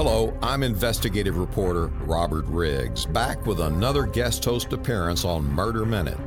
Hello, 0.00 0.32
I'm 0.44 0.62
investigative 0.62 1.38
reporter 1.38 1.88
Robert 2.04 2.44
Riggs, 2.46 3.04
back 3.04 3.44
with 3.46 3.58
another 3.58 4.06
guest 4.06 4.44
host 4.44 4.72
appearance 4.72 5.24
on 5.24 5.44
Murder 5.44 5.84
Minute. 5.84 6.20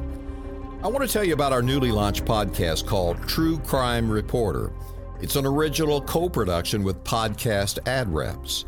I 0.83 0.89
want 0.89 1.07
to 1.07 1.07
tell 1.07 1.23
you 1.23 1.33
about 1.33 1.53
our 1.53 1.61
newly 1.61 1.89
launched 1.89 2.25
podcast 2.25 2.85
called 2.85 3.25
True 3.29 3.57
Crime 3.59 4.11
Reporter. 4.11 4.73
It's 5.21 5.37
an 5.37 5.45
original 5.45 6.01
co 6.01 6.27
production 6.27 6.83
with 6.83 7.01
Podcast 7.05 7.79
Ad 7.87 8.13
Reps. 8.13 8.65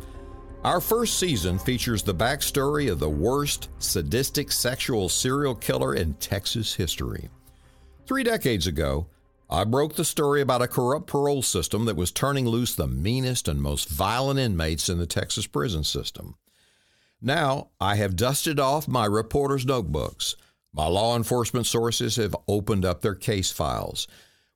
Our 0.64 0.80
first 0.80 1.18
season 1.18 1.58
features 1.58 2.02
the 2.02 2.14
backstory 2.14 2.90
of 2.90 2.98
the 2.98 3.10
worst 3.10 3.68
sadistic 3.80 4.50
sexual 4.50 5.10
serial 5.10 5.54
killer 5.54 5.96
in 5.96 6.14
Texas 6.14 6.72
history. 6.72 7.28
Three 8.06 8.22
decades 8.22 8.66
ago, 8.66 9.06
I 9.48 9.64
broke 9.64 9.94
the 9.94 10.04
story 10.04 10.40
about 10.40 10.62
a 10.62 10.68
corrupt 10.68 11.06
parole 11.06 11.42
system 11.42 11.84
that 11.84 11.96
was 11.96 12.10
turning 12.10 12.46
loose 12.46 12.74
the 12.74 12.86
meanest 12.86 13.46
and 13.46 13.60
most 13.60 13.88
violent 13.88 14.40
inmates 14.40 14.88
in 14.88 14.98
the 14.98 15.06
Texas 15.06 15.46
prison 15.46 15.84
system. 15.84 16.36
Now, 17.20 17.68
I 17.80 17.96
have 17.96 18.16
dusted 18.16 18.58
off 18.58 18.88
my 18.88 19.06
reporter's 19.06 19.66
notebooks. 19.66 20.36
My 20.72 20.86
law 20.86 21.16
enforcement 21.16 21.66
sources 21.66 22.16
have 22.16 22.36
opened 22.48 22.84
up 22.84 23.00
their 23.00 23.14
case 23.14 23.50
files. 23.50 24.08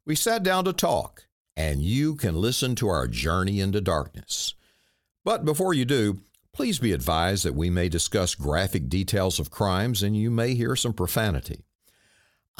We 0.04 0.14
sat 0.14 0.42
down 0.42 0.64
to 0.64 0.72
talk, 0.72 1.24
and 1.56 1.82
you 1.82 2.14
can 2.14 2.40
listen 2.40 2.74
to 2.76 2.88
our 2.88 3.06
journey 3.06 3.60
into 3.60 3.80
darkness. 3.80 4.54
But 5.24 5.44
before 5.44 5.74
you 5.74 5.84
do, 5.84 6.18
please 6.52 6.78
be 6.78 6.92
advised 6.92 7.44
that 7.44 7.54
we 7.54 7.70
may 7.70 7.88
discuss 7.88 8.34
graphic 8.34 8.88
details 8.88 9.38
of 9.38 9.50
crimes 9.50 10.02
and 10.02 10.16
you 10.16 10.30
may 10.30 10.54
hear 10.54 10.74
some 10.74 10.92
profanity. 10.92 11.64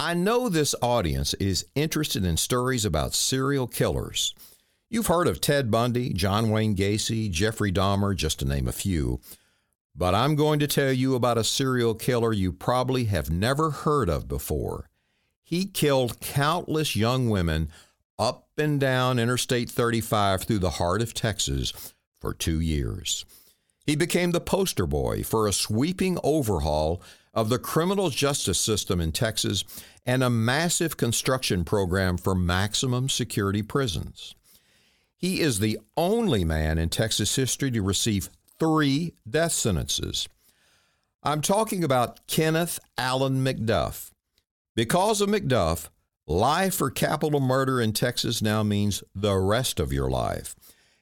I 0.01 0.15
know 0.15 0.49
this 0.49 0.77
audience 0.81 1.35
is 1.35 1.67
interested 1.75 2.25
in 2.25 2.37
stories 2.37 2.85
about 2.85 3.15
serial 3.15 3.67
killers. 3.67 4.33
You've 4.89 5.09
heard 5.09 5.27
of 5.27 5.41
Ted 5.41 5.73
Bundy, 5.73 6.13
John 6.13 6.51
Wayne 6.51 6.77
Gacy, 6.77 7.29
Jeffrey 7.29 7.73
Dahmer, 7.73 8.15
just 8.15 8.39
to 8.39 8.45
name 8.45 8.69
a 8.69 8.73
few. 8.73 9.19
But 9.97 10.15
I'm 10.15 10.37
going 10.37 10.61
to 10.61 10.69
tell 10.69 10.93
you 10.93 11.17
about 11.17 11.37
a 11.37 11.43
serial 11.43 11.97
killer 11.97 12.33
you 12.33 12.53
probably 12.53 13.07
have 13.07 13.29
never 13.29 13.71
heard 13.71 14.09
of 14.09 14.29
before. 14.29 14.89
He 15.43 15.67
killed 15.67 16.21
countless 16.21 16.95
young 16.95 17.29
women 17.29 17.69
up 18.21 18.51
and 18.57 18.79
down 18.79 19.19
Interstate 19.19 19.69
35 19.69 20.45
through 20.45 20.61
the 20.61 20.71
heart 20.71 21.03
of 21.03 21.13
Texas 21.13 21.73
for 22.21 22.33
two 22.33 22.61
years. 22.61 23.25
He 23.85 23.97
became 23.97 24.31
the 24.31 24.41
poster 24.41 24.87
boy 24.87 25.25
for 25.25 25.49
a 25.49 25.53
sweeping 25.53 26.19
overhaul 26.23 27.03
of 27.35 27.49
the 27.49 27.59
criminal 27.59 28.11
justice 28.11 28.61
system 28.61 29.01
in 29.01 29.13
Texas 29.13 29.65
and 30.09 30.25
a 30.25 30.31
massive 30.31 30.97
construction 30.97 31.65
program 31.65 32.17
for 32.17 32.35
maximum 32.35 33.11
security 33.11 33.61
prisons. 33.61 34.35
He 35.19 35.41
is 35.41 35.59
the 35.59 35.79
only 35.99 36.47
man 36.47 36.79
in 36.79 36.89
Texas 36.89 37.37
history 37.37 37.71
to 37.73 37.83
receive 37.83 38.31
three 38.59 39.13
death 39.29 39.53
sentences. 39.53 40.27
I'm 41.23 41.43
talking 41.43 41.85
about 41.85 42.27
Kenneth 42.27 42.81
Allen 42.97 43.45
McDuff. 43.45 44.11
Because 44.75 45.21
of 45.21 45.29
McDuff, 45.29 45.91
life 46.27 46.77
for 46.77 46.91
capital 46.91 47.41
murder 47.41 47.79
in 47.79 47.93
Texas 47.93 48.41
now 48.41 48.63
means 48.63 49.05
the 49.15 49.37
rest 49.37 49.79
of 49.79 49.93
your 49.93 50.09
life, 50.09 50.57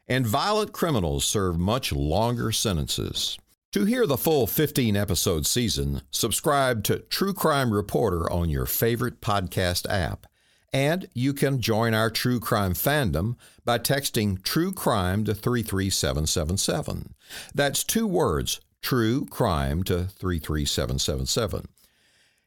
and 0.08 0.26
violent 0.26 0.72
criminals 0.72 1.24
serve 1.24 1.60
much 1.60 1.92
longer 1.92 2.50
sentences. 2.50 3.38
To 3.76 3.84
hear 3.84 4.06
the 4.06 4.16
full 4.16 4.46
15 4.46 4.96
episode 4.96 5.44
season, 5.46 6.00
subscribe 6.10 6.82
to 6.84 7.00
True 7.00 7.34
Crime 7.34 7.74
Reporter 7.74 8.32
on 8.32 8.48
your 8.48 8.64
favorite 8.64 9.20
podcast 9.20 9.86
app. 9.90 10.26
And 10.72 11.06
you 11.12 11.34
can 11.34 11.60
join 11.60 11.92
our 11.92 12.08
true 12.08 12.40
crime 12.40 12.72
fandom 12.72 13.36
by 13.66 13.78
texting 13.78 14.42
True 14.42 14.72
Crime 14.72 15.24
to 15.24 15.34
33777. 15.34 17.12
That's 17.54 17.84
two 17.84 18.06
words, 18.06 18.62
True 18.80 19.26
Crime 19.26 19.82
to 19.82 20.04
33777. 20.04 21.68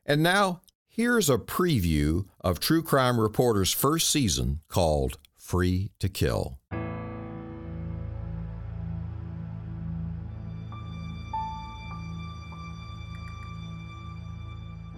And 0.08 0.24
now, 0.24 0.62
here's 0.88 1.30
a 1.30 1.38
preview 1.38 2.26
of 2.42 2.60
True 2.60 2.82
Crime 2.82 3.20
Reporter's 3.20 3.72
first 3.72 4.10
season 4.10 4.62
called 4.68 5.20
Free 5.38 5.92
to 6.00 6.10
Kill. 6.10 6.58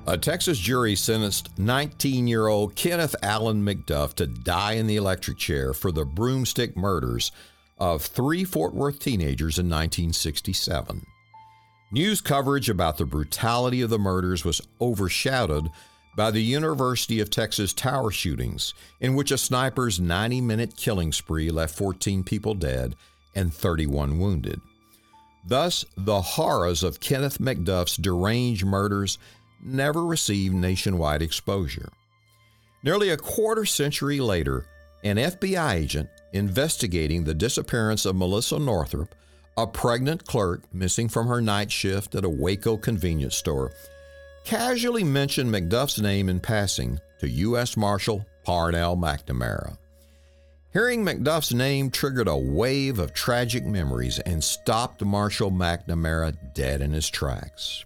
A 0.07 0.17
Texas 0.17 0.57
jury 0.57 0.95
sentenced 0.95 1.57
19 1.59 2.27
year 2.27 2.47
old 2.47 2.75
Kenneth 2.75 3.15
Allen 3.21 3.63
McDuff 3.63 4.15
to 4.15 4.25
die 4.25 4.73
in 4.73 4.87
the 4.87 4.95
electric 4.95 5.37
chair 5.37 5.73
for 5.73 5.91
the 5.91 6.05
broomstick 6.05 6.75
murders 6.75 7.31
of 7.77 8.01
three 8.01 8.43
Fort 8.43 8.73
Worth 8.73 8.97
teenagers 8.97 9.59
in 9.59 9.67
1967. 9.67 11.05
News 11.91 12.19
coverage 12.19 12.67
about 12.67 12.97
the 12.97 13.05
brutality 13.05 13.81
of 13.81 13.91
the 13.91 13.99
murders 13.99 14.43
was 14.43 14.61
overshadowed 14.79 15.69
by 16.17 16.31
the 16.31 16.41
University 16.41 17.19
of 17.19 17.29
Texas 17.29 17.71
tower 17.71 18.09
shootings, 18.09 18.73
in 19.01 19.13
which 19.13 19.31
a 19.31 19.37
sniper's 19.37 19.99
90 19.99 20.41
minute 20.41 20.75
killing 20.75 21.11
spree 21.11 21.51
left 21.51 21.75
14 21.75 22.23
people 22.23 22.55
dead 22.55 22.95
and 23.35 23.53
31 23.53 24.19
wounded. 24.19 24.59
Thus, 25.45 25.85
the 25.95 26.21
horrors 26.21 26.83
of 26.83 26.99
Kenneth 26.99 27.39
McDuff's 27.39 27.97
deranged 27.97 28.65
murders 28.65 29.17
never 29.63 30.05
received 30.05 30.55
nationwide 30.55 31.21
exposure. 31.21 31.89
Nearly 32.83 33.09
a 33.09 33.17
quarter 33.17 33.65
century 33.65 34.19
later, 34.19 34.65
an 35.03 35.17
FBI 35.17 35.75
agent 35.75 36.09
investigating 36.33 37.23
the 37.23 37.33
disappearance 37.33 38.05
of 38.05 38.15
Melissa 38.15 38.59
Northrup, 38.59 39.15
a 39.57 39.67
pregnant 39.67 40.25
clerk 40.25 40.61
missing 40.73 41.09
from 41.09 41.27
her 41.27 41.41
night 41.41 41.71
shift 41.71 42.15
at 42.15 42.25
a 42.25 42.29
Waco 42.29 42.77
convenience 42.77 43.35
store, 43.35 43.71
casually 44.43 45.03
mentioned 45.03 45.53
McDuff's 45.53 45.99
name 45.99 46.29
in 46.29 46.39
passing 46.39 46.99
to 47.19 47.29
U.S. 47.29 47.77
Marshal 47.77 48.25
Parnell 48.43 48.97
McNamara. 48.97 49.77
Hearing 50.73 51.03
McDuff's 51.03 51.53
name 51.53 51.91
triggered 51.91 52.29
a 52.29 52.37
wave 52.37 52.97
of 52.97 53.13
tragic 53.13 53.65
memories 53.65 54.19
and 54.19 54.41
stopped 54.41 55.03
Marshal 55.03 55.51
McNamara 55.51 56.35
dead 56.53 56.81
in 56.81 56.93
his 56.93 57.09
tracks. 57.09 57.83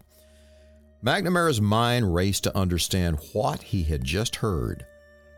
McNamara's 1.05 1.61
mind 1.61 2.15
raced 2.15 2.45
to 2.45 2.57
understand 2.57 3.19
what 3.31 3.61
he 3.61 3.83
had 3.83 4.03
just 4.03 4.37
heard. 4.37 4.87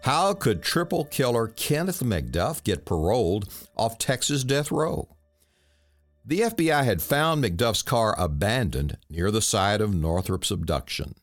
How 0.03 0.33
could 0.33 0.61
triple 0.61 1.03
killer 1.03 1.49
Kenneth 1.49 1.99
McDuff 1.99 2.63
get 2.63 2.85
paroled 2.85 3.51
off 3.75 3.97
Texas 3.97 4.45
death 4.45 4.71
row? 4.71 5.09
The 6.25 6.39
FBI 6.39 6.85
had 6.85 7.01
found 7.01 7.43
McDuff's 7.43 7.81
car 7.81 8.15
abandoned 8.17 8.97
near 9.09 9.29
the 9.29 9.41
site 9.41 9.81
of 9.81 9.91
Northrup's 9.91 10.51
abduction. 10.51 11.15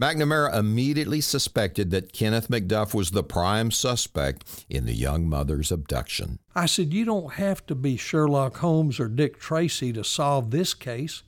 McNamara 0.00 0.56
immediately 0.56 1.20
suspected 1.20 1.92
that 1.92 2.12
Kenneth 2.12 2.48
McDuff 2.48 2.94
was 2.94 3.12
the 3.12 3.22
prime 3.22 3.70
suspect 3.70 4.64
in 4.68 4.86
the 4.86 4.94
young 4.94 5.28
mother's 5.28 5.70
abduction. 5.70 6.40
I 6.52 6.66
said, 6.66 6.92
You 6.92 7.04
don't 7.04 7.34
have 7.34 7.64
to 7.66 7.76
be 7.76 7.96
Sherlock 7.96 8.56
Holmes 8.56 8.98
or 8.98 9.06
Dick 9.06 9.38
Tracy 9.38 9.92
to 9.92 10.02
solve 10.02 10.50
this 10.50 10.74
case. 10.74 11.22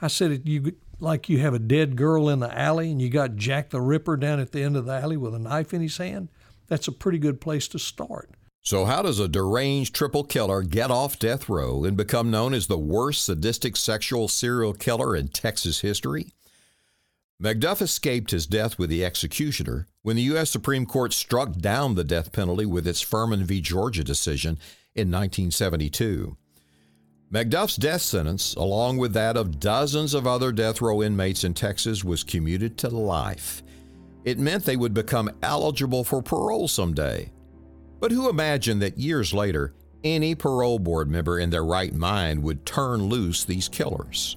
I 0.00 0.08
said, 0.08 0.42
You 0.44 0.76
like 0.98 1.28
you 1.28 1.38
have 1.38 1.54
a 1.54 1.58
dead 1.58 1.96
girl 1.96 2.28
in 2.28 2.40
the 2.40 2.58
alley 2.58 2.90
and 2.90 3.00
you 3.00 3.08
got 3.08 3.36
Jack 3.36 3.70
the 3.70 3.80
Ripper 3.80 4.16
down 4.16 4.40
at 4.40 4.52
the 4.52 4.62
end 4.62 4.76
of 4.76 4.86
the 4.86 4.92
alley 4.92 5.16
with 5.16 5.34
a 5.34 5.38
knife 5.38 5.74
in 5.74 5.82
his 5.82 5.96
hand, 5.96 6.28
that's 6.66 6.88
a 6.88 6.92
pretty 6.92 7.18
good 7.18 7.40
place 7.40 7.68
to 7.68 7.78
start. 7.78 8.30
So, 8.62 8.84
how 8.84 9.02
does 9.02 9.20
a 9.20 9.28
deranged 9.28 9.94
triple 9.94 10.24
killer 10.24 10.62
get 10.62 10.90
off 10.90 11.20
death 11.20 11.48
row 11.48 11.84
and 11.84 11.96
become 11.96 12.32
known 12.32 12.52
as 12.52 12.66
the 12.66 12.78
worst 12.78 13.24
sadistic 13.24 13.76
sexual 13.76 14.26
serial 14.26 14.72
killer 14.72 15.14
in 15.14 15.28
Texas 15.28 15.82
history? 15.82 16.32
McDuff 17.40 17.82
escaped 17.82 18.32
his 18.32 18.46
death 18.46 18.78
with 18.78 18.90
the 18.90 19.04
executioner 19.04 19.86
when 20.02 20.16
the 20.16 20.22
U.S. 20.22 20.50
Supreme 20.50 20.86
Court 20.86 21.12
struck 21.12 21.52
down 21.58 21.94
the 21.94 22.02
death 22.02 22.32
penalty 22.32 22.66
with 22.66 22.88
its 22.88 23.02
Furman 23.02 23.44
v. 23.44 23.60
Georgia 23.60 24.02
decision 24.02 24.58
in 24.94 25.12
1972. 25.12 26.36
McDuff's 27.32 27.76
death 27.76 28.02
sentence, 28.02 28.54
along 28.54 28.98
with 28.98 29.12
that 29.14 29.36
of 29.36 29.58
dozens 29.58 30.14
of 30.14 30.28
other 30.28 30.52
death 30.52 30.80
row 30.80 31.02
inmates 31.02 31.42
in 31.42 31.54
Texas, 31.54 32.04
was 32.04 32.22
commuted 32.22 32.78
to 32.78 32.88
life. 32.88 33.64
It 34.24 34.38
meant 34.38 34.64
they 34.64 34.76
would 34.76 34.94
become 34.94 35.30
eligible 35.42 36.04
for 36.04 36.22
parole 36.22 36.68
someday. 36.68 37.32
But 37.98 38.12
who 38.12 38.28
imagined 38.28 38.80
that 38.82 38.98
years 38.98 39.34
later, 39.34 39.74
any 40.04 40.36
parole 40.36 40.78
board 40.78 41.10
member 41.10 41.40
in 41.40 41.50
their 41.50 41.64
right 41.64 41.92
mind 41.92 42.42
would 42.44 42.64
turn 42.64 43.04
loose 43.04 43.44
these 43.44 43.68
killers? 43.68 44.36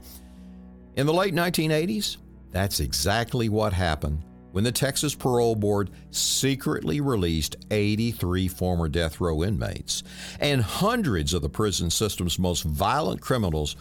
In 0.95 1.06
the 1.06 1.13
late 1.13 1.36
1980s, 1.36 2.18
that's 2.51 2.80
exactly 2.80 3.50
what 3.50 3.71
happened 3.71 4.24
when 4.51 4.63
the 4.63 4.72
Texas 4.72 5.16
Parole 5.16 5.56
Board 5.56 5.92
secretly 6.12 7.01
released 7.01 7.56
83 7.72 8.48
former 8.48 8.90
death 8.90 9.22
row 9.22 9.44
inmates 9.44 10.04
and 10.40 10.62
hundreds 10.62 11.34
of 11.34 11.42
the 11.42 11.50
prison 11.50 11.90
system's 11.90 12.40
most 12.40 12.63
violent 12.63 13.22
criminals 13.22 13.75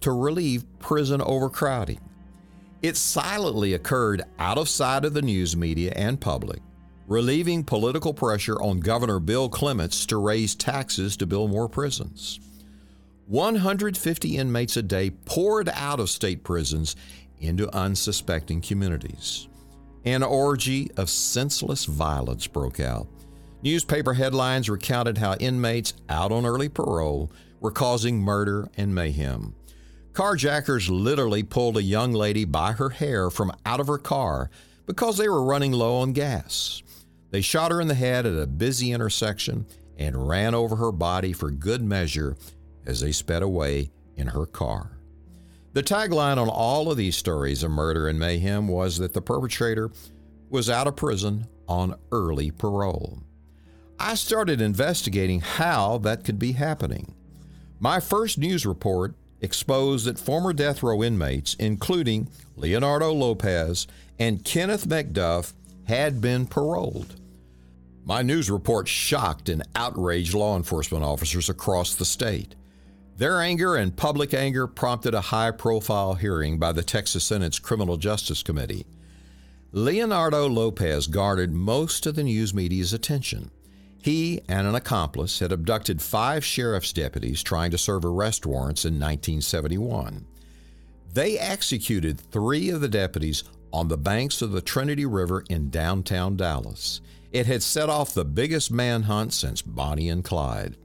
to 0.00 0.12
relieve 0.12 0.64
prison 0.78 1.20
overcrowding. 1.20 2.00
It 2.82 2.96
silently 2.96 3.74
occurred 3.74 4.22
out 4.38 4.58
of 4.58 4.68
sight 4.68 5.04
of 5.04 5.14
the 5.14 5.22
news 5.22 5.56
media 5.56 5.92
and 5.96 6.20
public, 6.20 6.60
relieving 7.08 7.64
political 7.64 8.14
pressure 8.14 8.60
on 8.62 8.80
Governor 8.80 9.18
Bill 9.18 9.48
Clements 9.48 10.06
to 10.06 10.18
raise 10.18 10.54
taxes 10.54 11.16
to 11.16 11.26
build 11.26 11.50
more 11.50 11.68
prisons. 11.68 12.38
150 13.26 14.36
inmates 14.36 14.76
a 14.76 14.82
day 14.82 15.10
poured 15.10 15.68
out 15.70 16.00
of 16.00 16.08
state 16.08 16.44
prisons 16.44 16.94
into 17.40 17.74
unsuspecting 17.74 18.60
communities. 18.60 19.48
An 20.04 20.22
orgy 20.22 20.90
of 20.96 21.10
senseless 21.10 21.84
violence 21.84 22.46
broke 22.46 22.80
out. 22.80 23.08
Newspaper 23.62 24.14
headlines 24.14 24.70
recounted 24.70 25.18
how 25.18 25.34
inmates 25.34 25.94
out 26.08 26.30
on 26.30 26.46
early 26.46 26.68
parole 26.68 27.32
were 27.60 27.72
causing 27.72 28.20
murder 28.20 28.68
and 28.76 28.94
mayhem. 28.94 29.54
Carjackers 30.12 30.88
literally 30.88 31.42
pulled 31.42 31.76
a 31.76 31.82
young 31.82 32.12
lady 32.12 32.44
by 32.44 32.72
her 32.72 32.90
hair 32.90 33.30
from 33.30 33.52
out 33.66 33.80
of 33.80 33.86
her 33.88 33.98
car 33.98 34.50
because 34.86 35.16
they 35.16 35.28
were 35.28 35.44
running 35.44 35.72
low 35.72 35.96
on 35.96 36.12
gas. 36.12 36.82
They 37.30 37.40
shot 37.40 37.70
her 37.70 37.80
in 37.80 37.88
the 37.88 37.94
head 37.94 38.26
at 38.26 38.38
a 38.38 38.46
busy 38.46 38.92
intersection 38.92 39.66
and 39.96 40.28
ran 40.28 40.54
over 40.54 40.76
her 40.76 40.92
body 40.92 41.32
for 41.32 41.50
good 41.50 41.82
measure 41.82 42.36
as 42.86 43.00
they 43.00 43.12
sped 43.12 43.42
away 43.42 43.90
in 44.16 44.28
her 44.28 44.46
car. 44.46 44.97
The 45.78 45.84
tagline 45.84 46.38
on 46.38 46.48
all 46.48 46.90
of 46.90 46.96
these 46.96 47.14
stories 47.14 47.62
of 47.62 47.70
murder 47.70 48.08
and 48.08 48.18
mayhem 48.18 48.66
was 48.66 48.98
that 48.98 49.12
the 49.12 49.22
perpetrator 49.22 49.92
was 50.50 50.68
out 50.68 50.88
of 50.88 50.96
prison 50.96 51.46
on 51.68 51.94
early 52.10 52.50
parole. 52.50 53.22
I 53.96 54.16
started 54.16 54.60
investigating 54.60 55.38
how 55.38 55.98
that 55.98 56.24
could 56.24 56.36
be 56.36 56.50
happening. 56.50 57.14
My 57.78 58.00
first 58.00 58.38
news 58.38 58.66
report 58.66 59.14
exposed 59.40 60.06
that 60.06 60.18
former 60.18 60.52
death 60.52 60.82
row 60.82 61.00
inmates, 61.00 61.54
including 61.60 62.28
Leonardo 62.56 63.12
Lopez 63.12 63.86
and 64.18 64.44
Kenneth 64.44 64.88
McDuff, 64.88 65.52
had 65.84 66.20
been 66.20 66.48
paroled. 66.48 67.14
My 68.04 68.22
news 68.22 68.50
report 68.50 68.88
shocked 68.88 69.48
and 69.48 69.62
outraged 69.76 70.34
law 70.34 70.56
enforcement 70.56 71.04
officers 71.04 71.48
across 71.48 71.94
the 71.94 72.04
state. 72.04 72.56
Their 73.18 73.40
anger 73.40 73.74
and 73.74 73.96
public 73.96 74.32
anger 74.32 74.68
prompted 74.68 75.12
a 75.12 75.20
high 75.20 75.50
profile 75.50 76.14
hearing 76.14 76.56
by 76.56 76.70
the 76.70 76.84
Texas 76.84 77.24
Senate's 77.24 77.58
Criminal 77.58 77.96
Justice 77.96 78.44
Committee. 78.44 78.86
Leonardo 79.72 80.48
Lopez 80.48 81.08
garnered 81.08 81.52
most 81.52 82.06
of 82.06 82.14
the 82.14 82.22
news 82.22 82.54
media's 82.54 82.92
attention. 82.92 83.50
He 84.00 84.40
and 84.48 84.68
an 84.68 84.76
accomplice 84.76 85.40
had 85.40 85.50
abducted 85.50 86.00
five 86.00 86.44
sheriff's 86.44 86.92
deputies 86.92 87.42
trying 87.42 87.72
to 87.72 87.76
serve 87.78 88.04
arrest 88.04 88.46
warrants 88.46 88.84
in 88.84 88.94
1971. 88.94 90.24
They 91.12 91.36
executed 91.40 92.20
three 92.20 92.70
of 92.70 92.80
the 92.80 92.88
deputies 92.88 93.42
on 93.72 93.88
the 93.88 93.98
banks 93.98 94.42
of 94.42 94.52
the 94.52 94.62
Trinity 94.62 95.06
River 95.06 95.42
in 95.50 95.70
downtown 95.70 96.36
Dallas. 96.36 97.00
It 97.32 97.46
had 97.46 97.64
set 97.64 97.88
off 97.88 98.14
the 98.14 98.24
biggest 98.24 98.70
manhunt 98.70 99.32
since 99.32 99.60
Bonnie 99.60 100.08
and 100.08 100.22
Clyde. 100.22 100.76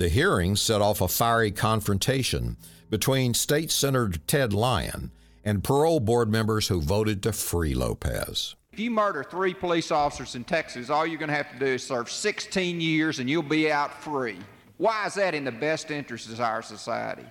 The 0.00 0.08
hearing 0.08 0.56
set 0.56 0.80
off 0.80 1.02
a 1.02 1.08
fiery 1.08 1.50
confrontation 1.50 2.56
between 2.88 3.34
State 3.34 3.70
Senator 3.70 4.18
Ted 4.26 4.54
Lyon 4.54 5.10
and 5.44 5.62
parole 5.62 6.00
board 6.00 6.30
members 6.30 6.68
who 6.68 6.80
voted 6.80 7.22
to 7.24 7.34
free 7.34 7.74
Lopez. 7.74 8.56
If 8.72 8.78
you 8.78 8.90
murder 8.90 9.22
three 9.22 9.52
police 9.52 9.90
officers 9.90 10.36
in 10.36 10.44
Texas, 10.44 10.88
all 10.88 11.06
you're 11.06 11.18
going 11.18 11.28
to 11.28 11.34
have 11.34 11.52
to 11.52 11.58
do 11.58 11.66
is 11.66 11.86
serve 11.86 12.10
16 12.10 12.80
years 12.80 13.18
and 13.18 13.28
you'll 13.28 13.42
be 13.42 13.70
out 13.70 13.92
free. 13.92 14.38
Why 14.78 15.04
is 15.04 15.12
that 15.16 15.34
in 15.34 15.44
the 15.44 15.52
best 15.52 15.90
interest 15.90 16.30
of 16.30 16.40
our 16.40 16.62
society? 16.62 17.26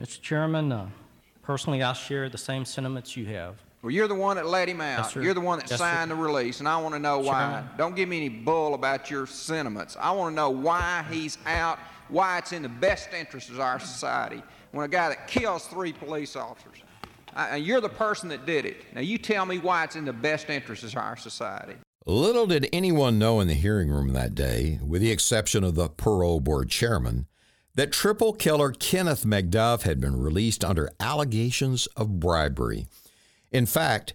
Mr. 0.00 0.18
Chairman, 0.22 0.72
uh, 0.72 0.88
personally, 1.42 1.82
I 1.82 1.92
share 1.92 2.30
the 2.30 2.38
same 2.38 2.64
sentiments 2.64 3.18
you 3.18 3.26
have. 3.26 3.56
Well, 3.82 3.90
you're 3.90 4.06
the 4.06 4.14
one 4.14 4.36
that 4.36 4.46
let 4.46 4.68
him 4.68 4.80
out. 4.80 5.12
Yes, 5.12 5.16
you're 5.16 5.34
the 5.34 5.40
one 5.40 5.58
that 5.58 5.68
Yes, 5.68 5.80
sir. 5.80 5.84
signed 5.84 6.10
the 6.10 6.14
release, 6.14 6.60
and 6.60 6.68
I 6.68 6.76
want 6.80 6.94
to 6.94 7.00
know 7.00 7.18
why. 7.18 7.32
Chairman. 7.32 7.70
Don't 7.76 7.96
give 7.96 8.08
me 8.08 8.18
any 8.18 8.28
bull 8.28 8.74
about 8.74 9.10
your 9.10 9.26
sentiments. 9.26 9.96
I 9.98 10.12
want 10.12 10.30
to 10.32 10.36
know 10.36 10.50
why 10.50 11.04
he's 11.10 11.36
out, 11.46 11.80
why 12.08 12.38
it's 12.38 12.52
in 12.52 12.62
the 12.62 12.68
best 12.68 13.08
interest 13.12 13.50
of 13.50 13.58
our 13.58 13.80
society 13.80 14.40
when 14.70 14.84
a 14.84 14.88
guy 14.88 15.08
that 15.08 15.26
kills 15.26 15.66
three 15.66 15.92
police 15.92 16.36
officers. 16.36 16.78
And 17.34 17.64
you're 17.64 17.80
the 17.80 17.88
person 17.88 18.28
that 18.28 18.46
did 18.46 18.66
it. 18.66 18.84
Now, 18.94 19.00
you 19.00 19.18
tell 19.18 19.46
me 19.46 19.58
why 19.58 19.84
it's 19.84 19.96
in 19.96 20.04
the 20.04 20.12
best 20.12 20.48
interest 20.48 20.84
of 20.84 20.96
our 20.96 21.16
society. 21.16 21.74
Little 22.06 22.46
did 22.46 22.68
anyone 22.72 23.18
know 23.18 23.40
in 23.40 23.48
the 23.48 23.54
hearing 23.54 23.88
room 23.88 24.12
that 24.12 24.34
day, 24.34 24.78
with 24.86 25.02
the 25.02 25.10
exception 25.10 25.64
of 25.64 25.74
the 25.74 25.88
parole 25.88 26.40
board 26.40 26.68
chairman, 26.68 27.26
that 27.74 27.90
triple 27.90 28.32
killer 28.32 28.70
Kenneth 28.70 29.24
McDuff 29.24 29.82
had 29.82 30.00
been 30.00 30.20
released 30.20 30.64
under 30.64 30.90
allegations 31.00 31.86
of 31.96 32.20
bribery. 32.20 32.86
In 33.52 33.66
fact, 33.66 34.14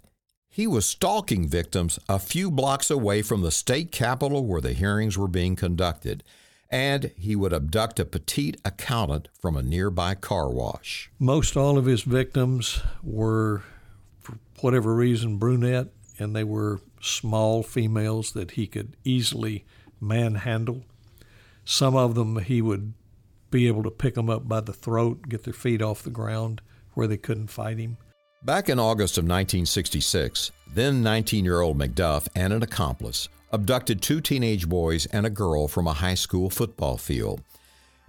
he 0.49 0.65
was 0.65 0.87
stalking 0.87 1.47
victims 1.47 1.99
a 2.09 2.17
few 2.17 2.49
blocks 2.49 2.89
away 2.89 3.21
from 3.21 3.41
the 3.41 3.51
state 3.51 3.91
capitol 3.91 4.45
where 4.45 4.61
the 4.61 4.73
hearings 4.73 5.15
were 5.15 5.27
being 5.27 5.55
conducted, 5.55 6.23
and 6.71 7.11
he 7.15 7.35
would 7.35 7.53
abduct 7.53 7.99
a 7.99 8.05
petite 8.05 8.59
accountant 8.65 9.27
from 9.39 9.55
a 9.55 9.61
nearby 9.61 10.15
car 10.15 10.49
wash. 10.49 11.11
Most 11.19 11.55
all 11.55 11.77
of 11.77 11.85
his 11.85 12.01
victims 12.01 12.81
were, 13.03 13.61
for 14.19 14.39
whatever 14.61 14.95
reason, 14.95 15.37
brunette, 15.37 15.89
and 16.17 16.35
they 16.35 16.43
were 16.43 16.81
small 16.99 17.61
females 17.61 18.31
that 18.31 18.51
he 18.51 18.65
could 18.65 18.97
easily 19.03 19.63
manhandle. 20.01 20.83
Some 21.63 21.95
of 21.95 22.15
them 22.15 22.39
he 22.39 22.61
would 22.63 22.93
be 23.51 23.67
able 23.67 23.83
to 23.83 23.91
pick 23.91 24.15
them 24.15 24.29
up 24.29 24.47
by 24.47 24.61
the 24.61 24.73
throat, 24.73 25.29
get 25.29 25.43
their 25.43 25.53
feet 25.53 25.83
off 25.83 26.01
the 26.01 26.09
ground 26.09 26.61
where 26.95 27.05
they 27.05 27.17
couldn't 27.17 27.47
fight 27.47 27.77
him. 27.77 27.97
Back 28.43 28.69
in 28.69 28.79
August 28.79 29.17
of 29.17 29.23
1966, 29.23 30.51
then 30.73 31.01
19 31.01 31.43
year 31.43 31.61
old 31.61 31.77
McDuff 31.77 32.27
and 32.35 32.53
an 32.53 32.63
accomplice 32.63 33.29
abducted 33.51 34.01
two 34.01 34.21
teenage 34.21 34.69
boys 34.69 35.05
and 35.07 35.25
a 35.25 35.29
girl 35.29 35.67
from 35.67 35.87
a 35.87 35.93
high 35.93 36.13
school 36.13 36.49
football 36.49 36.97
field. 36.97 37.41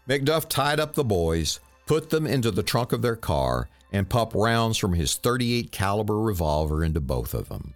McDuff 0.09 0.49
tied 0.49 0.81
up 0.81 0.95
the 0.95 1.05
boys, 1.05 1.61
put 1.87 2.11
them 2.11 2.27
into 2.27 2.51
the 2.51 2.63
trunk 2.63 2.93
of 2.93 3.03
their 3.03 3.17
car, 3.17 3.69
and 3.91 4.09
popped 4.09 4.35
rounds 4.35 4.77
from 4.77 4.93
his 4.93 5.17
38 5.17 5.73
caliber 5.73 6.19
revolver 6.21 6.85
into 6.85 7.01
both 7.01 7.33
of 7.33 7.49
them. 7.49 7.75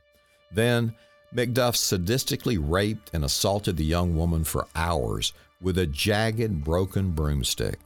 Then, 0.53 0.95
McDuff 1.35 1.75
sadistically 1.75 2.59
raped 2.61 3.11
and 3.15 3.25
assaulted 3.25 3.79
the 3.79 3.85
young 3.85 4.15
woman 4.15 4.45
for 4.45 4.69
hours 4.77 5.33
with 5.63 5.79
a 5.79 5.87
jagged, 5.87 6.63
broken 6.63 7.13
broomstick. 7.13 7.79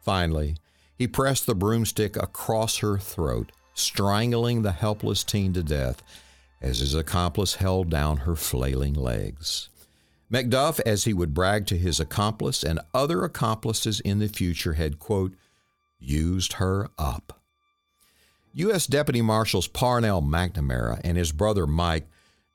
Finally, 0.00 0.56
he 0.96 1.06
pressed 1.06 1.46
the 1.46 1.54
broomstick 1.54 2.16
across 2.16 2.78
her 2.78 2.98
throat, 2.98 3.52
strangling 3.78 4.62
the 4.62 4.72
helpless 4.72 5.24
teen 5.24 5.52
to 5.54 5.62
death 5.62 6.02
as 6.60 6.80
his 6.80 6.94
accomplice 6.94 7.56
held 7.56 7.88
down 7.88 8.18
her 8.18 8.36
flailing 8.36 8.94
legs. 8.94 9.68
McDuff, 10.30 10.80
as 10.84 11.04
he 11.04 11.14
would 11.14 11.32
brag 11.32 11.66
to 11.66 11.78
his 11.78 11.98
accomplice 11.98 12.62
and 12.62 12.80
other 12.92 13.24
accomplices 13.24 14.00
in 14.00 14.18
the 14.18 14.28
future, 14.28 14.74
had, 14.74 14.98
quote, 14.98 15.32
used 15.98 16.54
her 16.54 16.88
up. 16.98 17.40
U.S. 18.54 18.86
Deputy 18.86 19.22
Marshals 19.22 19.68
Parnell 19.68 20.20
McNamara 20.20 21.00
and 21.04 21.16
his 21.16 21.32
brother 21.32 21.66
Mike 21.66 22.08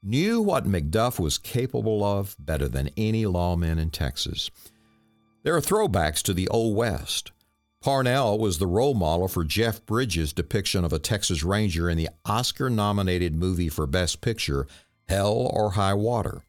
knew 0.04 0.42
what 0.42 0.66
McDuff 0.66 1.18
was 1.18 1.38
capable 1.38 2.04
of 2.04 2.36
better 2.38 2.68
than 2.68 2.90
any 2.98 3.26
lawman 3.26 3.80
in 3.80 3.90
Texas. 3.90 4.52
There 5.44 5.56
are 5.56 5.62
throwbacks 5.62 6.22
to 6.24 6.34
the 6.34 6.48
Old 6.50 6.76
West. 6.76 7.32
Parnell 7.84 8.40
was 8.40 8.60
the 8.60 8.66
role 8.66 8.94
model 8.94 9.28
for 9.28 9.44
Jeff 9.44 9.86
Bridges' 9.86 10.32
depiction 10.32 10.86
of 10.86 10.94
a 10.94 11.00
Texas 11.00 11.44
Ranger 11.44 11.90
in 11.90 11.98
the 11.98 12.08
Oscar 12.24 12.70
nominated 12.70 13.36
movie 13.36 13.68
for 13.68 13.86
Best 13.86 14.22
Picture, 14.22 14.68
Hell 15.10 15.52
or 15.54 15.72
High 15.72 15.94
Water. 15.94 16.44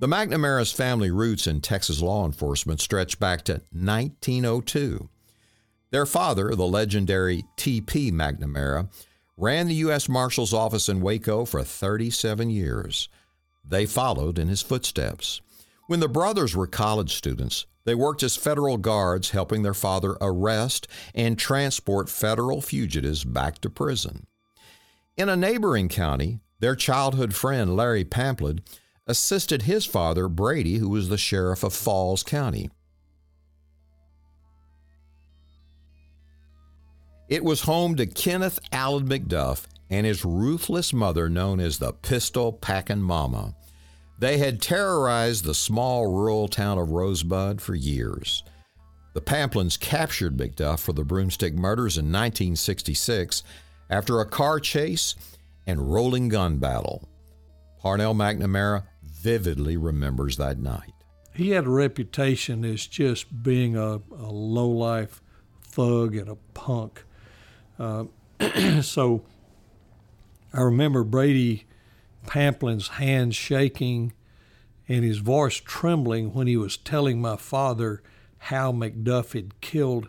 The 0.00 0.06
McNamara's 0.06 0.70
family 0.70 1.10
roots 1.10 1.46
in 1.46 1.62
Texas 1.62 2.02
law 2.02 2.26
enforcement 2.26 2.82
stretch 2.82 3.18
back 3.18 3.42
to 3.44 3.62
1902. 3.72 5.08
Their 5.92 6.04
father, 6.04 6.54
the 6.54 6.66
legendary 6.66 7.46
T.P. 7.56 8.12
McNamara, 8.12 8.90
ran 9.38 9.66
the 9.66 9.74
U.S. 9.76 10.10
Marshal's 10.10 10.52
office 10.52 10.90
in 10.90 11.00
Waco 11.00 11.46
for 11.46 11.62
37 11.62 12.50
years. 12.50 13.08
They 13.66 13.86
followed 13.86 14.38
in 14.38 14.48
his 14.48 14.60
footsteps. 14.60 15.40
When 15.86 16.00
the 16.00 16.08
brothers 16.08 16.54
were 16.54 16.66
college 16.66 17.14
students, 17.14 17.64
they 17.84 17.94
worked 17.94 18.22
as 18.22 18.36
federal 18.36 18.76
guards, 18.76 19.30
helping 19.30 19.62
their 19.62 19.74
father 19.74 20.16
arrest 20.20 20.86
and 21.14 21.38
transport 21.38 22.08
federal 22.08 22.60
fugitives 22.60 23.24
back 23.24 23.60
to 23.60 23.70
prison. 23.70 24.26
In 25.16 25.28
a 25.28 25.36
neighboring 25.36 25.88
county, 25.88 26.40
their 26.60 26.76
childhood 26.76 27.34
friend 27.34 27.74
Larry 27.76 28.04
Pamplin 28.04 28.60
assisted 29.06 29.62
his 29.62 29.86
father, 29.86 30.28
Brady, 30.28 30.78
who 30.78 30.88
was 30.88 31.08
the 31.08 31.18
sheriff 31.18 31.62
of 31.62 31.74
Falls 31.74 32.22
County. 32.22 32.70
It 37.28 37.44
was 37.44 37.62
home 37.62 37.96
to 37.96 38.06
Kenneth 38.06 38.58
Allen 38.72 39.08
McDuff 39.08 39.66
and 39.88 40.04
his 40.04 40.24
ruthless 40.24 40.92
mother, 40.92 41.28
known 41.28 41.60
as 41.60 41.78
the 41.78 41.92
Pistol 41.92 42.52
Packin' 42.52 43.02
Mama. 43.02 43.54
They 44.20 44.36
had 44.36 44.60
terrorized 44.60 45.44
the 45.44 45.54
small 45.54 46.06
rural 46.06 46.46
town 46.46 46.76
of 46.76 46.90
Rosebud 46.90 47.62
for 47.62 47.74
years. 47.74 48.44
The 49.14 49.22
Pamplins 49.22 49.80
captured 49.80 50.36
McDuff 50.36 50.78
for 50.80 50.92
the 50.92 51.04
broomstick 51.04 51.54
murders 51.54 51.96
in 51.96 52.04
1966 52.04 53.42
after 53.88 54.20
a 54.20 54.26
car 54.26 54.60
chase 54.60 55.14
and 55.66 55.90
rolling 55.90 56.28
gun 56.28 56.58
battle. 56.58 57.08
Parnell 57.78 58.14
McNamara 58.14 58.84
vividly 59.02 59.78
remembers 59.78 60.36
that 60.36 60.58
night. 60.58 60.92
he 61.34 61.50
had 61.50 61.64
a 61.64 61.70
reputation 61.70 62.62
as 62.64 62.86
just 62.86 63.42
being 63.42 63.74
a, 63.74 64.02
a 64.18 64.30
low 64.30 64.68
life 64.68 65.22
thug 65.62 66.14
and 66.14 66.28
a 66.28 66.36
punk. 66.52 67.04
Uh, 67.78 68.04
so 68.82 69.22
I 70.52 70.60
remember 70.60 71.04
Brady 71.04 71.64
Pamplin's 72.26 72.88
hands 72.88 73.36
shaking 73.36 74.12
and 74.88 75.04
his 75.04 75.18
voice 75.18 75.56
trembling 75.56 76.34
when 76.34 76.46
he 76.46 76.56
was 76.56 76.76
telling 76.76 77.20
my 77.20 77.36
father 77.36 78.02
how 78.38 78.72
McDuff 78.72 79.32
had 79.32 79.60
killed 79.60 80.08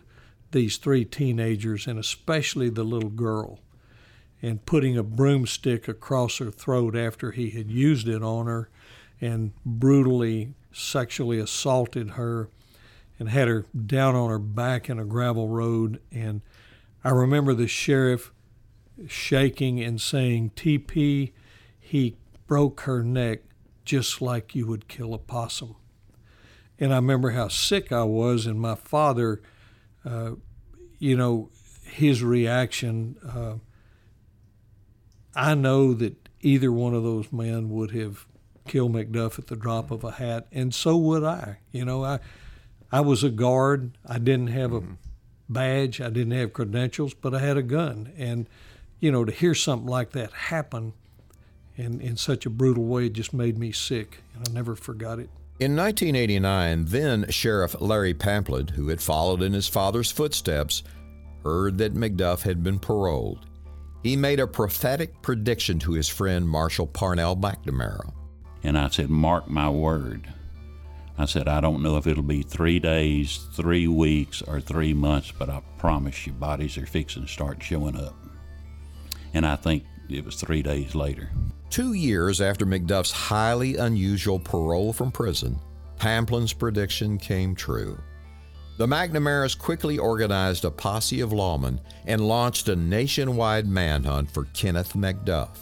these 0.50 0.76
three 0.76 1.04
teenagers 1.04 1.86
and 1.86 1.98
especially 1.98 2.68
the 2.68 2.84
little 2.84 3.10
girl 3.10 3.60
and 4.42 4.66
putting 4.66 4.98
a 4.98 5.02
broomstick 5.02 5.86
across 5.88 6.38
her 6.38 6.50
throat 6.50 6.96
after 6.96 7.30
he 7.30 7.50
had 7.50 7.70
used 7.70 8.08
it 8.08 8.22
on 8.22 8.46
her 8.46 8.68
and 9.20 9.52
brutally 9.64 10.54
sexually 10.72 11.38
assaulted 11.38 12.10
her 12.10 12.48
and 13.18 13.28
had 13.28 13.46
her 13.46 13.66
down 13.86 14.16
on 14.16 14.30
her 14.30 14.38
back 14.38 14.90
in 14.90 14.98
a 14.98 15.04
gravel 15.04 15.48
road. 15.48 16.00
And 16.10 16.42
I 17.04 17.10
remember 17.10 17.54
the 17.54 17.68
sheriff 17.68 18.32
shaking 19.06 19.80
and 19.80 20.00
saying, 20.00 20.50
TP, 20.56 21.32
he 21.92 22.16
broke 22.46 22.80
her 22.80 23.04
neck 23.04 23.40
just 23.84 24.22
like 24.22 24.54
you 24.54 24.66
would 24.66 24.88
kill 24.88 25.12
a 25.12 25.18
possum. 25.18 25.76
And 26.78 26.90
I 26.90 26.96
remember 26.96 27.32
how 27.32 27.48
sick 27.48 27.92
I 27.92 28.04
was, 28.04 28.46
and 28.46 28.58
my 28.58 28.76
father, 28.76 29.42
uh, 30.02 30.36
you 30.98 31.18
know, 31.18 31.50
his 31.84 32.22
reaction. 32.22 33.16
Uh, 33.22 33.56
I 35.34 35.54
know 35.54 35.92
that 35.92 36.30
either 36.40 36.72
one 36.72 36.94
of 36.94 37.02
those 37.02 37.30
men 37.30 37.68
would 37.68 37.90
have 37.90 38.24
killed 38.66 38.94
McDuff 38.94 39.38
at 39.38 39.48
the 39.48 39.56
drop 39.56 39.90
of 39.90 40.02
a 40.02 40.12
hat, 40.12 40.46
and 40.50 40.74
so 40.74 40.96
would 40.96 41.24
I. 41.24 41.58
You 41.72 41.84
know, 41.84 42.06
I 42.06 42.20
I 42.90 43.02
was 43.02 43.22
a 43.22 43.28
guard. 43.28 43.98
I 44.06 44.18
didn't 44.18 44.46
have 44.46 44.72
a 44.72 44.80
mm-hmm. 44.80 44.94
badge. 45.50 46.00
I 46.00 46.08
didn't 46.08 46.32
have 46.32 46.54
credentials, 46.54 47.12
but 47.12 47.34
I 47.34 47.40
had 47.40 47.58
a 47.58 47.62
gun. 47.62 48.14
And 48.16 48.48
you 48.98 49.12
know, 49.12 49.26
to 49.26 49.32
hear 49.32 49.54
something 49.54 49.86
like 49.86 50.12
that 50.12 50.32
happen 50.32 50.94
in 51.82 52.00
in 52.00 52.16
such 52.16 52.46
a 52.46 52.50
brutal 52.50 52.84
way 52.84 53.08
just 53.08 53.34
made 53.34 53.58
me 53.58 53.72
sick, 53.72 54.22
and 54.34 54.48
I 54.48 54.52
never 54.52 54.74
forgot 54.74 55.18
it. 55.18 55.28
In 55.60 55.76
1989, 55.76 56.86
then 56.86 57.26
Sheriff 57.30 57.80
Larry 57.80 58.14
Pamplin, 58.14 58.70
who 58.70 58.88
had 58.88 59.00
followed 59.00 59.42
in 59.42 59.52
his 59.52 59.68
father's 59.68 60.10
footsteps, 60.10 60.82
heard 61.44 61.78
that 61.78 61.94
McDuff 61.94 62.42
had 62.42 62.62
been 62.62 62.78
paroled. 62.78 63.46
He 64.02 64.16
made 64.16 64.40
a 64.40 64.46
prophetic 64.46 65.22
prediction 65.22 65.78
to 65.80 65.92
his 65.92 66.08
friend 66.08 66.48
Marshal 66.48 66.86
Parnell 66.86 67.36
McNamara. 67.36 68.12
And 68.64 68.76
I 68.76 68.88
said, 68.88 69.10
Mark 69.10 69.48
my 69.48 69.70
word. 69.70 70.32
I 71.18 71.26
said, 71.26 71.46
I 71.46 71.60
don't 71.60 71.82
know 71.82 71.96
if 71.96 72.06
it'll 72.06 72.22
be 72.22 72.42
three 72.42 72.80
days, 72.80 73.46
three 73.52 73.86
weeks, 73.86 74.42
or 74.42 74.60
three 74.60 74.94
months, 74.94 75.30
but 75.30 75.50
I 75.50 75.62
promise 75.78 76.26
you, 76.26 76.32
bodies 76.32 76.78
are 76.78 76.86
fixing 76.86 77.22
to 77.22 77.28
start 77.28 77.62
showing 77.62 77.96
up. 77.96 78.16
And 79.34 79.46
I 79.46 79.56
think 79.56 79.84
it 80.08 80.24
was 80.24 80.36
three 80.36 80.62
days 80.62 80.94
later. 80.94 81.30
Two 81.70 81.94
years 81.94 82.40
after 82.40 82.66
McDuff's 82.66 83.12
highly 83.12 83.76
unusual 83.76 84.38
parole 84.38 84.92
from 84.92 85.10
prison, 85.10 85.58
Pamplin's 85.98 86.52
prediction 86.52 87.16
came 87.18 87.54
true. 87.54 87.98
The 88.78 88.86
McNamaras 88.86 89.56
quickly 89.56 89.98
organized 89.98 90.64
a 90.64 90.70
posse 90.70 91.20
of 91.20 91.30
lawmen 91.30 91.78
and 92.06 92.26
launched 92.26 92.68
a 92.68 92.76
nationwide 92.76 93.66
manhunt 93.66 94.30
for 94.30 94.44
Kenneth 94.46 94.94
McDuff. 94.94 95.56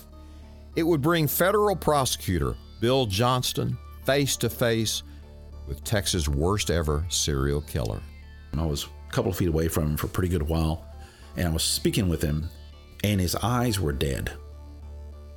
It 0.77 0.85
would 0.85 1.03
bring 1.03 1.27
federal 1.27 1.77
prosecutor 1.77 2.57
Bill 2.81 3.07
Johnston 3.07 3.77
face 4.07 4.37
to 4.39 4.49
face 4.49 5.03
with 5.67 5.85
Texas' 5.85 6.29
worst 6.29 6.71
ever 6.71 7.05
serial 7.09 7.61
killer. 7.61 8.01
I 8.57 8.65
was 8.65 8.87
a 9.09 9.13
couple 9.13 9.31
of 9.31 9.37
feet 9.37 9.49
away 9.49 9.69
from 9.69 9.89
him 9.89 9.97
for 9.97 10.07
a 10.07 10.11
pretty 10.11 10.29
good 10.29 10.49
while, 10.49 10.85
and 11.37 11.49
I 11.49 11.53
was 11.53 11.63
speaking 11.63 12.09
with 12.09 12.23
him, 12.23 12.49
and 13.03 13.21
his 13.21 13.35
eyes 13.37 13.81
were 13.81 13.93
dead. 13.93 14.33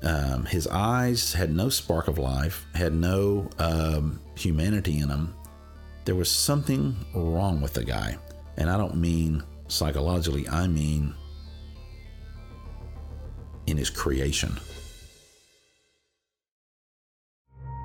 Um, 0.01 0.45
his 0.45 0.67
eyes 0.67 1.33
had 1.33 1.53
no 1.55 1.69
spark 1.69 2.07
of 2.07 2.17
life, 2.17 2.65
had 2.75 2.93
no 2.93 3.49
um, 3.57 4.19
humanity 4.35 4.99
in 4.99 5.07
them 5.07 5.35
there 6.05 6.15
was 6.15 6.29
something 6.29 6.95
wrong 7.13 7.61
with 7.61 7.73
the 7.73 7.83
guy. 7.83 8.17
And 8.57 8.69
I 8.69 8.77
don't 8.77 8.95
mean 8.95 9.43
psychologically, 9.67 10.47
I 10.49 10.67
mean 10.67 11.15
in 13.65 13.77
his 13.77 13.89
creation. 13.89 14.59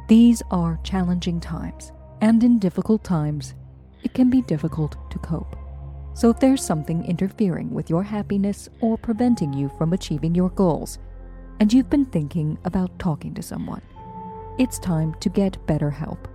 These 0.08 0.42
are 0.50 0.80
challenging 0.82 1.38
times, 1.38 1.92
and 2.20 2.42
in 2.42 2.58
difficult 2.58 3.04
times, 3.04 3.54
it 4.02 4.14
can 4.14 4.30
be 4.30 4.42
difficult 4.42 4.97
to 5.11 5.18
cope. 5.18 5.57
So 6.18 6.30
if 6.30 6.40
there's 6.40 6.64
something 6.64 7.04
interfering 7.04 7.70
with 7.70 7.88
your 7.88 8.02
happiness 8.02 8.68
or 8.80 8.98
preventing 8.98 9.52
you 9.52 9.70
from 9.78 9.92
achieving 9.92 10.34
your 10.34 10.48
goals, 10.48 10.98
and 11.60 11.72
you've 11.72 11.88
been 11.88 12.06
thinking 12.06 12.58
about 12.64 12.98
talking 12.98 13.34
to 13.34 13.40
someone, 13.40 13.82
it's 14.58 14.80
time 14.80 15.14
to 15.20 15.28
get 15.28 15.64
better 15.68 15.90
help. 15.90 16.26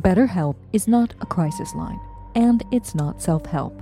BetterHelp 0.00 0.56
is 0.72 0.88
not 0.88 1.14
a 1.20 1.26
crisis 1.26 1.76
line, 1.76 2.00
and 2.34 2.64
it's 2.72 2.92
not 2.92 3.22
self 3.22 3.46
help. 3.46 3.80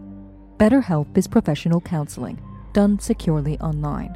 BetterHelp 0.58 1.16
is 1.16 1.26
professional 1.26 1.80
counseling 1.80 2.38
done 2.74 2.98
securely 2.98 3.58
online. 3.60 4.14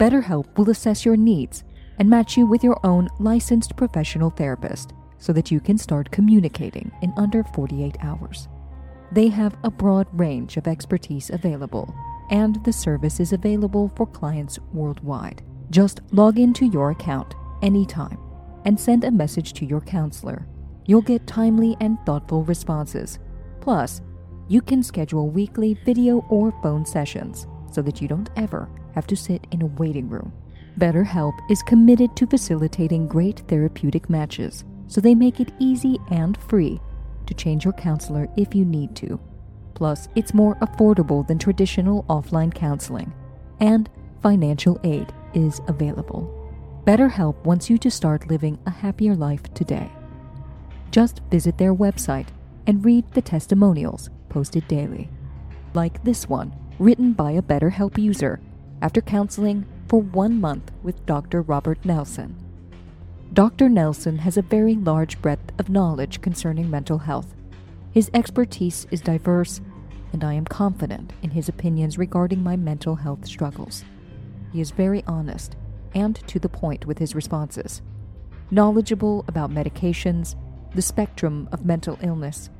BetterHelp 0.00 0.58
will 0.58 0.70
assess 0.70 1.04
your 1.04 1.16
needs 1.16 1.62
and 2.00 2.10
match 2.10 2.36
you 2.36 2.46
with 2.46 2.64
your 2.64 2.84
own 2.84 3.08
licensed 3.20 3.76
professional 3.76 4.30
therapist 4.30 4.92
so 5.18 5.32
that 5.32 5.52
you 5.52 5.60
can 5.60 5.78
start 5.78 6.10
communicating 6.10 6.90
in 7.00 7.12
under 7.16 7.44
48 7.44 7.96
hours. 8.02 8.48
They 9.14 9.28
have 9.28 9.56
a 9.62 9.70
broad 9.70 10.08
range 10.12 10.56
of 10.56 10.66
expertise 10.66 11.30
available, 11.30 11.94
and 12.30 12.62
the 12.64 12.72
service 12.72 13.20
is 13.20 13.32
available 13.32 13.92
for 13.96 14.06
clients 14.06 14.58
worldwide. 14.72 15.42
Just 15.70 16.00
log 16.12 16.38
into 16.38 16.66
your 16.66 16.90
account 16.90 17.34
anytime 17.62 18.18
and 18.64 18.78
send 18.78 19.04
a 19.04 19.10
message 19.10 19.52
to 19.54 19.64
your 19.64 19.80
counselor 19.80 20.46
you'll 20.86 21.02
get 21.02 21.26
timely 21.26 21.76
and 21.80 21.98
thoughtful 22.04 22.44
responses. 22.44 23.18
Plus, 23.60 24.00
you 24.48 24.60
can 24.60 24.82
schedule 24.82 25.30
weekly 25.30 25.74
video 25.84 26.24
or 26.28 26.52
phone 26.62 26.84
sessions 26.84 27.46
so 27.72 27.82
that 27.82 28.00
you 28.00 28.08
don't 28.08 28.30
ever 28.36 28.68
have 28.94 29.06
to 29.06 29.16
sit 29.16 29.46
in 29.50 29.62
a 29.62 29.66
waiting 29.66 30.08
room. 30.08 30.32
BetterHelp 30.78 31.34
is 31.50 31.62
committed 31.62 32.14
to 32.16 32.26
facilitating 32.26 33.06
great 33.06 33.40
therapeutic 33.48 34.10
matches, 34.10 34.64
so 34.86 35.00
they 35.00 35.14
make 35.14 35.40
it 35.40 35.52
easy 35.58 35.98
and 36.10 36.36
free 36.36 36.80
to 37.26 37.34
change 37.34 37.64
your 37.64 37.72
counselor 37.72 38.28
if 38.36 38.54
you 38.54 38.64
need 38.64 38.94
to. 38.96 39.20
Plus, 39.74 40.08
it's 40.14 40.34
more 40.34 40.56
affordable 40.56 41.26
than 41.26 41.38
traditional 41.38 42.04
offline 42.04 42.54
counseling, 42.54 43.12
and 43.60 43.90
financial 44.22 44.80
aid 44.84 45.12
is 45.34 45.60
available. 45.68 46.40
BetterHelp 46.84 47.36
wants 47.44 47.70
you 47.70 47.78
to 47.78 47.90
start 47.90 48.28
living 48.28 48.58
a 48.66 48.70
happier 48.70 49.14
life 49.14 49.42
today. 49.54 49.90
Just 50.90 51.22
visit 51.30 51.58
their 51.58 51.74
website 51.74 52.28
and 52.66 52.84
read 52.84 53.10
the 53.12 53.22
testimonials 53.22 54.10
posted 54.28 54.66
daily. 54.68 55.08
Like 55.74 56.04
this 56.04 56.28
one, 56.28 56.54
written 56.78 57.12
by 57.12 57.32
a 57.32 57.42
BetterHelp 57.42 57.98
user 57.98 58.40
after 58.82 59.00
counseling 59.00 59.66
for 59.88 60.00
one 60.00 60.40
month 60.40 60.70
with 60.82 61.04
Dr. 61.06 61.42
Robert 61.42 61.84
Nelson. 61.84 62.43
Dr. 63.34 63.68
Nelson 63.68 64.18
has 64.18 64.36
a 64.36 64.42
very 64.42 64.76
large 64.76 65.20
breadth 65.20 65.50
of 65.58 65.68
knowledge 65.68 66.20
concerning 66.20 66.70
mental 66.70 66.98
health. 66.98 67.34
His 67.90 68.08
expertise 68.14 68.86
is 68.92 69.00
diverse, 69.00 69.60
and 70.12 70.22
I 70.22 70.34
am 70.34 70.44
confident 70.44 71.12
in 71.20 71.30
his 71.30 71.48
opinions 71.48 71.98
regarding 71.98 72.44
my 72.44 72.54
mental 72.54 72.94
health 72.94 73.26
struggles. 73.26 73.84
He 74.52 74.60
is 74.60 74.70
very 74.70 75.02
honest 75.08 75.56
and 75.96 76.14
to 76.28 76.38
the 76.38 76.48
point 76.48 76.86
with 76.86 76.98
his 76.98 77.16
responses, 77.16 77.82
knowledgeable 78.52 79.24
about 79.26 79.50
medications 79.50 80.36
the 80.72 80.82
spectrum 80.82 81.48
of 81.50 81.66
mental 81.66 81.98
illness, 82.02 82.50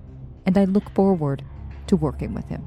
and 0.44 0.58
I 0.58 0.64
look 0.64 0.90
forward 0.90 1.44
to 1.86 1.94
working 1.94 2.34
with 2.34 2.48
him. 2.48 2.64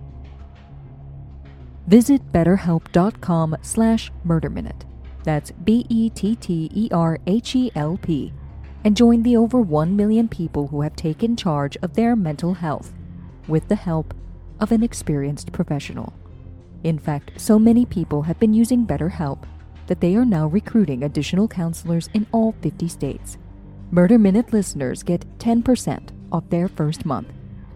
Visit 1.88 2.32
betterhelp.com 2.32 3.58
slash 3.62 4.14
murderminute. 4.26 4.84
That's 5.28 5.52
B-E-T-T-E-R-H-E-L-P 5.52 6.34
and 8.86 8.96
join 8.96 9.24
the 9.24 9.36
over 9.36 9.60
1 9.60 9.94
million 9.94 10.30
people 10.30 10.68
who 10.68 10.84
have 10.84 10.96
taken 10.96 11.36
charge 11.36 11.76
of 11.82 11.96
their 11.96 12.16
mental 12.16 12.54
health 12.54 12.94
with 13.46 13.68
the 13.68 13.76
help 13.76 14.14
of 14.62 14.72
an 14.72 14.84
experienced 14.84 15.52
professional. 15.52 16.14
In 16.86 16.98
fact, 16.98 17.42
so 17.42 17.60
many 17.60 17.86
people 17.86 18.22
have 18.22 18.40
been 18.40 18.54
using 18.54 18.88
BetterHelp 18.88 19.44
that 19.88 20.00
they 20.00 20.16
are 20.16 20.24
now 20.24 20.48
recruiting 20.48 21.04
additional 21.04 21.50
counselors 21.50 22.08
in 22.14 22.26
all 22.32 22.56
50 22.62 22.88
states. 22.88 23.38
Murder 23.92 24.18
Minute 24.18 24.54
listeners 24.54 25.04
get 25.04 25.26
10% 25.40 26.08
off 26.32 26.50
their 26.50 26.70
first 26.70 27.06
month 27.06 27.34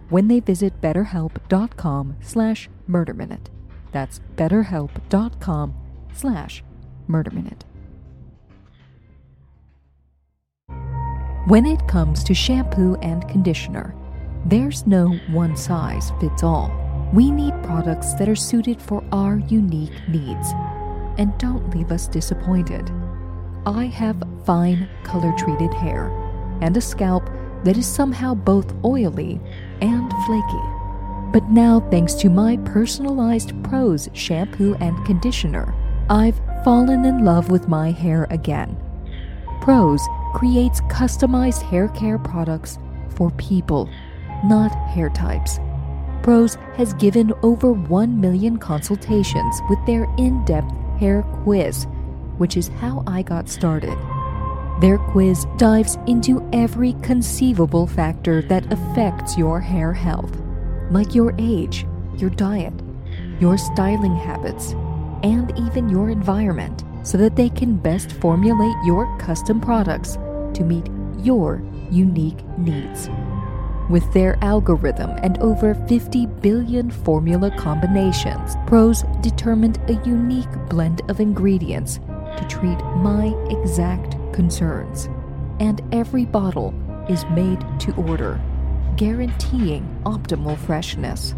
when 0.08 0.26
they 0.26 0.40
visit 0.40 0.80
betterhelp.com 0.80 2.16
slash 2.22 2.70
murderminute. 2.88 3.48
That's 3.92 4.22
betterhelp.com 4.36 5.74
slash 6.14 6.64
murderminute. 7.08 7.62
When 11.46 11.66
it 11.66 11.86
comes 11.88 12.22
to 12.24 12.34
shampoo 12.34 12.96
and 13.02 13.28
conditioner, 13.28 13.94
there's 14.46 14.86
no 14.86 15.08
one 15.30 15.56
size 15.56 16.12
fits 16.20 16.42
all. 16.42 16.70
We 17.12 17.30
need 17.30 17.52
products 17.62 18.14
that 18.14 18.28
are 18.28 18.36
suited 18.36 18.80
for 18.80 19.04
our 19.12 19.38
unique 19.48 20.08
needs. 20.08 20.52
And 21.18 21.36
don't 21.38 21.68
leave 21.74 21.92
us 21.92 22.08
disappointed. 22.08 22.90
I 23.66 23.86
have 23.86 24.22
fine, 24.44 24.88
color 25.04 25.32
treated 25.36 25.74
hair 25.74 26.10
and 26.62 26.76
a 26.76 26.80
scalp 26.80 27.28
that 27.64 27.76
is 27.76 27.86
somehow 27.86 28.34
both 28.34 28.72
oily 28.84 29.40
and 29.80 30.10
flaky. 30.26 30.62
But 31.32 31.48
now, 31.50 31.80
thanks 31.90 32.14
to 32.14 32.30
my 32.30 32.56
personalized 32.58 33.52
Prose 33.64 34.08
shampoo 34.12 34.76
and 34.80 35.04
conditioner, 35.04 35.74
I've 36.12 36.38
fallen 36.62 37.06
in 37.06 37.24
love 37.24 37.50
with 37.50 37.68
my 37.68 37.90
hair 37.90 38.26
again. 38.28 38.76
Prose 39.62 40.06
creates 40.34 40.82
customized 40.82 41.62
hair 41.62 41.88
care 41.88 42.18
products 42.18 42.78
for 43.08 43.30
people, 43.30 43.88
not 44.44 44.74
hair 44.90 45.08
types. 45.08 45.58
Prose 46.22 46.58
has 46.76 46.92
given 46.94 47.32
over 47.42 47.72
1 47.72 48.20
million 48.20 48.58
consultations 48.58 49.62
with 49.70 49.78
their 49.86 50.04
in 50.18 50.44
depth 50.44 50.70
hair 51.00 51.22
quiz, 51.44 51.86
which 52.36 52.58
is 52.58 52.68
how 52.68 53.02
I 53.06 53.22
got 53.22 53.48
started. 53.48 53.96
Their 54.82 54.98
quiz 54.98 55.46
dives 55.56 55.96
into 56.06 56.46
every 56.52 56.92
conceivable 57.00 57.86
factor 57.86 58.42
that 58.42 58.70
affects 58.70 59.38
your 59.38 59.60
hair 59.60 59.94
health, 59.94 60.36
like 60.90 61.14
your 61.14 61.34
age, 61.38 61.86
your 62.18 62.28
diet, 62.28 62.74
your 63.40 63.56
styling 63.56 64.14
habits, 64.14 64.74
and 65.22 65.56
even 65.58 65.88
your 65.88 66.10
environment, 66.10 66.84
so 67.02 67.18
that 67.18 67.36
they 67.36 67.48
can 67.48 67.76
best 67.76 68.12
formulate 68.12 68.76
your 68.84 69.18
custom 69.18 69.60
products 69.60 70.18
to 70.54 70.64
meet 70.64 70.88
your 71.18 71.62
unique 71.90 72.42
needs. 72.58 73.08
With 73.90 74.10
their 74.12 74.38
algorithm 74.42 75.10
and 75.22 75.38
over 75.38 75.74
50 75.74 76.26
billion 76.26 76.90
formula 76.90 77.50
combinations, 77.58 78.56
Prose 78.66 79.04
determined 79.20 79.78
a 79.88 80.02
unique 80.06 80.50
blend 80.68 81.02
of 81.10 81.20
ingredients 81.20 81.98
to 82.36 82.46
treat 82.48 82.78
my 82.96 83.34
exact 83.50 84.16
concerns. 84.32 85.08
And 85.60 85.82
every 85.92 86.24
bottle 86.24 86.72
is 87.08 87.26
made 87.26 87.60
to 87.80 87.92
order, 87.94 88.40
guaranteeing 88.96 89.84
optimal 90.04 90.56
freshness. 90.56 91.34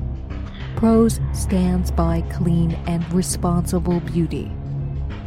Prose 0.77 1.21
stands 1.33 1.91
by 1.91 2.23
clean 2.33 2.73
and 2.87 3.11
responsible 3.13 4.01
beauty. 4.01 4.51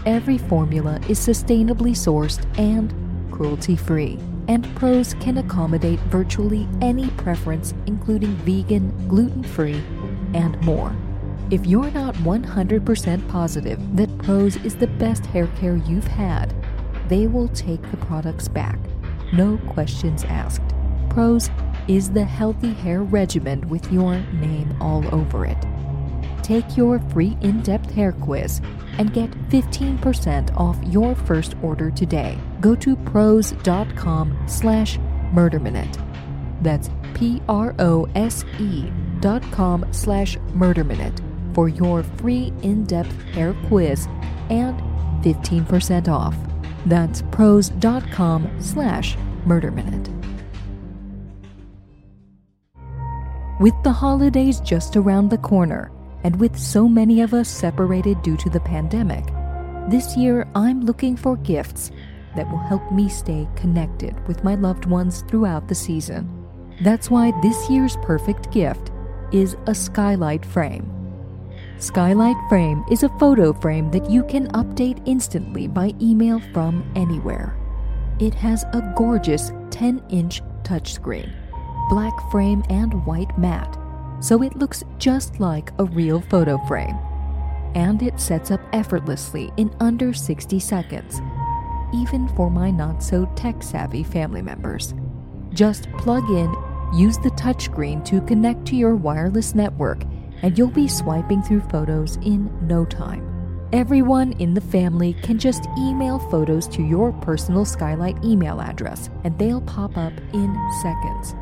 Every 0.05 0.37
formula 0.37 0.99
is 1.07 1.19
sustainably 1.19 1.91
sourced 1.91 2.45
and 2.59 2.93
cruelty 3.31 3.75
free, 3.75 4.19
and 4.47 4.67
Prose 4.75 5.13
can 5.15 5.37
accommodate 5.37 5.99
virtually 6.01 6.67
any 6.81 7.09
preference, 7.11 7.73
including 7.85 8.35
vegan, 8.37 8.91
gluten 9.07 9.43
free, 9.43 9.81
and 10.33 10.59
more. 10.63 10.95
If 11.49 11.65
you're 11.65 11.91
not 11.91 12.15
100% 12.15 13.29
positive 13.29 13.79
that 13.95 14.17
Prose 14.19 14.57
is 14.57 14.75
the 14.75 14.87
best 14.87 15.25
hair 15.27 15.47
care 15.59 15.77
you've 15.77 16.07
had, 16.07 16.53
they 17.07 17.27
will 17.27 17.47
take 17.49 17.81
the 17.89 17.97
products 17.97 18.49
back. 18.49 18.77
No 19.31 19.57
questions 19.69 20.25
asked. 20.25 20.73
Prose 21.09 21.49
is 21.87 22.09
the 22.09 22.23
healthy 22.23 22.73
hair 22.73 23.03
regimen 23.03 23.67
with 23.69 23.91
your 23.91 24.19
name 24.33 24.75
all 24.81 25.03
over 25.13 25.45
it. 25.45 25.57
Take 26.43 26.77
your 26.77 26.99
free 27.11 27.37
in 27.41 27.61
depth 27.61 27.91
hair 27.91 28.13
quiz 28.13 28.61
and 28.97 29.13
get 29.13 29.29
15% 29.49 30.55
off 30.55 30.77
your 30.85 31.13
first 31.13 31.55
order 31.61 31.91
today. 31.91 32.37
Go 32.61 32.75
to 32.75 32.95
prose.com 32.95 34.37
slash 34.47 34.97
murderminute. 35.33 36.01
That's 36.61 36.89
P 37.13 37.41
R 37.49 37.75
O 37.79 38.07
S 38.15 38.45
E 38.59 38.89
dot 39.19 39.43
com 39.51 39.85
slash 39.91 40.37
murderminute 40.53 41.19
for 41.53 41.67
your 41.67 42.03
free 42.03 42.53
in 42.61 42.85
depth 42.85 43.21
hair 43.33 43.55
quiz 43.67 44.07
and 44.49 44.79
15% 45.23 46.07
off. 46.07 46.35
That's 46.85 47.23
prose.com 47.23 48.61
slash 48.61 49.17
murderminute. 49.45 50.16
With 53.59 53.73
the 53.83 53.91
holidays 53.91 54.59
just 54.59 54.95
around 54.95 55.29
the 55.29 55.39
corner, 55.39 55.91
and 56.23 56.39
with 56.39 56.55
so 56.55 56.87
many 56.87 57.21
of 57.21 57.33
us 57.33 57.49
separated 57.49 58.21
due 58.21 58.37
to 58.37 58.51
the 58.51 58.59
pandemic, 58.59 59.25
this 59.89 60.15
year 60.15 60.47
I'm 60.53 60.81
looking 60.81 61.15
for 61.15 61.37
gifts 61.37 61.89
that 62.35 62.47
will 62.51 62.59
help 62.59 62.91
me 62.91 63.09
stay 63.09 63.47
connected 63.55 64.15
with 64.27 64.43
my 64.43 64.53
loved 64.53 64.85
ones 64.85 65.23
throughout 65.27 65.67
the 65.67 65.73
season. 65.73 66.29
That's 66.81 67.09
why 67.09 67.33
this 67.41 67.67
year's 67.67 67.97
perfect 68.03 68.51
gift 68.51 68.91
is 69.31 69.57
a 69.65 69.73
skylight 69.73 70.45
frame. 70.45 70.93
Skylight 71.79 72.37
Frame 72.49 72.83
is 72.91 73.01
a 73.01 73.17
photo 73.17 73.53
frame 73.53 73.89
that 73.89 74.09
you 74.09 74.23
can 74.23 74.47
update 74.49 75.01
instantly 75.07 75.67
by 75.67 75.93
email 75.99 76.39
from 76.53 76.83
anywhere. 76.95 77.57
It 78.19 78.35
has 78.35 78.63
a 78.73 78.93
gorgeous 78.95 79.51
10 79.71 80.03
inch 80.09 80.41
touchscreen, 80.63 81.31
black 81.89 82.13
frame, 82.31 82.63
and 82.69 83.05
white 83.05 83.37
matte, 83.37 83.77
so 84.19 84.43
it 84.43 84.55
looks 84.55 84.83
just 84.97 85.39
like 85.39 85.71
a 85.79 85.85
real 85.85 86.21
photo 86.21 86.57
frame. 86.65 86.97
And 87.75 88.01
it 88.01 88.19
sets 88.19 88.51
up 88.51 88.61
effortlessly 88.73 89.51
in 89.57 89.75
under 89.79 90.13
60 90.13 90.59
seconds, 90.59 91.21
even 91.93 92.27
for 92.29 92.49
my 92.49 92.71
not 92.71 93.03
so 93.03 93.25
tech 93.35 93.61
savvy 93.61 94.03
family 94.03 94.41
members. 94.41 94.93
Just 95.53 95.91
plug 95.93 96.29
in, 96.29 96.53
use 96.93 97.17
the 97.17 97.31
touchscreen 97.31 98.03
to 98.05 98.21
connect 98.21 98.65
to 98.67 98.75
your 98.75 98.95
wireless 98.95 99.55
network 99.55 100.03
and 100.41 100.57
you'll 100.57 100.69
be 100.69 100.87
swiping 100.87 101.41
through 101.41 101.61
photos 101.61 102.17
in 102.17 102.49
no 102.67 102.85
time. 102.85 103.23
Everyone 103.73 104.31
in 104.33 104.53
the 104.53 104.61
family 104.61 105.13
can 105.23 105.37
just 105.37 105.67
email 105.77 106.19
photos 106.19 106.67
to 106.69 106.81
your 106.81 107.11
personal 107.11 107.65
Skylight 107.65 108.23
email 108.23 108.61
address, 108.61 109.09
and 109.25 109.37
they'll 109.37 109.61
pop 109.61 109.97
up 109.97 110.13
in 110.33 110.55
seconds. 110.81 111.35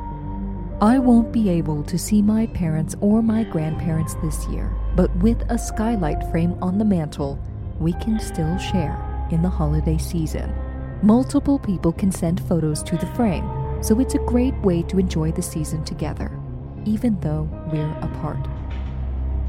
I 0.81 0.99
won't 0.99 1.31
be 1.31 1.49
able 1.49 1.83
to 1.83 1.97
see 1.97 2.21
my 2.21 2.47
parents 2.47 2.97
or 2.99 3.21
my 3.21 3.45
grandparents 3.45 4.15
this 4.15 4.45
year, 4.47 4.75
but 4.93 5.15
with 5.17 5.41
a 5.49 5.57
skylight 5.57 6.29
frame 6.31 6.61
on 6.61 6.77
the 6.77 6.83
mantle, 6.83 7.39
we 7.79 7.93
can 7.93 8.19
still 8.19 8.57
share 8.57 9.27
in 9.31 9.41
the 9.41 9.49
holiday 9.49 9.97
season. 9.97 10.53
Multiple 11.01 11.59
people 11.59 11.93
can 11.93 12.11
send 12.11 12.41
photos 12.41 12.83
to 12.83 12.97
the 12.97 13.07
frame, 13.07 13.49
so 13.81 14.01
it's 14.01 14.15
a 14.15 14.25
great 14.27 14.55
way 14.63 14.81
to 14.83 14.99
enjoy 14.99 15.31
the 15.31 15.41
season 15.41 15.81
together, 15.85 16.37
even 16.83 17.17
though 17.21 17.43
we're 17.71 17.97
apart. 18.01 18.45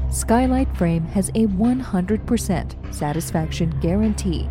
Skylight 0.09 0.73
Frame 0.77 1.03
has 1.07 1.27
a 1.29 1.47
100% 1.47 2.95
satisfaction 2.95 3.77
guarantee. 3.81 4.47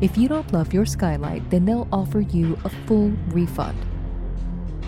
If 0.00 0.16
you 0.16 0.28
don't 0.28 0.52
love 0.52 0.72
your 0.72 0.86
skylight, 0.86 1.50
then 1.50 1.64
they'll 1.64 1.88
offer 1.90 2.20
you 2.20 2.56
a 2.64 2.68
full 2.68 3.10
refund. 3.28 3.76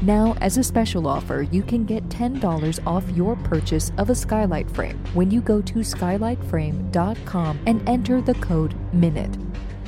Now, 0.02 0.36
as 0.40 0.58
a 0.58 0.62
special 0.62 1.08
offer, 1.08 1.46
you 1.50 1.62
can 1.62 1.84
get 1.84 2.08
$10 2.08 2.86
off 2.86 3.08
your 3.10 3.34
purchase 3.36 3.90
of 3.98 4.10
a 4.10 4.14
skylight 4.14 4.70
frame 4.70 5.02
when 5.12 5.30
you 5.30 5.40
go 5.40 5.60
to 5.60 5.74
skylightframe.com 5.80 7.58
and 7.66 7.88
enter 7.88 8.20
the 8.20 8.34
code 8.34 8.74
MINUTE. 8.92 9.36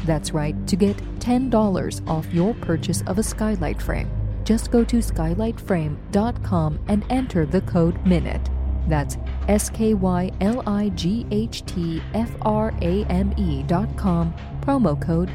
That's 0.07 0.33
right, 0.33 0.66
to 0.66 0.77
get 0.77 0.96
$10 1.20 2.09
off 2.09 2.33
your 2.33 2.55
purchase 2.55 3.03
of 3.07 3.18
a 3.18 3.23
skylight 3.23 3.81
frame, 3.81 4.11
just 4.42 4.73
go 4.73 4.83
to 4.83 4.96
skylightframe.com 4.96 6.81
and 6.88 7.05
enter 7.09 7.46
the 7.46 7.61
code 7.62 8.05
MINUTE. 8.05 8.51
That's 8.88 9.16
S 9.46 9.70
K 9.70 9.94
Y 9.94 10.33
L 10.40 10.64
I 10.66 10.88
G 10.90 11.25
H 11.31 11.64
T 11.66 12.03
F 12.14 12.31
R 12.42 12.75
A 12.83 13.05
M 13.05 13.33
E 13.37 13.62
dot 13.62 13.96
com, 13.96 14.35
promo 14.61 15.01
code 15.01 15.31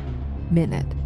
MINUTE. 0.52 1.05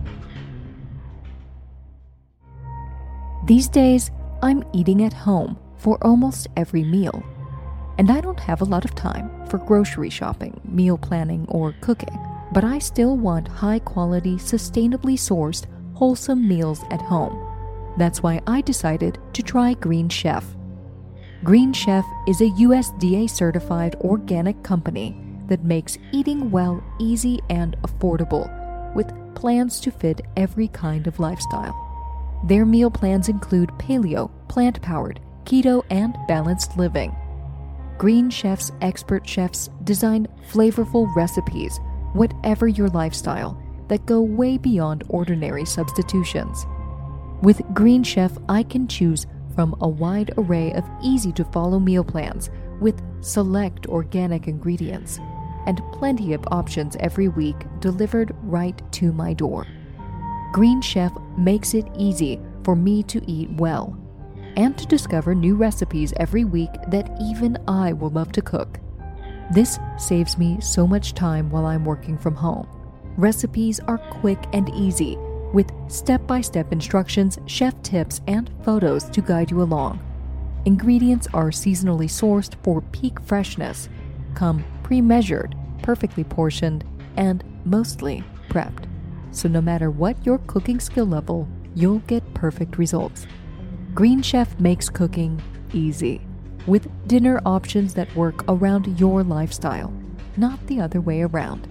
These 3.45 3.69
days, 3.69 4.12
I'm 4.43 4.63
eating 4.73 5.04
at 5.04 5.13
home 5.13 5.58
for 5.78 5.97
almost 6.04 6.47
every 6.58 6.84
meal, 6.84 7.23
and 7.97 8.12
I 8.12 8.19
don't 8.19 8.39
have 8.39 8.62
a 8.62 8.65
lot 8.65 8.84
of 8.84 8.95
time 8.95 9.47
for 9.47 9.58
grocery 9.58 10.10
shopping, 10.10 10.60
meal 10.65 10.97
planning, 10.97 11.45
or 11.47 11.73
cooking. 11.80 12.17
But 12.52 12.65
I 12.65 12.80
still 12.80 13.15
want 13.15 13.47
high 13.47 13.80
quality, 13.80 14.36
sustainably 14.36 15.15
sourced, 15.15 15.65
wholesome 15.93 16.47
meals 16.47 16.84
at 16.91 17.02
home. 17.02 17.45
That's 17.97 18.21
why 18.21 18.41
I 18.45 18.62
decided 18.62 19.19
to 19.34 19.41
try 19.41 19.73
Green 19.73 20.10
Chef. 20.10 20.45
Green 21.43 21.71
Chef 21.71 22.06
is 22.28 22.41
a 22.41 22.49
USDA 22.49 23.30
certified 23.30 23.95
organic 24.02 24.62
company 24.63 25.15
that 25.47 25.63
makes 25.63 25.97
eating 26.12 26.52
well 26.52 26.84
easy 26.99 27.39
and 27.49 27.78
affordable, 27.84 28.47
with 28.95 29.13
plans 29.34 29.80
to 29.80 29.91
fit 29.91 30.21
every 30.36 30.67
kind 30.67 31.08
of 31.08 31.19
lifestyle. 31.19 31.88
Their 32.43 32.65
meal 32.65 32.89
plans 32.89 33.30
include 33.30 33.69
paleo, 33.78 34.32
plant 34.47 34.82
powered, 34.82 35.19
keto, 35.43 35.84
and 35.89 36.17
balanced 36.28 36.78
living. 36.78 37.15
Green 37.97 38.30
Chef's 38.30 38.71
expert 38.82 39.28
chefs 39.28 39.69
design 39.84 40.28
flavorful 40.49 41.13
recipes, 41.15 41.80
whatever 42.13 42.67
your 42.67 42.88
lifestyle, 42.89 43.62
that 43.89 44.06
go 44.06 44.21
way 44.21 44.58
beyond 44.58 45.04
ordinary 45.10 45.65
substitutions. 45.65 46.65
With 47.41 47.62
Green 47.73 48.04
Chef, 48.04 48.38
I 48.47 48.63
can 48.63 48.88
choose 48.88 49.25
from 49.56 49.75
a 49.82 49.88
wide 49.88 50.32
array 50.38 50.71
of 50.73 50.86
easy 51.02 51.32
to 51.34 51.43
follow 51.45 51.80
meal 51.80 52.04
plans 52.04 52.49
with 52.80 53.02
select 53.21 53.88
organic 53.88 54.47
ingredients 54.47 55.19
and 55.65 55.82
plenty 55.91 56.34
of 56.34 56.45
options 56.52 56.95
every 56.99 57.28
week 57.28 57.56
delivered 57.80 58.36
right 58.43 58.82
to 58.93 59.12
my 59.12 59.34
door. 59.34 59.65
Green 60.51 60.81
Chef 60.81 61.12
makes 61.38 61.73
it 61.73 61.88
easy 61.97 62.39
for 62.63 62.75
me 62.75 63.03
to 63.03 63.21
eat 63.29 63.49
well 63.51 63.97
and 64.57 64.77
to 64.77 64.85
discover 64.88 65.35
new 65.35 65.55
recipes 65.55 66.13
every 66.17 66.43
week 66.43 66.71
that 66.88 67.09
even 67.21 67.57
I 67.67 67.93
will 67.93 68.09
love 68.09 68.31
to 68.33 68.41
cook. 68.41 68.79
This 69.53 69.79
saves 69.97 70.38
me 70.38 70.59
so 70.59 70.85
much 70.88 71.13
time 71.13 71.49
while 71.49 71.65
I'm 71.65 71.85
working 71.85 72.17
from 72.17 72.35
home. 72.35 72.67
Recipes 73.15 73.79
are 73.81 73.97
quick 73.97 74.39
and 74.53 74.69
easy, 74.69 75.17
with 75.53 75.71
step 75.88 76.25
by 76.27 76.41
step 76.41 76.71
instructions, 76.71 77.38
chef 77.45 77.79
tips, 77.83 78.21
and 78.27 78.51
photos 78.63 79.05
to 79.12 79.21
guide 79.21 79.51
you 79.51 79.62
along. 79.62 79.99
Ingredients 80.65 81.27
are 81.33 81.49
seasonally 81.51 82.09
sourced 82.09 82.53
for 82.63 82.81
peak 82.81 83.19
freshness, 83.21 83.88
come 84.35 84.63
pre 84.83 84.99
measured, 84.99 85.55
perfectly 85.81 86.23
portioned, 86.23 86.83
and 87.17 87.43
mostly 87.65 88.23
prepped. 88.49 88.88
So, 89.31 89.47
no 89.47 89.61
matter 89.61 89.91
what 89.91 90.25
your 90.25 90.39
cooking 90.39 90.79
skill 90.79 91.05
level, 91.05 91.47
you'll 91.75 91.99
get 91.99 92.33
perfect 92.33 92.77
results. 92.77 93.27
Green 93.93 94.21
Chef 94.21 94.59
makes 94.59 94.89
cooking 94.89 95.41
easy, 95.73 96.21
with 96.67 96.89
dinner 97.07 97.41
options 97.45 97.93
that 97.93 98.13
work 98.15 98.43
around 98.47 98.99
your 98.99 99.23
lifestyle, 99.23 99.93
not 100.37 100.65
the 100.67 100.79
other 100.81 101.01
way 101.01 101.21
around. 101.21 101.67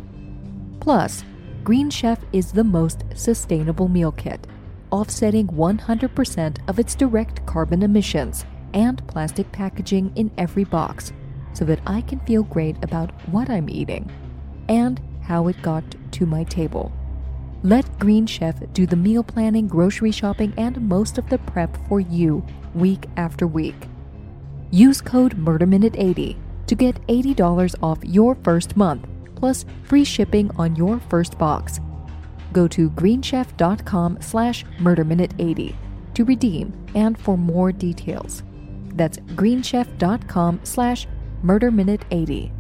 Plus, 0.81 1.25
Green 1.65 1.91
Chef 1.91 2.19
is 2.33 2.53
the 2.53 2.65
most 2.65 3.05
sustainable 3.15 3.89
meal 3.89 4.13
kit, 4.13 4.47
offsetting 4.91 5.47
100% 5.49 6.69
of 6.69 6.79
its 6.79 6.95
direct 6.95 7.45
carbon 7.47 7.83
emissions 7.83 8.45
and 8.75 9.07
plastic 9.07 9.51
packaging 9.53 10.13
in 10.17 10.31
every 10.39 10.65
box 10.65 11.13
so 11.53 11.65
that 11.65 11.81
I 11.87 12.01
can 12.03 12.21
feel 12.21 12.43
great 12.43 12.77
about 12.83 13.11
what 13.29 13.51
I'm 13.51 13.69
eating 13.69 14.11
and 14.69 15.01
how 15.23 15.49
it 15.49 15.61
got 15.63 15.85
to 16.13 16.27
my 16.27 16.45
table. 16.45 16.93
Let 17.63 17.99
Green 17.99 18.25
Chef 18.25 18.55
do 18.73 18.87
the 18.87 18.97
meal 18.97 19.25
planning, 19.25 19.67
grocery 19.67 20.13
shopping, 20.13 20.53
and 20.57 20.81
most 20.89 21.19
of 21.19 21.29
the 21.29 21.39
prep 21.39 21.77
for 21.89 21.99
you 21.99 22.45
week 22.75 23.07
after 23.17 23.47
week. 23.47 23.75
Use 24.71 25.01
code 25.01 25.37
MurderMinute80 25.37 26.37
to 26.67 26.75
get 26.75 27.05
$80 27.09 27.75
off 27.83 27.99
your 28.05 28.37
first 28.45 28.77
month, 28.77 29.07
plus 29.35 29.65
free 29.85 30.05
shipping 30.05 30.51
on 30.57 30.77
your 30.77 31.01
first 31.01 31.37
box. 31.39 31.81
Go 32.53 32.69
to 32.69 32.91
greenchef.com 32.91 34.19
slash 34.21 34.65
murderminute80 34.79 35.75
to 36.15 36.25
redeem 36.25 36.73
and 36.95 37.19
for 37.19 37.37
more 37.37 37.73
details. 37.73 38.43
That's 38.95 39.19
greenchef.com 39.19 40.61
slash 40.63 41.09
murderminute80. 41.45 42.58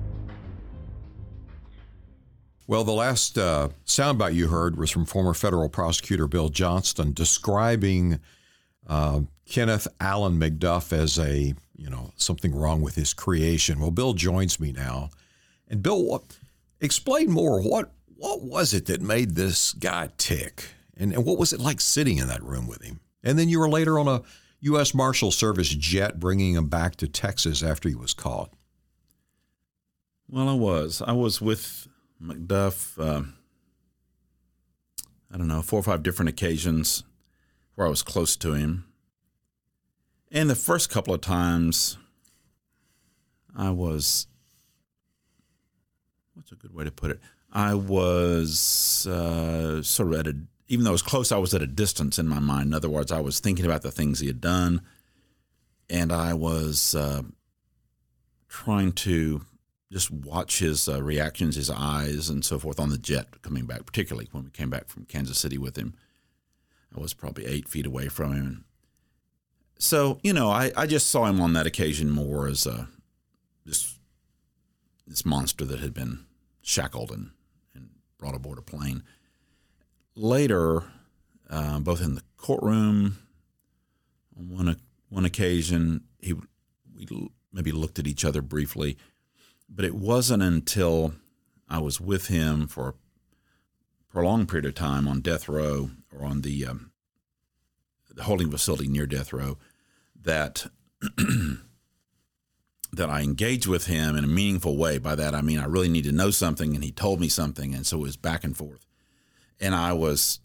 Well, 2.68 2.85
the 2.85 2.92
last 2.92 3.38
uh, 3.38 3.70
soundbite 3.87 4.35
you 4.35 4.48
heard 4.48 4.76
was 4.76 4.90
from 4.90 5.07
former 5.07 5.33
federal 5.33 5.70
prosecutor 5.70 6.28
Bill 6.28 6.50
Johnston 6.50 7.14
describing 7.14 8.20
uh, 8.87 9.22
Kenneth 9.46 9.88
Allen 9.98 10.38
McDuff 10.38 10.92
as 10.92 11.18
a, 11.18 11.54
you 11.76 11.88
know, 11.88 12.12
something 12.16 12.54
wrong 12.54 12.83
with 12.83 12.94
his 12.94 13.14
creation. 13.14 13.81
Well, 13.81 13.90
Bill 13.90 14.12
joins 14.12 14.61
me 14.61 14.70
now. 14.72 15.09
And 15.66 15.83
Bill, 15.83 16.22
explain 16.78 17.31
more. 17.31 17.62
What 17.62 17.90
what 18.16 18.42
was 18.42 18.74
it 18.74 18.85
that 18.87 19.00
made 19.00 19.35
this 19.35 19.72
guy 19.72 20.11
tick? 20.18 20.66
And, 20.94 21.14
and 21.14 21.24
what 21.24 21.38
was 21.38 21.54
it 21.54 21.61
like 21.61 21.81
sitting 21.81 22.18
in 22.18 22.28
that 22.28 22.42
room 22.42 22.66
with 22.66 22.83
him? 22.83 23.00
And 23.22 23.38
then 23.38 23.48
you 23.48 23.61
were 23.61 23.68
later 23.70 23.98
on 23.98 24.09
a 24.09 24.22
U.S. 24.61 24.92
Marshal 24.92 25.31
Service 25.31 25.70
jet 25.70 26.20
bringing 26.20 26.52
him 26.52 26.68
back 26.68 26.96
to 26.96 27.09
Texas 27.09 27.62
after 27.62 27.88
he 27.88 27.94
was 27.94 28.12
caught. 28.12 28.52
Well, 30.28 30.50
I 30.50 30.54
was. 30.54 31.00
I 31.00 31.12
was 31.12 31.40
with 31.40 31.88
McDuff, 32.22 32.98
uh, 32.98 33.22
I 35.33 35.37
don't 35.37 35.48
know, 35.48 35.62
four 35.62 35.81
or 35.81 35.83
five 35.83 36.02
different 36.02 36.28
occasions 36.28 37.04
where 37.74 37.87
I 37.87 37.90
was 37.90 38.02
close 38.02 38.37
to 38.38 38.54
him. 38.54 38.85
And 40.31 40.50
the 40.50 40.54
first 40.54 40.90
couple 40.90 41.14
of 41.14 41.20
times, 41.20 41.96
I 43.57 43.70
was, 43.70 44.26
what's 46.35 46.52
a 46.52 46.57
good 46.57 46.74
way 46.74 46.85
to 46.85 46.90
put 46.90 47.11
it? 47.11 47.20
I 47.52 47.74
was 47.74 49.07
uh, 49.07 49.83
sort 49.83 50.12
of 50.12 50.20
at 50.20 50.26
a, 50.26 50.37
even 50.68 50.85
though 50.85 50.90
I 50.90 50.92
was 50.92 51.02
close, 51.02 51.33
I 51.33 51.38
was 51.38 51.54
at 51.54 51.62
a 51.62 51.66
distance 51.66 52.18
in 52.18 52.28
my 52.28 52.40
mind. 52.40 52.66
In 52.66 52.74
other 52.74 52.90
words, 52.90 53.11
I 53.11 53.20
was 53.20 53.40
thinking 53.40 53.64
about 53.64 53.83
the 53.83 53.90
things 53.90 54.20
he 54.20 54.26
had 54.26 54.40
done, 54.40 54.83
and 55.88 56.12
I 56.12 56.35
was 56.35 56.94
uh, 56.94 57.22
trying 58.48 58.92
to 58.92 59.42
just 59.90 60.11
watch 60.11 60.59
his 60.59 60.88
uh, 60.88 61.03
reactions, 61.03 61.57
his 61.57 61.70
eyes, 61.70 62.29
and 62.29 62.44
so 62.44 62.59
forth 62.59 62.79
on 62.79 62.90
the 62.90 62.98
jet 62.98 63.40
coming 63.42 63.66
back, 63.66 63.87
particularly 63.87 64.29
when 64.33 64.44
we 64.44 64.51
came 64.51 64.70
back 64.70 64.88
from 64.88 65.07
Kansas 65.07 65.38
City 65.38 65.57
with 65.57 65.77
him. 65.77 65.94
I 66.94 67.01
was 67.01 67.14
probably 67.14 67.46
eight 67.46 67.68
feet 67.68 67.87
away 67.87 68.09
from 68.09 68.35
him. 68.35 68.64
So, 69.79 70.18
you 70.22 70.33
know, 70.33 70.51
I, 70.51 70.72
I 70.77 70.87
just 70.87 71.09
saw 71.09 71.27
him 71.27 71.40
on 71.40 71.53
that 71.53 71.66
occasion 71.66 72.11
more 72.11 72.46
as 72.46 72.66
a, 72.66 72.88
this, 73.64 73.98
this 75.07 75.24
monster 75.24 75.64
that 75.64 75.81
had 75.81 75.94
been 75.94 76.27
shackled 76.62 77.11
and, 77.11 77.31
and 77.74 77.90
brought 78.18 78.35
aboard 78.35 78.59
a 78.59 78.62
plane. 78.62 79.05
Later, 80.14 80.83
uh, 81.48 81.79
both 81.79 82.03
in 82.03 82.14
the 82.14 82.22
courtroom, 82.37 83.18
on 84.37 84.48
one, 84.51 84.77
one 85.09 85.24
occasion, 85.24 86.05
he 86.18 86.35
we 86.94 87.31
maybe 87.53 87.70
looked 87.70 87.98
at 87.98 88.07
each 88.07 88.24
other 88.24 88.42
briefly 88.42 88.98
but 89.68 89.85
it 89.85 89.94
wasn't 89.94 90.42
until 90.42 91.14
I 91.68 91.78
was 91.78 92.00
with 92.00 92.28
him 92.28 92.66
for 92.66 92.88
a 92.88 92.94
prolonged 94.11 94.48
period 94.48 94.66
of 94.66 94.74
time 94.74 95.07
on 95.07 95.20
death 95.20 95.48
row 95.48 95.90
or 96.12 96.24
on 96.24 96.40
the, 96.40 96.66
um, 96.66 96.92
the 98.11 98.24
holding 98.24 98.50
facility 98.50 98.88
near 98.88 99.07
death 99.07 99.33
row 99.33 99.59
that 100.20 100.66
that 102.92 103.11
I 103.11 103.20
engaged 103.20 103.66
with 103.66 103.87
him 103.87 104.16
in 104.16 104.24
a 104.24 104.28
meaningful 104.28 104.76
way. 104.76 104.98
By 104.98 105.14
that 105.14 105.35
I 105.35 105.42
mean 105.42 105.59
I 105.59 105.66
really 105.66 105.88
need 105.88 106.04
to 106.04 106.12
know 106.12 106.31
something, 106.31 106.74
and 106.74 106.83
he 106.83 106.90
told 106.90 107.20
me 107.20 107.28
something, 107.28 107.74
and 107.74 107.87
so 107.87 107.98
it 107.98 108.02
was 108.02 108.16
back 108.16 108.44
and 108.44 108.57
forth. 108.57 108.87
And 109.61 109.74
I 109.74 109.92
was 109.92 110.40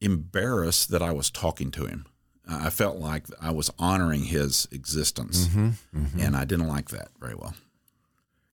embarrassed 0.00 0.90
that 0.90 1.02
I 1.02 1.12
was 1.12 1.30
talking 1.30 1.70
to 1.72 1.86
him. 1.86 2.06
I 2.48 2.70
felt 2.70 2.96
like 2.96 3.26
I 3.40 3.52
was 3.52 3.70
honoring 3.78 4.24
his 4.24 4.66
existence, 4.72 5.46
mm-hmm, 5.46 5.68
mm-hmm. 5.96 6.20
and 6.20 6.36
I 6.36 6.44
didn't 6.44 6.68
like 6.68 6.88
that 6.90 7.08
very 7.20 7.34
well. 7.34 7.54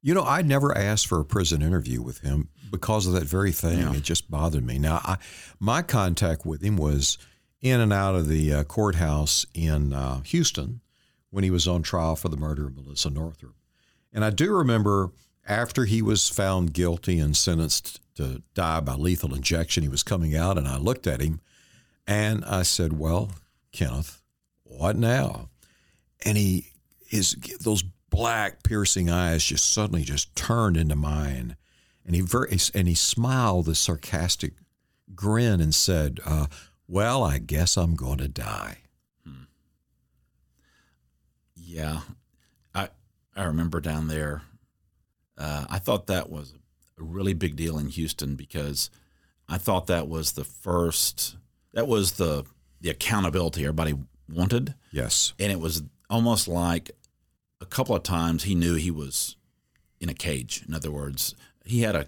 You 0.01 0.13
know, 0.13 0.23
I 0.23 0.41
never 0.41 0.77
asked 0.77 1.07
for 1.07 1.19
a 1.19 1.25
prison 1.25 1.62
interview 1.62 2.01
with 2.01 2.19
him 2.19 2.49
because 2.71 3.05
of 3.05 3.13
that 3.13 3.25
very 3.25 3.51
thing. 3.51 3.79
Yeah. 3.79 3.93
It 3.93 4.03
just 4.03 4.31
bothered 4.31 4.63
me. 4.63 4.79
Now, 4.79 5.01
I, 5.03 5.17
my 5.59 5.81
contact 5.81 6.45
with 6.45 6.62
him 6.62 6.77
was 6.77 7.17
in 7.62 7.81
and 7.81 7.91
out 7.91 8.15
of 8.15 8.27
the 8.27 8.53
uh, 8.53 8.63
courthouse 8.63 9.45
in 9.53 9.91
uh, 9.91 10.21
Houston 10.21 10.81
when 11.31 11.43
he 11.43 11.51
was 11.51 11.67
on 11.67 11.83
trial 11.83 12.15
for 12.15 12.29
the 12.29 12.38
murder 12.38 12.67
of 12.67 12.75
Melissa 12.75 13.09
Northrup. 13.09 13.55
And 14.13 14.23
I 14.23 14.29
do 14.29 14.53
remember 14.53 15.12
after 15.47 15.85
he 15.85 16.01
was 16.01 16.29
found 16.29 16.73
guilty 16.73 17.19
and 17.19 17.35
sentenced 17.35 17.99
to 18.15 18.41
die 18.53 18.79
by 18.79 18.95
lethal 18.95 19.33
injection, 19.33 19.83
he 19.83 19.89
was 19.89 20.03
coming 20.03 20.35
out, 20.35 20.57
and 20.57 20.67
I 20.67 20.77
looked 20.77 21.07
at 21.07 21.21
him 21.21 21.41
and 22.07 22.43
I 22.45 22.63
said, 22.63 22.97
Well, 22.97 23.31
Kenneth, 23.71 24.21
what 24.63 24.95
now? 24.95 25.49
And 26.25 26.38
he, 26.38 26.67
his, 27.07 27.35
those 27.62 27.83
black 28.10 28.63
piercing 28.63 29.10
eyes 29.10 29.43
just 29.43 29.72
suddenly 29.72 30.04
just 30.04 30.36
turned 30.36 30.78
into 30.78 30.95
mine. 30.95 31.56
And 32.06 32.15
he 32.15 32.22
very 32.22 32.58
and 32.74 32.88
he 32.88 32.95
smiled 32.95 33.67
a 33.67 33.76
sarcastic 33.76 34.54
grin 35.13 35.60
and 35.62 35.74
said 35.74 36.19
uh, 36.26 36.48
well 36.88 37.24
i 37.24 37.38
guess 37.38 37.78
i'm 37.78 37.95
going 37.95 38.17
to 38.19 38.28
die. 38.28 38.78
Hmm. 39.24 39.43
yeah. 41.56 42.02
I 42.74 42.89
i 43.36 43.43
remember 43.43 43.80
down 43.80 44.08
there 44.08 44.43
uh, 45.38 45.65
i 45.69 45.78
thought 45.78 46.08
that 46.08 46.30
was 46.30 46.54
a 47.00 47.04
really 47.04 47.34
big 47.34 47.56
deal 47.56 47.78
in 47.78 47.89
houston 47.89 48.36
because 48.36 48.89
i 49.48 49.58
thought 49.58 49.88
that 49.88 50.08
was 50.08 50.32
the 50.32 50.43
first 50.43 51.38
that 51.74 51.88
was 51.88 52.13
the 52.13 52.45
the 52.82 52.89
accountability 52.89 53.63
everybody 53.63 53.95
wanted. 54.32 54.76
Yes. 54.91 55.34
And 55.39 55.52
it 55.52 55.60
was 55.60 55.84
almost 56.10 56.48
like 56.48 56.91
a 57.62 57.65
couple 57.65 57.95
of 57.95 58.04
times 58.04 58.43
he 58.43 58.56
knew 58.56 58.76
he 58.76 58.91
was 58.91 59.36
in 60.00 60.10
a 60.10 60.13
cage. 60.13 60.63
In 60.67 60.74
other 60.74 60.91
words, 60.91 61.36
he 61.65 61.82
had 61.82 61.95
a 61.95 62.08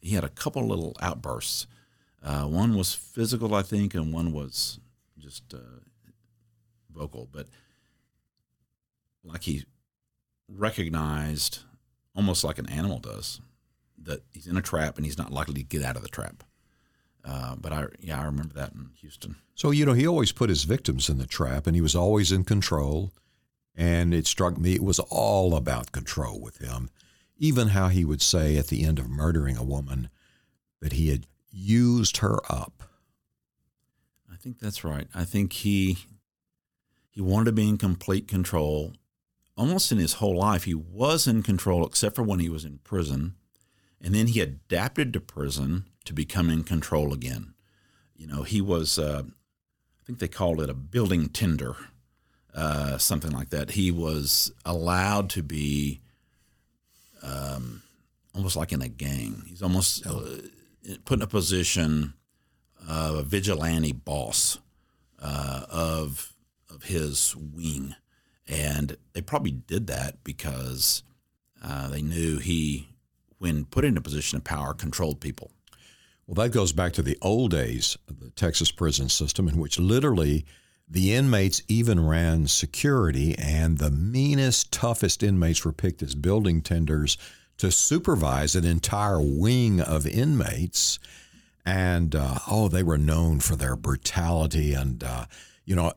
he 0.00 0.14
had 0.14 0.24
a 0.24 0.28
couple 0.28 0.66
little 0.66 0.96
outbursts. 1.00 1.66
Uh, 2.22 2.44
one 2.44 2.76
was 2.76 2.94
physical, 2.94 3.54
I 3.54 3.62
think, 3.62 3.94
and 3.94 4.12
one 4.12 4.32
was 4.32 4.80
just 5.18 5.54
uh, 5.54 5.80
vocal. 6.92 7.28
But 7.30 7.46
like 9.24 9.42
he 9.42 9.64
recognized, 10.48 11.60
almost 12.14 12.44
like 12.44 12.58
an 12.58 12.68
animal 12.68 12.98
does, 12.98 13.40
that 14.02 14.22
he's 14.32 14.46
in 14.46 14.56
a 14.56 14.62
trap 14.62 14.96
and 14.96 15.04
he's 15.04 15.18
not 15.18 15.32
likely 15.32 15.54
to 15.54 15.62
get 15.62 15.84
out 15.84 15.96
of 15.96 16.02
the 16.02 16.08
trap. 16.08 16.44
Uh, 17.24 17.56
but 17.56 17.72
I, 17.72 17.86
yeah, 18.00 18.20
I 18.20 18.24
remember 18.24 18.54
that 18.54 18.72
in 18.72 18.90
Houston. 19.00 19.36
So, 19.54 19.70
you 19.70 19.84
know, 19.84 19.92
he 19.92 20.06
always 20.06 20.32
put 20.32 20.48
his 20.48 20.64
victims 20.64 21.08
in 21.08 21.18
the 21.18 21.26
trap 21.26 21.66
and 21.66 21.74
he 21.74 21.82
was 21.82 21.94
always 21.94 22.32
in 22.32 22.44
control. 22.44 23.12
And 23.78 24.12
it 24.12 24.26
struck 24.26 24.58
me, 24.58 24.74
it 24.74 24.82
was 24.82 24.98
all 24.98 25.54
about 25.54 25.92
control 25.92 26.40
with 26.40 26.58
him. 26.58 26.90
Even 27.38 27.68
how 27.68 27.88
he 27.88 28.04
would 28.04 28.20
say 28.20 28.56
at 28.56 28.66
the 28.66 28.84
end 28.84 28.98
of 28.98 29.08
murdering 29.08 29.56
a 29.56 29.62
woman 29.62 30.10
that 30.80 30.94
he 30.94 31.10
had 31.10 31.26
used 31.52 32.16
her 32.16 32.40
up. 32.52 32.82
I 34.30 34.34
think 34.36 34.58
that's 34.58 34.82
right. 34.82 35.06
I 35.14 35.24
think 35.24 35.52
he 35.52 35.98
he 37.10 37.20
wanted 37.20 37.46
to 37.46 37.52
be 37.52 37.68
in 37.68 37.78
complete 37.78 38.26
control. 38.26 38.94
Almost 39.56 39.90
in 39.90 39.98
his 39.98 40.14
whole 40.14 40.36
life, 40.36 40.64
he 40.64 40.74
was 40.74 41.26
in 41.26 41.42
control 41.42 41.86
except 41.86 42.16
for 42.16 42.22
when 42.22 42.40
he 42.40 42.48
was 42.48 42.64
in 42.64 42.78
prison. 42.84 43.34
And 44.00 44.14
then 44.14 44.28
he 44.28 44.40
adapted 44.40 45.12
to 45.12 45.20
prison 45.20 45.86
to 46.04 46.12
become 46.12 46.50
in 46.50 46.62
control 46.62 47.12
again. 47.12 47.54
You 48.14 48.26
know, 48.28 48.42
he 48.42 48.60
was, 48.60 48.98
uh, 48.98 49.22
I 49.26 50.04
think 50.04 50.18
they 50.18 50.28
called 50.28 50.60
it 50.60 50.70
a 50.70 50.74
building 50.74 51.28
tender, 51.28 51.74
uh, 52.54 52.98
something 52.98 53.30
like 53.30 53.50
that. 53.50 53.72
He 53.72 53.90
was 53.90 54.52
allowed 54.64 55.30
to 55.30 55.42
be 55.42 56.00
um, 57.22 57.82
almost 58.34 58.56
like 58.56 58.72
in 58.72 58.82
a 58.82 58.88
gang. 58.88 59.42
He's 59.46 59.62
almost 59.62 60.06
uh, 60.06 60.20
put 61.04 61.18
in 61.18 61.22
a 61.22 61.26
position 61.26 62.14
of 62.88 63.16
a 63.16 63.22
vigilante 63.22 63.92
boss 63.92 64.58
uh, 65.20 65.64
of 65.70 66.32
of 66.70 66.84
his 66.84 67.34
wing, 67.34 67.94
and 68.46 68.96
they 69.12 69.22
probably 69.22 69.50
did 69.50 69.86
that 69.86 70.22
because 70.22 71.02
uh, 71.62 71.88
they 71.88 72.02
knew 72.02 72.38
he, 72.38 72.88
when 73.38 73.64
put 73.64 73.84
in 73.84 73.96
a 73.96 74.02
position 74.02 74.36
of 74.36 74.44
power, 74.44 74.74
controlled 74.74 75.20
people. 75.20 75.50
Well, 76.26 76.34
that 76.34 76.52
goes 76.52 76.72
back 76.72 76.92
to 76.92 77.02
the 77.02 77.16
old 77.22 77.52
days 77.52 77.96
of 78.06 78.20
the 78.20 78.30
Texas 78.30 78.70
prison 78.70 79.08
system, 79.08 79.48
in 79.48 79.56
which 79.56 79.78
literally 79.78 80.44
the 80.90 81.14
inmates 81.14 81.62
even 81.68 82.04
ran 82.04 82.46
security, 82.46 83.36
and 83.38 83.78
the 83.78 83.90
meanest, 83.90 84.72
toughest 84.72 85.22
inmates 85.22 85.64
were 85.64 85.72
picked 85.72 86.02
as 86.02 86.14
building 86.14 86.62
tenders 86.62 87.18
to 87.58 87.70
supervise 87.70 88.54
an 88.54 88.64
entire 88.64 89.20
wing 89.20 89.80
of 89.80 90.06
inmates. 90.06 90.98
And 91.66 92.14
uh, 92.14 92.38
oh, 92.50 92.68
they 92.68 92.82
were 92.82 92.96
known 92.96 93.40
for 93.40 93.56
their 93.56 93.76
brutality 93.76 94.72
and 94.72 95.04
uh, 95.04 95.26
you 95.68 95.76
know, 95.76 95.92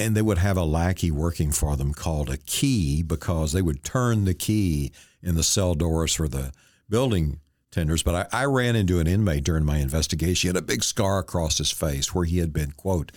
and 0.00 0.16
they 0.16 0.22
would 0.22 0.38
have 0.38 0.56
a 0.56 0.64
lackey 0.64 1.12
working 1.12 1.52
for 1.52 1.76
them 1.76 1.94
called 1.94 2.28
a 2.28 2.36
key 2.38 3.04
because 3.04 3.52
they 3.52 3.62
would 3.62 3.84
turn 3.84 4.24
the 4.24 4.34
key 4.34 4.90
in 5.22 5.36
the 5.36 5.44
cell 5.44 5.76
doors 5.76 6.12
for 6.12 6.26
the 6.26 6.52
building 6.90 7.38
tenders. 7.70 8.02
But 8.02 8.28
I, 8.32 8.42
I 8.42 8.44
ran 8.46 8.74
into 8.74 8.98
an 8.98 9.06
inmate 9.06 9.44
during 9.44 9.64
my 9.64 9.78
investigation. 9.78 10.48
He 10.48 10.48
had 10.48 10.56
a 10.56 10.66
big 10.66 10.82
scar 10.82 11.20
across 11.20 11.58
his 11.58 11.70
face 11.70 12.12
where 12.12 12.24
he 12.24 12.38
had 12.38 12.52
been, 12.52 12.72
quote, 12.72 13.12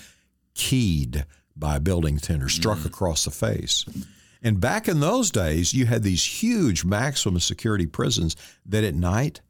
keyed 0.55 1.25
by 1.55 1.77
a 1.77 1.79
building 1.79 2.17
tender, 2.17 2.49
struck 2.49 2.79
mm. 2.79 2.85
across 2.85 3.25
the 3.25 3.31
face. 3.31 3.85
And 4.41 4.59
back 4.59 4.87
in 4.87 4.99
those 4.99 5.31
days, 5.31 5.73
you 5.73 5.85
had 5.85 6.03
these 6.03 6.23
huge 6.41 6.83
maximum 6.83 7.39
security 7.39 7.85
prisons 7.85 8.35
that 8.65 8.83
at 8.83 8.93
night 8.93 9.41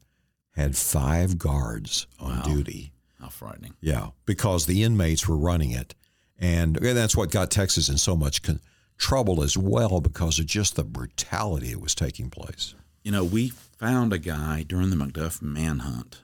had 0.52 0.76
five 0.76 1.38
guards 1.38 2.06
on 2.18 2.36
wow. 2.36 2.42
duty. 2.42 2.92
How 3.20 3.28
frightening. 3.28 3.74
Yeah, 3.80 4.08
because 4.24 4.66
the 4.66 4.82
inmates 4.82 5.26
were 5.26 5.36
running 5.36 5.70
it. 5.70 5.94
And, 6.38 6.76
and 6.76 6.96
that's 6.96 7.16
what 7.16 7.30
got 7.30 7.50
Texas 7.50 7.88
in 7.88 7.98
so 7.98 8.14
much 8.14 8.42
con- 8.42 8.60
trouble 8.98 9.42
as 9.42 9.56
well 9.56 10.00
because 10.00 10.38
of 10.38 10.46
just 10.46 10.76
the 10.76 10.84
brutality 10.84 11.72
that 11.72 11.80
was 11.80 11.94
taking 11.94 12.30
place. 12.30 12.74
You 13.02 13.12
know, 13.12 13.24
we 13.24 13.48
found 13.48 14.12
a 14.12 14.18
guy 14.18 14.64
during 14.66 14.90
the 14.90 14.96
McDuff 14.96 15.40
manhunt, 15.42 16.22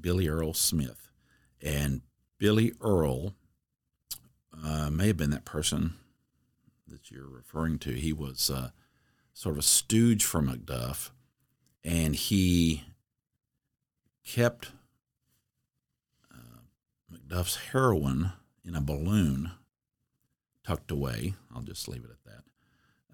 Billy 0.00 0.28
Earl 0.28 0.54
Smith. 0.54 1.10
And 1.62 2.02
Billy 2.38 2.72
Earl 2.80 3.34
uh, 4.62 4.90
may 4.90 5.08
have 5.08 5.16
been 5.16 5.30
that 5.30 5.44
person 5.44 5.94
that 6.88 7.10
you're 7.10 7.28
referring 7.28 7.78
to. 7.80 7.92
He 7.92 8.12
was 8.12 8.50
uh, 8.50 8.70
sort 9.32 9.54
of 9.54 9.60
a 9.60 9.62
stooge 9.62 10.24
for 10.24 10.40
McDuff, 10.40 11.10
and 11.82 12.14
he 12.14 12.84
kept 14.24 14.72
uh, 16.32 16.60
McDuff's 17.12 17.56
heroin 17.72 18.32
in 18.64 18.74
a 18.74 18.80
balloon 18.80 19.52
tucked 20.66 20.90
away. 20.90 21.34
I'll 21.54 21.62
just 21.62 21.88
leave 21.88 22.04
it 22.04 22.10
at 22.10 22.24
that. 22.24 22.44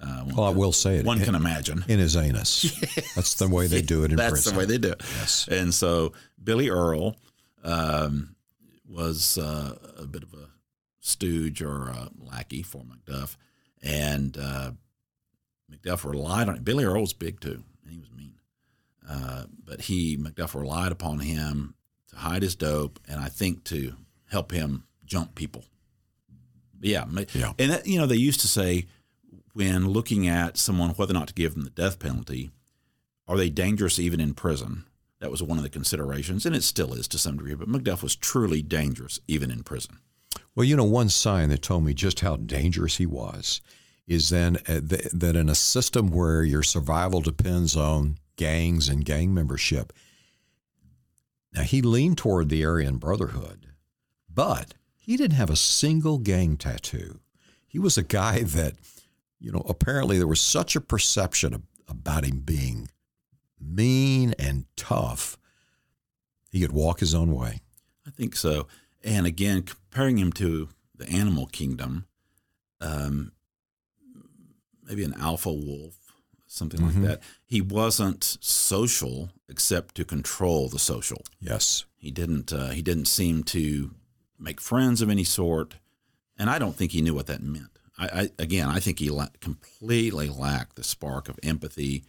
Uh, 0.03 0.25
well, 0.35 0.47
I 0.47 0.51
will 0.51 0.73
say 0.73 0.97
it. 0.97 1.05
One 1.05 1.21
can 1.21 1.35
imagine 1.35 1.85
in 1.87 1.99
his 1.99 2.17
anus. 2.17 2.65
yes. 2.97 3.15
That's 3.15 3.35
the 3.35 3.49
way 3.49 3.67
they 3.67 3.83
do 3.83 4.05
it 4.05 4.13
in 4.13 4.17
That's 4.17 4.31
prison. 4.31 4.55
the 4.55 4.59
way 4.59 4.65
they 4.65 4.79
do 4.79 4.93
it. 4.93 5.03
Yes. 5.19 5.47
And 5.51 5.75
so 5.75 6.15
Billy 6.43 6.71
Earl 6.71 7.17
um, 7.63 8.35
was 8.89 9.37
uh, 9.37 9.77
a 9.99 10.07
bit 10.07 10.23
of 10.23 10.33
a 10.33 10.49
stooge 11.01 11.63
or 11.63 11.89
a 11.89 12.11
lackey 12.19 12.63
for 12.63 12.83
McDuff, 12.83 13.37
and 13.83 14.37
uh, 14.39 14.73
McDuff 15.71 16.09
relied 16.09 16.49
on. 16.49 16.63
Billy 16.63 16.85
Earl 16.85 17.03
was 17.03 17.13
big 17.13 17.41
too, 17.41 17.65
and 17.83 17.93
he 17.93 17.99
was 17.99 18.11
mean. 18.13 18.35
Uh, 19.09 19.45
but 19.65 19.83
he 19.83 20.17
McDuff 20.17 20.55
relied 20.55 20.93
upon 20.93 21.21
him 21.21 21.75
to 22.09 22.17
hide 22.17 22.43
his 22.43 22.55
dope, 22.55 23.01
and 23.09 23.21
I 23.21 23.29
think 23.29 23.65
to 23.65 23.95
help 24.31 24.53
him 24.53 24.85
jump 25.05 25.35
people. 25.35 25.65
Yeah, 26.81 27.05
yeah. 27.35 27.53
And 27.59 27.73
that, 27.73 27.87
you 27.87 27.99
know, 27.99 28.07
they 28.07 28.17
used 28.17 28.41
to 28.41 28.49
say 28.49 28.87
when 29.53 29.89
looking 29.89 30.29
at 30.29 30.57
someone 30.57 30.91
whether 30.91 31.13
or 31.13 31.15
not 31.15 31.29
to 31.29 31.35
give 31.35 31.55
them 31.55 31.65
the 31.65 31.71
death 31.71 31.99
penalty, 31.99 32.51
are 33.29 33.37
they 33.37 33.51
dangerous 33.51 33.99
even 33.99 34.21
in 34.21 34.35
prison? 34.35 34.85
That 35.21 35.31
was 35.31 35.43
one 35.43 35.59
of 35.59 35.65
the 35.65 35.71
considerations, 35.71 36.47
and 36.47 36.57
it 36.57 36.63
still 36.63 36.95
is 36.95 37.07
to 37.09 37.19
some 37.19 37.37
degree. 37.37 37.55
But 37.55 37.69
McDuff 37.69 38.03
was 38.03 38.17
truly 38.17 38.63
dangerous 38.63 39.21
even 39.29 39.51
in 39.51 39.63
prison. 39.63 39.99
Well, 40.55 40.65
you 40.65 40.77
know, 40.77 40.85
one 40.85 41.09
sign 41.09 41.49
that 41.51 41.63
told 41.63 41.85
me 41.85 41.95
just 41.95 42.21
how 42.21 42.37
dangerous 42.37 42.97
he 42.97 43.07
was 43.07 43.61
is 44.07 44.29
then 44.29 44.57
uh, 44.69 44.81
that 44.83 45.37
in 45.37 45.49
a 45.49 45.55
system 45.55 46.11
where 46.11 46.43
your 46.43 46.65
survival 46.65 47.21
depends 47.21 47.77
on 47.77 48.19
gangs 48.37 48.89
and 48.89 49.05
gang 49.05 49.33
membership. 49.33 49.93
Now 51.53 51.63
he 51.63 51.83
leaned 51.83 52.19
toward 52.19 52.49
the 52.49 52.65
Aryan 52.65 52.97
Brotherhood, 52.97 53.69
but 54.29 54.75
he 54.97 55.17
didn't 55.17 55.37
have 55.37 55.51
a 55.51 55.57
single 55.57 56.19
gang 56.19 56.57
tattoo. 56.57 57.21
He 57.67 57.79
was 57.79 57.97
a 57.97 58.03
guy 58.03 58.43
that, 58.43 58.75
you 59.39 59.53
know, 59.53 59.65
apparently 59.69 60.19
there 60.19 60.27
was 60.27 60.41
such 60.41 60.75
a 60.75 60.81
perception 60.81 61.63
about 61.89 62.25
him 62.25 62.41
being 62.41 62.89
mean 63.61 64.35
and 64.39 64.65
tough. 64.77 65.37
He 66.51 66.61
could 66.61 66.73
walk 66.73 66.99
his 67.01 67.15
own 67.15 67.33
way. 67.33 67.61
I 68.07 68.11
think 68.11 68.35
so. 68.35 68.67
And 69.03 69.27
again, 69.27 69.63
comparing 69.63 70.19
him 70.19 70.33
to 70.35 70.69
the 70.95 71.09
animal 71.09 71.47
kingdom, 71.47 72.07
um, 72.81 73.33
maybe 74.85 75.05
an 75.05 75.15
alpha 75.19 75.53
wolf, 75.53 75.95
something 76.47 76.81
mm-hmm. 76.81 77.03
like 77.03 77.09
that. 77.09 77.23
He 77.45 77.61
wasn't 77.61 78.37
social 78.41 79.31
except 79.49 79.95
to 79.97 80.05
control 80.05 80.69
the 80.69 80.79
social. 80.79 81.23
Yes, 81.41 81.85
he 81.97 82.11
didn't. 82.11 82.53
Uh, 82.53 82.71
he 82.71 82.83
didn't 82.83 83.07
seem 83.07 83.43
to 83.45 83.93
make 84.39 84.61
friends 84.61 85.01
of 85.01 85.11
any 85.11 85.25
sort. 85.25 85.77
And 86.39 86.49
I 86.49 86.59
don't 86.59 86.75
think 86.75 86.93
he 86.93 87.03
knew 87.03 87.15
what 87.15 87.27
that 87.27 87.43
meant. 87.43 87.79
I, 87.99 88.07
I 88.07 88.31
again, 88.39 88.69
I 88.69 88.81
think 88.81 88.99
he 88.99 89.11
la- 89.11 89.29
completely 89.41 90.29
lacked 90.29 90.77
the 90.77 90.85
spark 90.85 91.29
of 91.29 91.39
empathy 91.43 92.05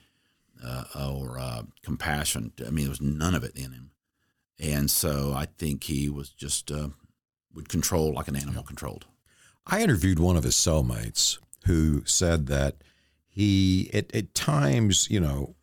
uh, 0.64 0.86
or 0.96 1.38
uh, 1.38 1.64
compassion. 1.84 2.54
I 2.66 2.70
mean, 2.70 2.86
there 2.86 2.90
was 2.90 3.02
none 3.02 3.36
of 3.36 3.44
it 3.44 3.56
in 3.56 3.72
him. 3.72 3.92
And 4.62 4.90
so 4.90 5.34
I 5.36 5.48
think 5.58 5.84
he 5.84 6.10
was 6.10 6.30
just 6.30 6.72
uh, 6.72 6.90
would 7.54 7.68
control 7.68 8.14
like 8.14 8.28
an 8.28 8.36
animal 8.36 8.64
controlled. 8.64 9.06
I 9.66 9.82
interviewed 9.82 10.20
one 10.20 10.38
of 10.38 10.44
his 10.44 10.56
cellmates 10.56 11.38
who 11.66 12.04
said 12.06 12.48
that 12.48 12.76
he 13.28 13.90
at, 13.94 14.14
at 14.16 14.34
times, 14.34 15.10
you 15.10 15.20
know, 15.20 15.56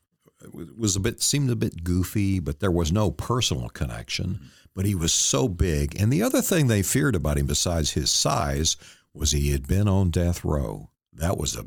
was 0.52 0.96
a 0.96 1.00
bit 1.00 1.22
seemed 1.22 1.50
a 1.50 1.56
bit 1.56 1.84
goofy, 1.84 2.40
but 2.40 2.60
there 2.60 2.70
was 2.70 2.92
no 2.92 3.10
personal 3.10 3.68
connection. 3.68 4.34
Mm-hmm 4.34 4.46
but 4.78 4.86
he 4.86 4.94
was 4.94 5.12
so 5.12 5.48
big. 5.48 6.00
And 6.00 6.12
the 6.12 6.22
other 6.22 6.40
thing 6.40 6.68
they 6.68 6.84
feared 6.84 7.16
about 7.16 7.36
him, 7.36 7.46
besides 7.46 7.90
his 7.90 8.12
size, 8.12 8.76
was 9.12 9.32
he 9.32 9.50
had 9.50 9.66
been 9.66 9.88
on 9.88 10.10
death 10.10 10.44
row. 10.44 10.90
That 11.12 11.36
was 11.36 11.56
a, 11.56 11.66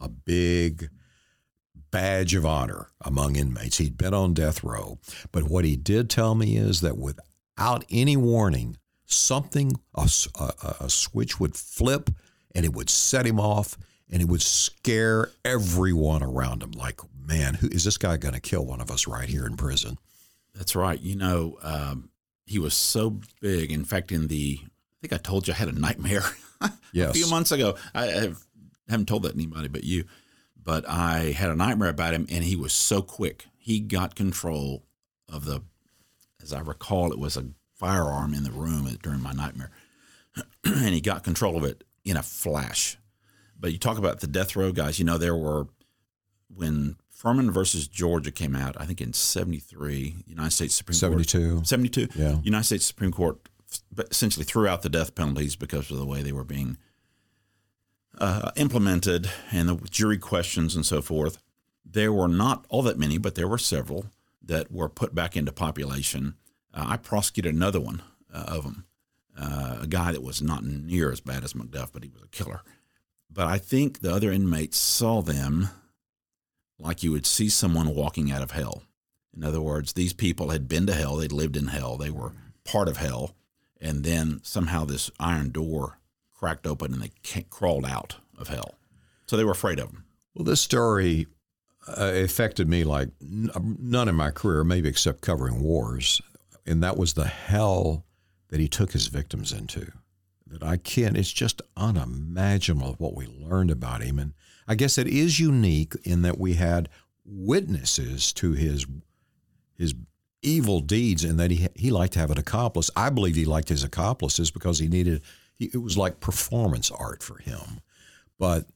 a 0.00 0.08
big 0.08 0.88
badge 1.92 2.34
of 2.34 2.44
honor 2.44 2.88
among 3.00 3.36
inmates. 3.36 3.78
He'd 3.78 3.96
been 3.96 4.14
on 4.14 4.34
death 4.34 4.64
row. 4.64 4.98
But 5.30 5.44
what 5.44 5.64
he 5.64 5.76
did 5.76 6.10
tell 6.10 6.34
me 6.34 6.56
is 6.56 6.80
that 6.80 6.98
without 6.98 7.84
any 7.88 8.16
warning, 8.16 8.78
something, 9.04 9.78
a, 9.94 10.10
a, 10.40 10.74
a 10.80 10.90
switch 10.90 11.38
would 11.38 11.54
flip 11.54 12.10
and 12.54 12.64
it 12.64 12.72
would 12.72 12.90
set 12.90 13.26
him 13.26 13.38
off 13.38 13.78
and 14.10 14.20
it 14.20 14.28
would 14.28 14.42
scare 14.42 15.30
everyone 15.44 16.22
around 16.22 16.62
him 16.62 16.72
like, 16.72 17.00
man, 17.16 17.54
who 17.54 17.68
is 17.68 17.84
this 17.84 17.98
guy 17.98 18.16
going 18.16 18.34
to 18.34 18.40
kill 18.40 18.66
one 18.66 18.80
of 18.80 18.90
us 18.90 19.06
right 19.06 19.28
here 19.28 19.46
in 19.46 19.56
prison? 19.56 19.98
That's 20.54 20.74
right. 20.74 21.00
You 21.00 21.16
know, 21.16 21.58
um, 21.62 22.10
he 22.46 22.58
was 22.58 22.74
so 22.74 23.20
big. 23.40 23.70
In 23.70 23.84
fact, 23.84 24.12
in 24.12 24.26
the 24.28 24.58
I 24.62 24.68
think 25.00 25.12
I 25.12 25.16
told 25.16 25.48
you 25.48 25.54
I 25.54 25.56
had 25.56 25.68
a 25.68 25.78
nightmare 25.78 26.24
yes. 26.92 27.10
a 27.10 27.12
few 27.12 27.28
months 27.28 27.52
ago. 27.52 27.76
I 27.94 28.06
have, 28.06 28.42
haven't 28.88 29.06
told 29.06 29.22
that 29.24 29.30
to 29.30 29.34
anybody 29.34 29.68
but 29.68 29.84
you, 29.84 30.04
but 30.64 30.88
I 30.88 31.32
had 31.32 31.50
a 31.50 31.56
nightmare 31.56 31.88
about 31.88 32.14
him, 32.14 32.26
and 32.30 32.44
he 32.44 32.56
was 32.56 32.72
so 32.72 33.02
quick. 33.02 33.46
He 33.58 33.80
got 33.80 34.14
control 34.14 34.84
of 35.28 35.44
the 35.44 35.62
as 36.42 36.52
I 36.52 36.60
recall, 36.60 37.12
it 37.12 37.18
was 37.18 37.36
a 37.36 37.46
firearm 37.76 38.34
in 38.34 38.42
the 38.42 38.50
room 38.50 38.88
during 39.02 39.22
my 39.22 39.32
nightmare, 39.32 39.70
and 40.64 40.94
he 40.94 41.00
got 41.00 41.24
control 41.24 41.56
of 41.56 41.64
it 41.64 41.84
in 42.04 42.16
a 42.16 42.22
flash. 42.22 42.98
But 43.58 43.72
you 43.72 43.78
talk 43.78 43.98
about 43.98 44.20
the 44.20 44.26
death 44.26 44.56
row 44.56 44.72
guys. 44.72 44.98
You 44.98 45.04
know, 45.04 45.18
there 45.18 45.36
were 45.36 45.68
when 46.52 46.96
Furman 47.10 47.50
versus 47.50 47.86
Georgia 47.86 48.32
came 48.32 48.56
out. 48.56 48.76
I 48.80 48.86
think 48.86 49.00
in 49.00 49.12
'73, 49.12 50.24
United 50.26 50.50
States 50.50 50.74
Supreme 50.74 50.94
72. 50.94 51.54
Court. 51.54 51.66
'72. 51.66 52.08
Yeah. 52.16 52.38
United 52.42 52.64
States 52.64 52.86
Supreme 52.86 53.12
Court 53.12 53.38
essentially 54.10 54.44
threw 54.44 54.66
out 54.66 54.82
the 54.82 54.88
death 54.88 55.14
penalties 55.14 55.56
because 55.56 55.90
of 55.90 55.98
the 55.98 56.04
way 56.04 56.22
they 56.22 56.32
were 56.32 56.44
being 56.44 56.76
uh, 58.18 58.50
implemented 58.56 59.30
and 59.50 59.68
the 59.68 59.76
jury 59.88 60.18
questions 60.18 60.76
and 60.76 60.84
so 60.84 61.02
forth. 61.02 61.38
There 61.84 62.12
were 62.12 62.28
not 62.28 62.64
all 62.68 62.82
that 62.82 62.98
many, 62.98 63.18
but 63.18 63.34
there 63.34 63.48
were 63.48 63.58
several 63.58 64.06
that 64.42 64.70
were 64.72 64.88
put 64.88 65.14
back 65.14 65.36
into 65.36 65.52
population. 65.52 66.34
Uh, 66.72 66.86
I 66.88 66.96
prosecuted 66.96 67.54
another 67.54 67.80
one 67.80 68.02
uh, 68.32 68.44
of 68.48 68.64
them, 68.64 68.86
uh, 69.38 69.78
a 69.82 69.86
guy 69.86 70.12
that 70.12 70.22
was 70.22 70.42
not 70.42 70.64
near 70.64 71.10
as 71.12 71.20
bad 71.20 71.44
as 71.44 71.52
McDuff, 71.52 71.90
but 71.92 72.02
he 72.02 72.10
was 72.10 72.22
a 72.22 72.28
killer. 72.28 72.62
But 73.30 73.46
I 73.46 73.58
think 73.58 74.00
the 74.00 74.12
other 74.12 74.30
inmates 74.30 74.78
saw 74.78 75.22
them 75.22 75.68
like 76.78 77.02
you 77.02 77.12
would 77.12 77.26
see 77.26 77.48
someone 77.48 77.94
walking 77.94 78.30
out 78.30 78.42
of 78.42 78.50
hell. 78.50 78.82
In 79.34 79.44
other 79.44 79.60
words, 79.60 79.92
these 79.92 80.12
people 80.12 80.50
had 80.50 80.68
been 80.68 80.86
to 80.86 80.94
hell, 80.94 81.16
they'd 81.16 81.32
lived 81.32 81.56
in 81.56 81.68
hell, 81.68 81.96
they 81.96 82.10
were 82.10 82.32
part 82.64 82.88
of 82.88 82.98
hell, 82.98 83.34
and 83.80 84.04
then 84.04 84.40
somehow 84.42 84.84
this 84.84 85.10
iron 85.18 85.50
door 85.50 85.98
cracked 86.42 86.66
open 86.66 86.92
and 86.92 87.00
they 87.00 87.42
crawled 87.50 87.86
out 87.86 88.16
of 88.36 88.48
hell. 88.48 88.74
So 89.26 89.36
they 89.36 89.44
were 89.44 89.52
afraid 89.52 89.78
of 89.78 89.90
him. 89.90 90.04
Well, 90.34 90.44
this 90.44 90.60
story 90.60 91.28
uh, 91.86 92.10
affected 92.14 92.68
me 92.68 92.82
like 92.82 93.10
n- 93.22 93.76
none 93.78 94.08
in 94.08 94.16
my 94.16 94.32
career, 94.32 94.64
maybe 94.64 94.88
except 94.88 95.20
covering 95.20 95.62
wars. 95.62 96.20
And 96.66 96.82
that 96.82 96.96
was 96.96 97.14
the 97.14 97.28
hell 97.28 98.04
that 98.48 98.58
he 98.58 98.66
took 98.66 98.90
his 98.90 99.06
victims 99.06 99.52
into. 99.52 99.92
That 100.48 100.64
I 100.64 100.78
can't, 100.78 101.16
it's 101.16 101.32
just 101.32 101.62
unimaginable 101.76 102.96
what 102.98 103.14
we 103.14 103.26
learned 103.26 103.70
about 103.70 104.02
him. 104.02 104.18
And 104.18 104.34
I 104.66 104.74
guess 104.74 104.98
it 104.98 105.06
is 105.06 105.38
unique 105.38 105.94
in 106.02 106.22
that 106.22 106.38
we 106.38 106.54
had 106.54 106.88
witnesses 107.24 108.32
to 108.32 108.52
his 108.52 108.84
his 109.78 109.94
evil 110.42 110.80
deeds 110.80 111.22
and 111.22 111.38
that 111.38 111.52
he 111.52 111.68
he 111.76 111.92
liked 111.92 112.14
to 112.14 112.18
have 112.18 112.32
an 112.32 112.38
accomplice. 112.38 112.90
I 112.96 113.10
believe 113.10 113.36
he 113.36 113.44
liked 113.44 113.68
his 113.68 113.84
accomplices 113.84 114.50
because 114.50 114.80
he 114.80 114.88
needed 114.88 115.22
he, 115.62 115.70
it 115.72 115.82
was 115.82 115.96
like 115.96 116.20
performance 116.20 116.90
art 116.90 117.22
for 117.22 117.38
him. 117.38 117.80
But 118.38 118.66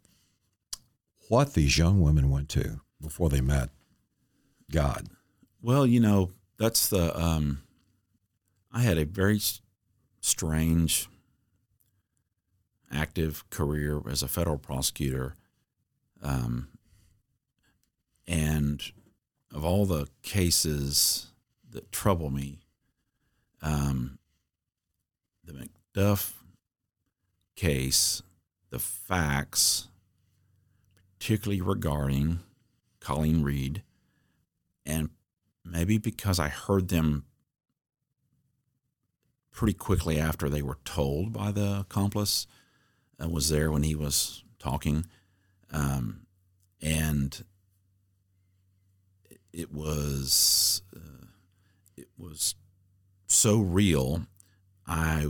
what 1.29 1.55
these 1.55 1.77
young 1.77 2.01
women 2.01 2.31
went 2.31 2.49
to 2.51 2.81
before 3.01 3.29
they 3.29 3.41
met 3.41 3.71
God. 4.71 5.09
Well, 5.61 5.87
you 5.87 6.01
know, 6.01 6.31
that's 6.59 6.89
the 6.89 7.19
um 7.19 7.63
I 8.73 8.83
had 8.83 8.99
a 8.99 9.05
very 9.05 9.41
strange 10.21 11.09
active 12.93 13.49
career 13.51 14.01
as 14.09 14.23
a 14.23 14.29
federal 14.29 14.59
prosecutor 14.59 15.35
um, 16.23 16.69
and 18.27 18.83
of 19.53 19.65
all 19.65 19.87
the 19.87 20.09
cases 20.23 21.29
that 21.71 21.93
trouble 21.93 22.31
me, 22.31 22.61
um, 23.63 24.19
the 25.45 25.53
McDuff 25.53 26.35
case, 27.57 28.23
the 28.71 28.79
facts, 28.79 29.89
particularly 31.19 31.61
regarding 31.61 32.41
Colleen 33.01 33.43
Reed, 33.43 33.83
and 34.85 35.11
maybe 35.65 35.99
because 35.99 36.39
I 36.39 36.49
heard 36.49 36.89
them 36.89 37.25
pretty 39.51 39.73
quickly 39.73 40.21
after 40.21 40.49
they 40.49 40.63
were 40.63 40.79
told 40.85 41.33
by 41.33 41.51
the 41.51 41.81
accomplice, 41.81 42.47
I 43.19 43.27
was 43.27 43.49
there 43.49 43.73
when 43.73 43.83
he 43.83 43.95
was 43.95 44.45
talking. 44.59 45.07
Um, 45.73 46.27
and 46.83 47.43
it 49.53 49.73
was 49.73 50.83
uh, 50.95 51.27
it 51.97 52.09
was 52.19 52.55
so 53.27 53.59
real. 53.59 54.27
I 54.87 55.29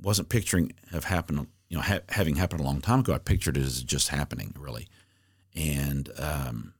wasn't 0.00 0.28
picturing 0.28 0.72
have 0.90 1.04
happened, 1.04 1.46
you 1.72 1.78
know, 1.78 1.82
ha- 1.82 2.00
having 2.10 2.36
happened 2.36 2.60
a 2.60 2.64
long 2.64 2.82
time 2.82 3.00
ago. 3.00 3.14
I 3.14 3.18
pictured 3.18 3.56
it 3.56 3.62
as 3.62 3.82
just 3.82 4.10
happening, 4.10 4.54
really, 4.58 4.88
and 5.54 6.10
um, 6.18 6.74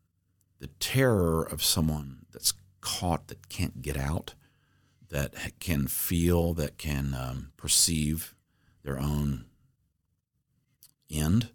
the 0.59 0.67
terror 0.67 1.43
of 1.45 1.65
someone 1.65 2.27
that's 2.31 2.53
caught 2.83 3.29
that 3.29 3.49
can't 3.49 3.81
get 3.81 3.97
out, 3.97 4.35
that 5.09 5.33
can 5.61 5.87
feel, 5.87 6.53
that 6.55 6.77
can 6.77 7.17
um, 7.19 7.53
perceive 7.57 8.35
their 8.83 8.99
own 8.99 9.47
end 11.11 11.49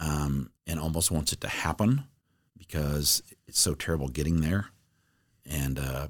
um, 0.00 0.52
and 0.64 0.78
almost 0.78 1.10
wants 1.10 1.32
it 1.32 1.40
to 1.40 1.48
happen 1.48 2.04
because 2.56 3.24
it's 3.48 3.60
so 3.60 3.74
terrible 3.74 4.06
getting 4.08 4.40
there. 4.40 4.66
And 5.44 5.80
uh, 5.80 6.08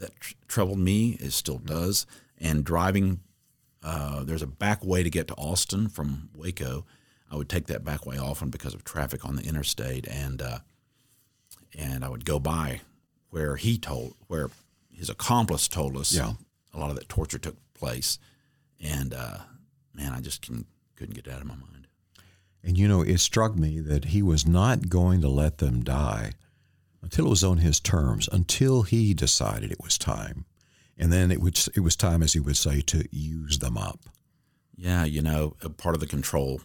that 0.00 0.18
tr- 0.18 0.34
troubled 0.48 0.80
me. 0.80 1.18
It 1.20 1.32
still 1.32 1.58
does. 1.58 2.04
And 2.36 2.64
driving, 2.64 3.20
uh, 3.84 4.24
there's 4.24 4.42
a 4.42 4.46
back 4.46 4.84
way 4.84 5.02
to 5.02 5.10
get 5.10 5.28
to 5.28 5.34
Austin 5.34 5.88
from 5.88 6.30
Waco. 6.34 6.84
I 7.30 7.36
would 7.36 7.48
take 7.48 7.66
that 7.66 7.84
back 7.84 8.06
way 8.06 8.16
often 8.18 8.48
because 8.50 8.74
of 8.74 8.82
traffic 8.84 9.24
on 9.24 9.36
the 9.36 9.42
interstate, 9.42 10.06
and 10.08 10.40
uh, 10.42 10.58
and 11.76 12.04
I 12.04 12.08
would 12.08 12.24
go 12.24 12.38
by 12.38 12.80
where 13.30 13.56
he 13.56 13.76
told, 13.78 14.14
where 14.28 14.50
his 14.92 15.10
accomplice 15.10 15.66
told 15.68 15.96
us 15.96 16.12
Yeah. 16.12 16.34
a 16.72 16.78
lot 16.78 16.90
of 16.90 16.96
that 16.96 17.08
torture 17.08 17.38
took 17.38 17.56
place. 17.74 18.18
And 18.80 19.12
uh, 19.12 19.38
man, 19.92 20.12
I 20.12 20.20
just 20.20 20.42
can, 20.42 20.66
couldn't 20.94 21.14
get 21.16 21.26
it 21.26 21.32
out 21.32 21.40
of 21.40 21.46
my 21.48 21.54
mind. 21.56 21.88
And 22.62 22.78
you 22.78 22.86
know, 22.86 23.02
it 23.02 23.18
struck 23.18 23.56
me 23.56 23.80
that 23.80 24.06
he 24.06 24.22
was 24.22 24.46
not 24.46 24.88
going 24.88 25.20
to 25.22 25.28
let 25.28 25.58
them 25.58 25.82
die 25.82 26.32
until 27.02 27.26
it 27.26 27.30
was 27.30 27.42
on 27.44 27.58
his 27.58 27.80
terms, 27.80 28.28
until 28.30 28.82
he 28.82 29.12
decided 29.14 29.72
it 29.72 29.82
was 29.82 29.98
time. 29.98 30.44
And 30.96 31.12
then 31.12 31.30
it 31.30 31.40
was 31.40 31.68
it 31.74 31.80
was 31.80 31.96
time, 31.96 32.22
as 32.22 32.32
he 32.34 32.40
would 32.40 32.56
say, 32.56 32.80
to 32.82 33.04
use 33.10 33.58
them 33.58 33.76
up. 33.76 34.00
Yeah, 34.76 35.04
you 35.04 35.22
know, 35.22 35.56
a 35.62 35.68
part 35.68 35.94
of 35.94 36.00
the 36.00 36.06
control, 36.06 36.60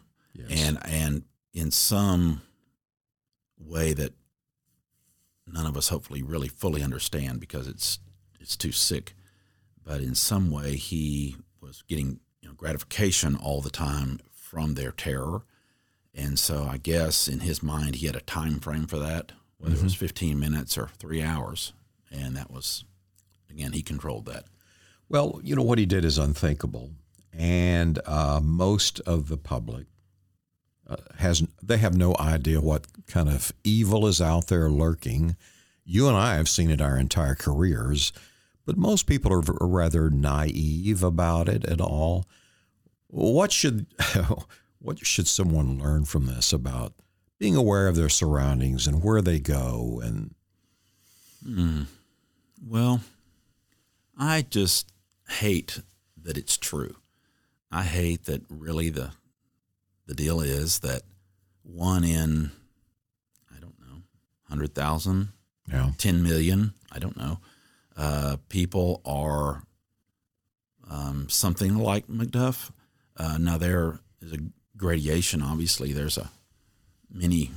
and 0.50 0.78
and 0.86 1.24
in 1.54 1.72
some 1.72 2.42
way 3.58 3.94
that 3.94 4.14
none 5.48 5.66
of 5.66 5.76
us 5.76 5.90
hopefully 5.90 6.22
really 6.22 6.48
fully 6.48 6.84
understand 6.84 7.40
because 7.40 7.68
it's 7.68 8.00
it's 8.40 8.56
too 8.56 8.72
sick. 8.72 9.14
But 9.84 10.02
in 10.02 10.14
some 10.14 10.52
way, 10.52 10.76
he 10.76 11.38
was 11.62 11.84
getting 11.88 12.20
you 12.42 12.50
know, 12.50 12.54
gratification 12.56 13.36
all 13.36 13.62
the 13.62 13.72
time 13.72 14.20
from 14.32 14.76
their 14.76 14.92
terror, 14.92 15.44
and 16.14 16.38
so 16.38 16.68
I 16.70 16.78
guess 16.78 17.28
in 17.28 17.42
his 17.42 17.64
mind 17.64 17.96
he 17.96 18.08
had 18.08 18.16
a 18.16 18.22
time 18.22 18.60
frame 18.60 18.86
for 18.86 19.00
that, 19.00 19.32
whether 19.58 19.76
it 19.76 19.84
was 19.84 19.94
mm-hmm. 19.94 20.06
15 20.06 20.40
minutes 20.40 20.78
or 20.78 20.90
three 21.00 21.24
hours, 21.24 21.74
and 22.12 22.36
that 22.36 22.52
was 22.52 22.84
again 23.50 23.74
he 23.74 23.82
controlled 23.82 24.26
that. 24.26 24.46
Well, 25.08 25.40
you 25.44 25.56
know 25.56 25.64
what 25.64 25.80
he 25.80 25.86
did 25.86 26.06
is 26.06 26.18
unthinkable, 26.18 26.92
and 27.34 28.00
uh, 28.06 28.40
most 28.42 29.00
of 29.02 29.28
the 29.28 29.38
public 29.38 29.88
uh, 30.88 30.98
has 31.18 31.44
they 31.62 31.78
have 31.78 31.96
no 31.96 32.16
idea 32.20 32.62
what 32.62 32.88
kind 33.08 33.30
of 33.30 33.52
evil 33.64 34.08
is 34.08 34.22
out 34.22 34.48
there 34.48 34.70
lurking. 34.70 35.36
You 35.86 36.08
and 36.08 36.18
I 36.18 36.36
have 36.36 36.50
seen 36.50 36.70
it 36.70 36.82
our 36.82 36.98
entire 36.98 37.36
careers, 37.36 38.14
but 38.66 38.78
most 38.78 39.08
people 39.08 39.34
are, 39.34 39.44
are 39.62 39.68
rather 39.68 40.10
naive 40.10 41.04
about 41.04 41.50
it 41.50 41.66
at 41.66 41.82
all. 41.82 42.26
What 43.08 43.52
should 43.52 43.88
what 44.80 45.06
should 45.06 45.28
someone 45.28 45.80
learn 45.80 46.06
from 46.06 46.28
this 46.28 46.54
about 46.54 46.94
being 47.40 47.56
aware 47.56 47.88
of 47.88 47.96
their 47.96 48.10
surroundings 48.10 48.86
and 48.86 49.04
where 49.04 49.22
they 49.22 49.40
go 49.40 50.02
and 50.04 50.36
Well, 52.68 53.02
I 54.20 54.42
just 54.42 54.92
hate 55.30 55.82
that 56.22 56.38
it's 56.38 56.58
true. 56.58 56.98
I 57.72 57.84
hate 57.84 58.26
that 58.26 58.42
really 58.50 58.90
the 58.90 59.12
the 60.06 60.14
deal 60.14 60.42
is 60.42 60.80
that 60.80 61.04
one 61.64 62.04
in 62.04 62.52
I 63.56 63.60
don't 63.60 63.80
know, 63.80 64.02
100,000, 64.48 65.30
yeah 65.72 65.92
10 65.98 66.24
million, 66.24 66.74
I 66.92 67.00
don't 67.00 67.16
know, 67.16 67.40
uh, 67.96 68.38
people 68.50 69.02
are 69.06 69.64
um, 70.90 71.30
something 71.30 71.78
like 71.78 72.08
McDuff. 72.08 72.72
Uh, 73.16 73.38
now 73.38 73.58
there 73.58 74.00
is 74.22 74.34
a 74.34 74.40
gradation. 74.76 75.42
Obviously, 75.42 75.94
there's 75.94 76.18
a 76.18 76.32
many 77.12 77.52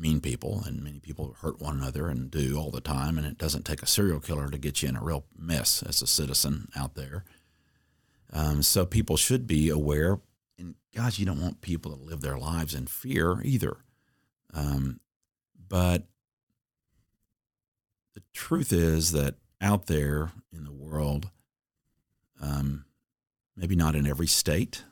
mean 0.00 0.20
people, 0.20 0.62
and 0.64 0.82
many 0.82 0.98
people 0.98 1.36
hurt 1.40 1.60
one 1.60 1.78
another 1.78 2.08
and 2.08 2.30
do 2.30 2.56
all 2.56 2.70
the 2.70 2.80
time. 2.80 3.18
And 3.18 3.26
it 3.26 3.38
doesn't 3.38 3.64
take 3.64 3.82
a 3.82 3.86
serial 3.86 4.20
killer 4.20 4.48
to 4.48 4.58
get 4.58 4.82
you 4.82 4.88
in 4.88 4.96
a 4.96 5.02
real 5.02 5.26
mess 5.36 5.82
as 5.82 6.00
a 6.02 6.06
citizen 6.06 6.68
out 6.74 6.94
there. 6.94 7.24
Um, 8.32 8.62
so 8.62 8.86
people 8.86 9.16
should 9.16 9.46
be 9.46 9.68
aware. 9.68 10.20
And 10.58 10.76
gosh, 10.94 11.18
you 11.18 11.26
don't 11.26 11.40
want 11.40 11.60
people 11.60 11.94
to 11.94 12.02
live 12.02 12.20
their 12.20 12.38
lives 12.38 12.74
in 12.74 12.86
fear 12.86 13.40
either. 13.42 13.78
Um, 14.54 15.00
but 15.68 16.04
the 18.14 18.22
truth 18.32 18.72
is 18.72 19.12
that 19.12 19.36
out 19.60 19.86
there 19.86 20.32
in 20.52 20.64
the 20.64 20.72
world, 20.72 21.30
um, 22.40 22.84
maybe 23.56 23.76
not 23.76 23.94
in 23.94 24.06
every 24.06 24.26
state, 24.26 24.84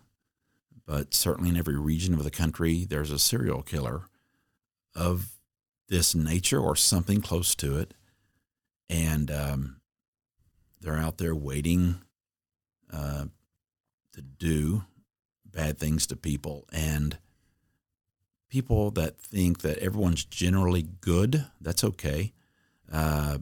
but 0.86 1.14
certainly 1.14 1.50
in 1.50 1.56
every 1.56 1.78
region 1.78 2.14
of 2.14 2.24
the 2.24 2.30
country, 2.30 2.84
there's 2.84 3.10
a 3.10 3.18
serial 3.18 3.62
killer 3.62 4.02
of 4.98 5.30
this 5.88 6.14
nature 6.14 6.60
or 6.60 6.76
something 6.76 7.22
close 7.22 7.54
to 7.54 7.78
it. 7.78 7.94
And 8.90 9.30
um, 9.30 9.76
they're 10.80 10.98
out 10.98 11.18
there 11.18 11.34
waiting 11.34 12.00
uh, 12.92 13.26
to 14.12 14.20
do 14.22 14.84
bad 15.44 15.78
things 15.78 16.06
to 16.08 16.16
people. 16.16 16.66
And 16.72 17.18
people 18.50 18.90
that 18.92 19.20
think 19.20 19.60
that 19.60 19.78
everyone's 19.78 20.24
generally 20.24 20.82
good, 21.00 21.46
that's 21.60 21.84
okay. 21.84 22.32
Uh, 22.92 23.38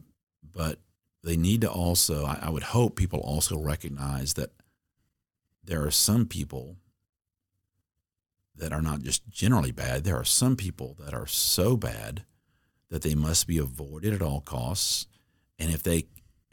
but 0.52 0.78
they 1.24 1.36
need 1.36 1.62
to 1.62 1.70
also, 1.70 2.24
I, 2.26 2.38
I 2.42 2.50
would 2.50 2.64
hope 2.64 2.96
people 2.96 3.20
also 3.20 3.58
recognize 3.58 4.34
that 4.34 4.50
there 5.64 5.84
are 5.84 5.90
some 5.90 6.26
people 6.26 6.76
that 8.56 8.72
are 8.72 8.82
not 8.82 9.02
just 9.02 9.28
generally 9.28 9.72
bad. 9.72 10.04
There 10.04 10.16
are 10.16 10.24
some 10.24 10.56
people 10.56 10.96
that 11.00 11.14
are 11.14 11.26
so 11.26 11.76
bad 11.76 12.24
that 12.90 13.02
they 13.02 13.14
must 13.14 13.46
be 13.46 13.58
avoided 13.58 14.14
at 14.14 14.22
all 14.22 14.40
costs. 14.40 15.06
And 15.58 15.70
if 15.70 15.82
they 15.82 16.06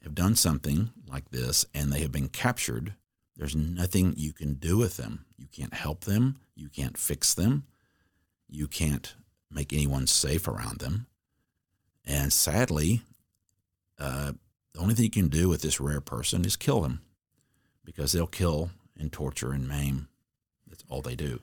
have 0.04 0.16
done 0.16 0.36
something 0.36 0.92
like 1.08 1.30
this 1.30 1.66
and 1.74 1.92
they 1.92 2.02
have 2.02 2.12
been 2.12 2.30
captured, 2.30 2.94
there's 3.38 3.56
nothing 3.56 4.14
you 4.18 4.34
can 4.34 4.56
do 4.56 4.78
with 4.78 4.98
them. 4.98 5.26
You 5.38 5.48
can't 5.52 5.74
help 5.74 6.02
them. 6.02 6.40
You 6.56 6.70
can't 6.70 6.98
fix 6.98 7.34
them. 7.34 7.64
You 8.50 8.68
can't 8.68 9.16
make 9.50 9.74
anyone 9.74 10.08
safe 10.08 10.48
around 10.48 10.80
them. 10.80 11.08
And 12.06 12.34
sadly, 12.34 13.02
uh, 13.98 14.34
the 14.74 14.80
only 14.80 14.94
thing 14.94 15.06
you 15.06 15.12
can 15.12 15.30
do 15.30 15.50
with 15.50 15.62
this 15.62 15.80
rare 15.80 16.02
person 16.02 16.46
is 16.46 16.56
kill 16.56 16.82
them 16.82 17.02
because 17.86 18.12
they'll 18.12 18.28
kill 18.28 18.72
and 18.98 19.12
torture 19.12 19.52
and 19.52 19.68
maim. 19.68 20.08
That's 20.68 20.84
all 20.90 21.02
they 21.02 21.16
do. 21.16 21.40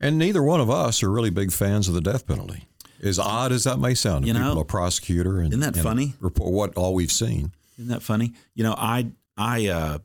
And 0.00 0.18
neither 0.18 0.42
one 0.42 0.60
of 0.60 0.70
us 0.70 1.02
are 1.02 1.10
really 1.10 1.30
big 1.30 1.52
fans 1.52 1.88
of 1.88 1.94
the 1.94 2.00
death 2.00 2.26
penalty. 2.26 2.66
As 3.02 3.18
odd 3.18 3.52
as 3.52 3.64
that 3.64 3.78
may 3.78 3.94
sound 3.94 4.26
You 4.26 4.32
know, 4.32 4.40
people, 4.40 4.60
a 4.60 4.64
prosecutor 4.64 5.38
and 5.38 5.48
isn't 5.48 5.60
that 5.60 5.74
and 5.74 5.82
funny? 5.82 6.14
Report 6.20 6.52
what 6.52 6.76
all 6.76 6.94
we've 6.94 7.12
seen. 7.12 7.52
Isn't 7.78 7.90
that 7.90 8.02
funny? 8.02 8.32
You 8.54 8.64
know, 8.64 8.74
I 8.76 9.12
I 9.36 9.68
uh, 9.68 9.98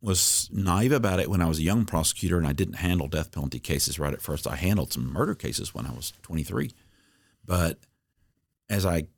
was 0.00 0.48
naive 0.52 0.92
about 0.92 1.18
it 1.18 1.28
when 1.28 1.42
I 1.42 1.46
was 1.46 1.58
a 1.58 1.62
young 1.62 1.84
prosecutor, 1.84 2.38
and 2.38 2.46
I 2.46 2.52
didn't 2.52 2.74
handle 2.74 3.08
death 3.08 3.32
penalty 3.32 3.58
cases 3.58 3.98
right 3.98 4.12
at 4.12 4.22
first. 4.22 4.46
I 4.46 4.54
handled 4.54 4.92
some 4.92 5.12
murder 5.12 5.34
cases 5.34 5.74
when 5.74 5.86
I 5.86 5.90
was 5.92 6.12
23, 6.22 6.70
but 7.44 7.78
as 8.70 8.86
I 8.86 9.08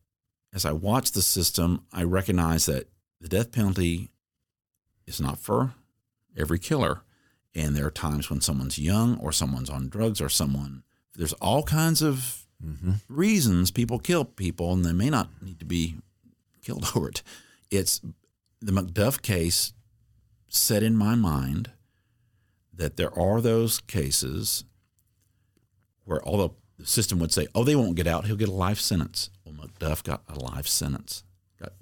as 0.54 0.64
I 0.64 0.72
watched 0.72 1.12
the 1.12 1.22
system, 1.22 1.84
I 1.92 2.04
recognized 2.04 2.68
that 2.68 2.88
the 3.20 3.28
death 3.28 3.52
penalty 3.52 4.10
is 5.06 5.20
not 5.20 5.38
for 5.38 5.74
every 6.36 6.58
killer, 6.58 7.02
and 7.54 7.74
there 7.74 7.86
are 7.86 7.90
times 7.90 8.30
when 8.30 8.40
someone's 8.40 8.78
young, 8.78 9.18
or 9.18 9.32
someone's 9.32 9.70
on 9.70 9.88
drugs, 9.88 10.20
or 10.20 10.28
someone. 10.28 10.82
There's 11.14 11.32
all 11.34 11.62
kinds 11.62 12.02
of 12.02 12.46
mm-hmm. 12.64 12.92
reasons 13.08 13.70
people 13.70 13.98
kill 13.98 14.24
people, 14.24 14.72
and 14.72 14.84
they 14.84 14.92
may 14.92 15.10
not 15.10 15.30
need 15.42 15.58
to 15.58 15.64
be 15.64 15.96
killed 16.62 16.90
over 16.96 17.08
it. 17.08 17.22
It's 17.70 18.00
the 18.60 18.72
McDuff 18.72 19.22
case 19.22 19.72
set 20.48 20.82
in 20.82 20.96
my 20.96 21.14
mind 21.14 21.70
that 22.72 22.96
there 22.96 23.16
are 23.18 23.40
those 23.40 23.80
cases 23.80 24.64
where 26.04 26.26
although 26.26 26.54
the 26.78 26.86
system 26.86 27.18
would 27.18 27.32
say, 27.32 27.46
"Oh, 27.54 27.64
they 27.64 27.76
won't 27.76 27.96
get 27.96 28.06
out; 28.06 28.26
he'll 28.26 28.36
get 28.36 28.48
a 28.48 28.52
life 28.52 28.80
sentence." 28.80 29.30
Well, 29.44 29.54
McDuff 29.54 30.02
got 30.04 30.22
a 30.28 30.38
life 30.38 30.66
sentence, 30.66 31.24
got 31.60 31.72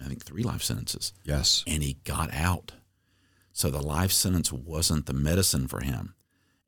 I 0.00 0.08
think 0.08 0.24
three 0.24 0.42
life 0.42 0.62
sentences, 0.62 1.12
Yes. 1.24 1.62
and 1.66 1.82
he 1.82 1.94
got 2.04 2.32
out. 2.32 2.72
So 3.56 3.70
the 3.70 3.80
life 3.80 4.12
sentence 4.12 4.52
wasn't 4.52 5.06
the 5.06 5.14
medicine 5.14 5.66
for 5.66 5.80
him, 5.80 6.14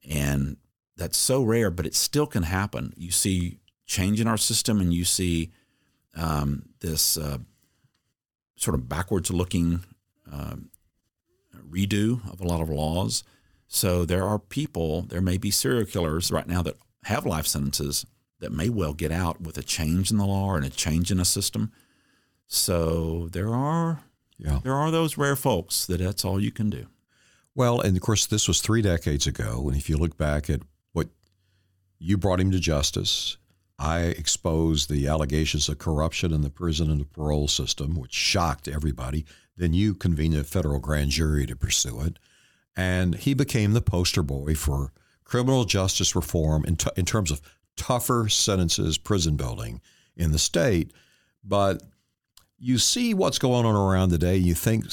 and 0.09 0.57
that's 0.97 1.19
so 1.19 1.43
rare, 1.43 1.71
but 1.71 1.85
it 1.85 1.95
still 1.95 2.27
can 2.27 2.45
happen. 2.45 2.95
You 2.97 3.11
see 3.11 3.59
change 3.85 4.23
in 4.23 4.27
our 4.27 4.39
system, 4.39 4.81
and 4.81 4.95
you 4.95 5.05
see 5.05 5.53
um, 6.17 6.71
this 6.81 7.19
uh, 7.19 7.41
sort 8.57 8.75
of 8.75 8.89
backwards 8.89 9.31
looking 9.31 9.81
uh, 10.33 10.57
redo 11.71 12.27
of 12.33 12.41
a 12.41 12.47
lot 12.47 12.63
of 12.63 12.71
laws. 12.71 13.23
So 13.67 14.07
there 14.07 14.25
are 14.25 14.39
people, 14.39 15.03
there 15.03 15.21
may 15.21 15.37
be 15.37 15.51
serial 15.51 15.85
killers 15.85 16.33
right 16.33 16.49
now 16.49 16.63
that 16.63 16.79
have 17.05 17.27
life 17.27 17.47
sentences 17.47 18.07
that 18.41 18.51
may 18.51 18.71
well 18.71 18.95
get 18.95 19.13
out 19.13 19.43
with 19.43 19.59
a 19.59 19.63
change 19.63 20.11
in 20.11 20.17
the 20.17 20.25
law 20.25 20.55
and 20.55 20.65
a 20.65 20.71
change 20.71 21.13
in 21.13 21.21
a 21.21 21.27
system. 21.27 21.71
So 22.47 23.29
there 23.31 23.53
are 23.55 24.05
Yeah. 24.39 24.61
there 24.63 24.75
are 24.75 24.91
those 24.91 25.19
rare 25.19 25.37
folks 25.37 25.85
that 25.87 26.01
that's 26.01 26.25
all 26.25 26.41
you 26.41 26.53
can 26.53 26.71
do. 26.71 26.87
Well, 27.55 27.81
and 27.81 27.97
of 27.97 28.03
course, 28.03 28.27
this 28.27 28.47
was 28.47 28.61
three 28.61 28.83
decades 28.83 29.27
ago. 29.27 29.65
And 29.67 29.77
if 29.77 29.91
you 29.91 29.97
look 29.97 30.17
back 30.17 30.49
at 30.49 30.61
what 30.93 31.09
you 31.99 32.17
brought 32.17 32.41
him 32.41 32.53
to 32.53 32.61
justice, 32.61 33.37
I 33.79 34.01
exposed 34.01 34.89
the 34.89 35.09
allegations 35.09 35.69
of 35.69 35.79
corruption 35.79 36.33
in 36.33 36.43
the 36.43 36.51
prison 36.51 36.91
and 36.91 37.01
the 37.01 37.05
parole 37.05 37.49
system, 37.49 37.95
which 37.95 38.13
shocked 38.13 38.69
everybody. 38.69 39.25
Then 39.57 39.73
you 39.73 39.95
convened 39.95 40.37
a 40.37 40.45
federal 40.45 40.79
grand 40.79 41.11
jury 41.11 41.47
to 41.47 41.57
pursue 41.57 42.01
it. 42.03 42.19
And 42.77 43.17
he 43.17 43.35
became 43.35 43.73
the 43.73 43.81
poster 43.81 44.23
boy 44.23 44.55
for 44.55 44.93
criminal 45.25 45.65
justice 45.65 46.15
reform 46.15 46.65
in, 46.65 46.77
t- 46.77 46.91
in 46.97 47.05
terms 47.05 47.33
of 47.33 47.41
tougher 47.77 48.29
sentences, 48.29 48.99
prison 48.99 49.37
building 49.37 49.81
in 50.17 50.31
the 50.31 50.39
state. 50.39 50.93
But 51.43 51.83
you 52.59 52.79
see 52.79 53.15
what's 53.15 53.39
going 53.39 53.65
on 53.65 53.75
around 53.75 54.11
today, 54.11 54.37
you 54.37 54.55
think 54.55 54.87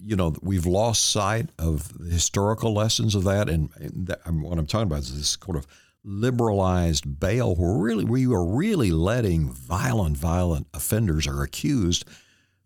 you 0.00 0.16
know 0.16 0.34
we've 0.42 0.66
lost 0.66 1.10
sight 1.10 1.50
of 1.58 1.96
the 1.98 2.10
historical 2.10 2.74
lessons 2.74 3.14
of 3.14 3.24
that 3.24 3.48
and, 3.48 3.70
and 3.76 4.08
that, 4.08 4.20
what 4.30 4.58
i'm 4.58 4.66
talking 4.66 4.86
about 4.86 4.98
is 4.98 5.16
this 5.16 5.38
sort 5.42 5.56
of 5.56 5.66
liberalized 6.04 7.18
bail 7.18 7.54
where 7.54 7.72
really 7.72 8.04
we 8.04 8.26
are 8.26 8.44
really 8.44 8.90
letting 8.90 9.50
violent 9.50 10.14
violent 10.14 10.66
offenders 10.74 11.26
are 11.26 11.42
accused 11.42 12.04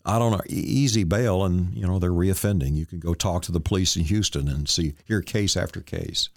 out 0.09 0.22
on 0.22 0.34
an 0.34 0.40
easy 0.48 1.04
bail 1.04 1.44
and 1.44 1.74
you 1.74 1.86
know 1.86 1.98
they're 1.98 2.11
reoffending. 2.11 2.74
You 2.74 2.86
can 2.86 2.98
go 2.98 3.14
talk 3.14 3.42
to 3.42 3.52
the 3.52 3.61
police 3.61 3.94
in 3.94 4.04
houston 4.04 4.48
and 4.48 4.68
see 4.68 4.94
hear 5.04 5.20
case 5.20 5.56
after 5.56 5.80
case. 5.80 6.30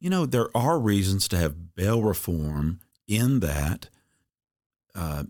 You 0.00 0.10
know, 0.10 0.26
there 0.26 0.48
are 0.56 0.78
reasons 0.78 1.28
to 1.28 1.36
have 1.36 1.74
bail 1.74 2.02
reform 2.02 2.80
in 3.06 3.40
that, 3.40 3.88
uh, 4.94 5.24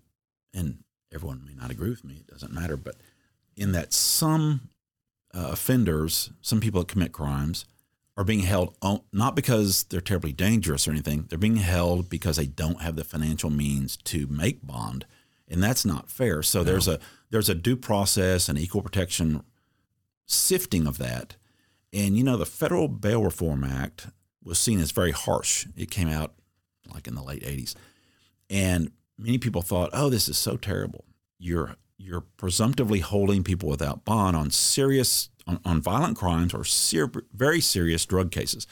and 0.52 0.78
everyone 1.12 1.44
may 1.46 1.54
not 1.54 1.70
agree 1.70 1.90
with 1.90 2.04
me, 2.04 2.16
it 2.20 2.26
doesn't 2.26 2.52
matter, 2.52 2.76
but 2.76 2.96
in 3.56 3.72
that 3.72 3.92
some 3.92 4.70
uh, 5.34 5.48
offenders, 5.52 6.30
some 6.40 6.61
people 6.61 6.80
that 6.80 6.88
commit 6.88 7.12
crimes, 7.12 7.64
are 8.16 8.24
being 8.24 8.40
held 8.40 8.74
on, 8.82 9.00
not 9.12 9.36
because 9.36 9.84
they're 9.84 10.00
terribly 10.00 10.32
dangerous 10.32 10.88
or 10.88 10.90
anything, 10.90 11.26
they're 11.28 11.38
being 11.38 11.56
held 11.56 12.11
because 12.11 12.36
they 12.36 12.46
don't 12.46 12.82
have 12.82 12.96
the 12.96 13.04
financial 13.04 13.48
means 13.48 13.96
to 13.96 14.26
make 14.26 14.66
bond. 14.66 15.06
And 15.46 15.62
that's 15.62 15.84
not 15.84 16.11
fair. 16.11 16.42
So 16.42 16.64
there's 16.64 16.88
a 16.88 16.98
there's 17.30 17.48
a 17.48 17.54
due 17.54 17.76
process 17.76 18.48
and 18.48 18.59
equal 18.59 18.82
protection 18.82 19.42
sifting 20.26 20.86
of 20.86 20.98
that. 20.98 21.36
And 21.92 22.18
you 22.18 22.24
know, 22.24 22.36
the 22.36 22.44
Federal 22.44 22.88
Bail 22.88 23.22
Reform 23.22 23.64
Act 23.64 24.09
was 24.42 24.59
seen 24.59 24.80
as 24.80 24.90
very 24.90 25.12
harsh. 25.12 25.66
It 25.76 25.90
came 25.90 26.09
out 26.09 26.34
like 26.92 27.06
in 27.06 27.14
the 27.14 27.22
late 27.22 27.42
80s. 27.42 27.74
And 28.50 28.90
many 29.18 29.38
people 29.38 29.62
thought, 29.62 29.90
"Oh, 29.92 30.08
this 30.08 30.28
is 30.28 30.38
so 30.38 30.56
terrible. 30.56 31.04
You're 31.38 31.76
you're 31.98 32.22
presumptively 32.36 33.00
holding 33.00 33.42
people 33.42 33.68
without 33.68 34.04
bond 34.04 34.36
on 34.36 34.50
serious 34.50 35.30
on, 35.46 35.60
on 35.64 35.80
violent 35.80 36.16
crimes 36.16 36.54
or 36.54 36.64
ser- 36.64 37.10
very 37.32 37.60
serious 37.60 38.06
drug 38.06 38.30
cases." 38.30 38.66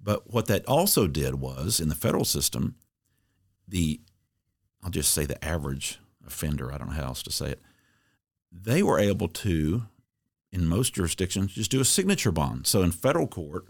But 0.00 0.32
what 0.32 0.46
that 0.46 0.66
also 0.66 1.06
did 1.06 1.36
was 1.36 1.80
in 1.80 1.88
the 1.88 1.94
federal 1.94 2.24
system, 2.24 2.76
the 3.66 4.00
I'll 4.82 4.90
just 4.90 5.12
say 5.12 5.24
the 5.24 5.42
average 5.44 5.98
offender, 6.26 6.72
I 6.72 6.78
don't 6.78 6.88
know 6.88 6.94
how 6.94 7.04
else 7.06 7.22
to 7.22 7.32
say 7.32 7.50
it, 7.50 7.62
they 8.52 8.82
were 8.82 8.98
able 8.98 9.28
to 9.28 9.84
in 10.52 10.66
most 10.66 10.94
jurisdictions 10.94 11.52
just 11.54 11.70
do 11.70 11.80
a 11.80 11.84
signature 11.84 12.30
bond. 12.30 12.66
So 12.66 12.82
in 12.82 12.92
federal 12.92 13.26
court, 13.26 13.66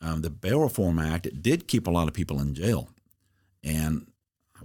um, 0.00 0.22
the 0.22 0.30
Bail 0.30 0.60
Reform 0.60 0.98
Act 0.98 1.26
it 1.26 1.42
did 1.42 1.68
keep 1.68 1.86
a 1.86 1.90
lot 1.90 2.08
of 2.08 2.14
people 2.14 2.40
in 2.40 2.54
jail, 2.54 2.88
and 3.64 4.06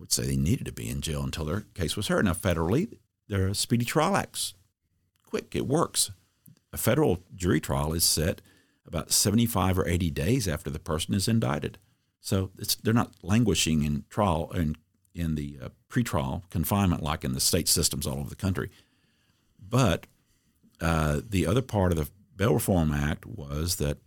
would 0.01 0.11
say 0.11 0.25
they 0.25 0.35
needed 0.35 0.65
to 0.65 0.71
be 0.73 0.89
in 0.89 0.99
jail 0.99 1.23
until 1.23 1.45
their 1.45 1.61
case 1.73 1.95
was 1.95 2.07
heard. 2.07 2.25
Now 2.25 2.33
federally, 2.33 2.97
there 3.29 3.47
are 3.47 3.53
Speedy 3.53 3.85
Trial 3.85 4.17
Acts. 4.17 4.55
Quick, 5.23 5.55
it 5.55 5.67
works. 5.67 6.11
A 6.73 6.77
federal 6.77 7.19
jury 7.33 7.61
trial 7.61 7.93
is 7.93 8.03
set 8.03 8.41
about 8.85 9.11
75 9.11 9.79
or 9.79 9.87
80 9.87 10.09
days 10.09 10.47
after 10.47 10.69
the 10.69 10.79
person 10.79 11.13
is 11.13 11.27
indicted. 11.27 11.77
So 12.19 12.51
they're 12.83 12.93
not 12.93 13.13
languishing 13.23 13.83
in 13.83 14.03
trial 14.09 14.51
in, 14.53 14.75
in 15.15 15.35
the 15.35 15.57
uh, 15.63 15.69
pretrial 15.89 16.43
confinement 16.49 17.01
like 17.01 17.23
in 17.23 17.33
the 17.33 17.39
state 17.39 17.67
systems 17.67 18.05
all 18.05 18.19
over 18.19 18.29
the 18.29 18.35
country. 18.35 18.69
But 19.59 20.07
uh, 20.81 21.21
the 21.27 21.45
other 21.45 21.61
part 21.61 21.91
of 21.91 21.97
the 21.97 22.09
Bail 22.35 22.53
Reform 22.55 22.91
Act 22.91 23.25
was 23.25 23.75
that 23.77 23.99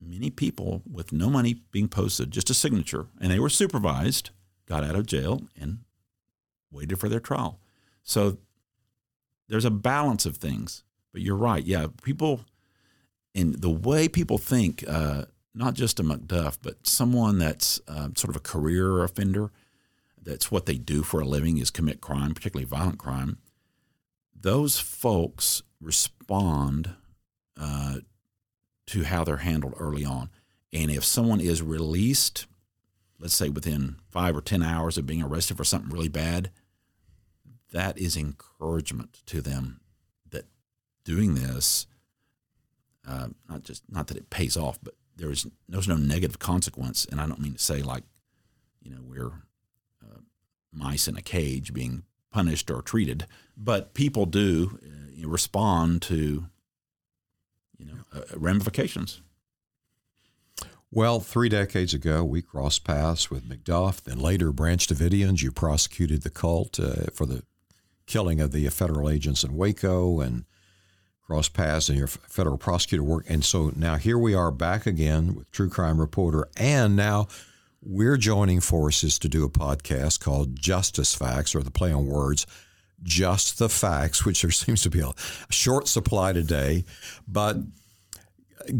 many 0.00 0.30
people 0.30 0.82
with 0.90 1.12
no 1.12 1.30
money 1.30 1.62
being 1.70 1.88
posted, 1.88 2.30
just 2.30 2.50
a 2.50 2.54
signature, 2.54 3.06
and 3.20 3.30
they 3.30 3.38
were 3.38 3.48
supervised, 3.48 4.30
got 4.68 4.84
out 4.84 4.94
of 4.94 5.06
jail 5.06 5.42
and 5.58 5.78
waited 6.70 6.98
for 6.98 7.08
their 7.08 7.20
trial. 7.20 7.58
So 8.02 8.38
there's 9.48 9.64
a 9.64 9.70
balance 9.70 10.26
of 10.26 10.36
things. 10.36 10.84
But 11.12 11.22
you're 11.22 11.36
right. 11.36 11.64
Yeah, 11.64 11.86
people 12.02 12.42
and 13.34 13.54
the 13.54 13.70
way 13.70 14.08
people 14.08 14.38
think, 14.38 14.84
uh, 14.88 15.24
not 15.54 15.74
just 15.74 16.00
a 16.00 16.02
McDuff, 16.02 16.58
but 16.60 16.86
someone 16.86 17.38
that's 17.38 17.80
uh, 17.88 18.08
sort 18.14 18.30
of 18.30 18.36
a 18.36 18.40
career 18.40 19.02
offender, 19.02 19.50
that's 20.20 20.50
what 20.50 20.66
they 20.66 20.76
do 20.76 21.02
for 21.02 21.20
a 21.20 21.24
living 21.24 21.58
is 21.58 21.70
commit 21.70 22.00
crime, 22.00 22.34
particularly 22.34 22.66
violent 22.66 22.98
crime. 22.98 23.38
Those 24.34 24.78
folks 24.78 25.62
respond 25.80 26.94
uh, 27.56 27.98
to 28.86 29.04
how 29.04 29.24
they're 29.24 29.38
handled 29.38 29.74
early 29.78 30.04
on. 30.04 30.30
And 30.72 30.90
if 30.90 31.04
someone 31.04 31.40
is 31.40 31.62
released, 31.62 32.46
let's 33.18 33.34
say 33.34 33.48
within 33.48 33.96
five 34.10 34.36
or 34.36 34.40
10 34.40 34.62
hours 34.62 34.96
of 34.96 35.06
being 35.06 35.22
arrested 35.22 35.56
for 35.56 35.64
something 35.64 35.90
really 35.90 36.08
bad, 36.08 36.50
that 37.72 37.98
is 37.98 38.16
encouragement 38.16 39.22
to 39.26 39.40
them 39.40 39.80
that 40.30 40.46
doing 41.04 41.34
this, 41.34 41.86
uh, 43.06 43.28
not 43.48 43.62
just 43.62 43.82
not 43.88 44.06
that 44.08 44.16
it 44.16 44.30
pays 44.30 44.56
off, 44.56 44.78
but 44.82 44.94
there 45.16 45.30
is 45.30 45.46
there's 45.68 45.88
no 45.88 45.96
negative 45.96 46.38
consequence. 46.38 47.04
And 47.04 47.20
I 47.20 47.26
don't 47.26 47.40
mean 47.40 47.54
to 47.54 47.58
say 47.58 47.82
like, 47.82 48.04
you 48.82 48.90
know, 48.90 49.00
we're 49.02 49.32
uh, 50.02 50.20
mice 50.72 51.08
in 51.08 51.16
a 51.16 51.22
cage 51.22 51.74
being 51.74 52.04
punished 52.30 52.70
or 52.70 52.82
treated, 52.82 53.26
but 53.56 53.94
people 53.94 54.26
do 54.26 54.78
uh, 54.82 55.28
respond 55.28 56.02
to, 56.02 56.46
you 57.76 57.86
know, 57.86 57.98
uh, 58.14 58.22
ramifications. 58.36 59.20
Well, 60.90 61.20
three 61.20 61.50
decades 61.50 61.92
ago, 61.92 62.24
we 62.24 62.40
crossed 62.40 62.84
paths 62.84 63.30
with 63.30 63.46
McDuff, 63.46 64.02
then 64.02 64.18
later 64.18 64.52
Branch 64.52 64.86
Davidians. 64.86 65.42
You 65.42 65.52
prosecuted 65.52 66.22
the 66.22 66.30
cult 66.30 66.80
uh, 66.80 67.10
for 67.12 67.26
the 67.26 67.42
killing 68.06 68.40
of 68.40 68.52
the 68.52 68.66
federal 68.70 69.10
agents 69.10 69.44
in 69.44 69.54
Waco 69.54 70.20
and 70.20 70.44
crossed 71.22 71.52
paths 71.52 71.90
in 71.90 71.96
your 71.96 72.06
federal 72.06 72.56
prosecutor 72.56 73.02
work. 73.02 73.26
And 73.28 73.44
so 73.44 73.70
now 73.76 73.96
here 73.96 74.16
we 74.16 74.34
are 74.34 74.50
back 74.50 74.86
again 74.86 75.34
with 75.34 75.50
True 75.50 75.68
Crime 75.68 76.00
Reporter. 76.00 76.48
And 76.56 76.96
now 76.96 77.28
we're 77.82 78.16
joining 78.16 78.60
forces 78.60 79.18
to 79.18 79.28
do 79.28 79.44
a 79.44 79.50
podcast 79.50 80.20
called 80.20 80.56
Justice 80.56 81.14
Facts, 81.14 81.54
or 81.54 81.62
the 81.62 81.70
play 81.70 81.92
on 81.92 82.06
words, 82.06 82.46
Just 83.02 83.58
the 83.58 83.68
Facts, 83.68 84.24
which 84.24 84.40
there 84.40 84.50
seems 84.52 84.80
to 84.82 84.90
be 84.90 85.00
a 85.00 85.12
short 85.50 85.86
supply 85.86 86.32
today. 86.32 86.86
But 87.26 87.58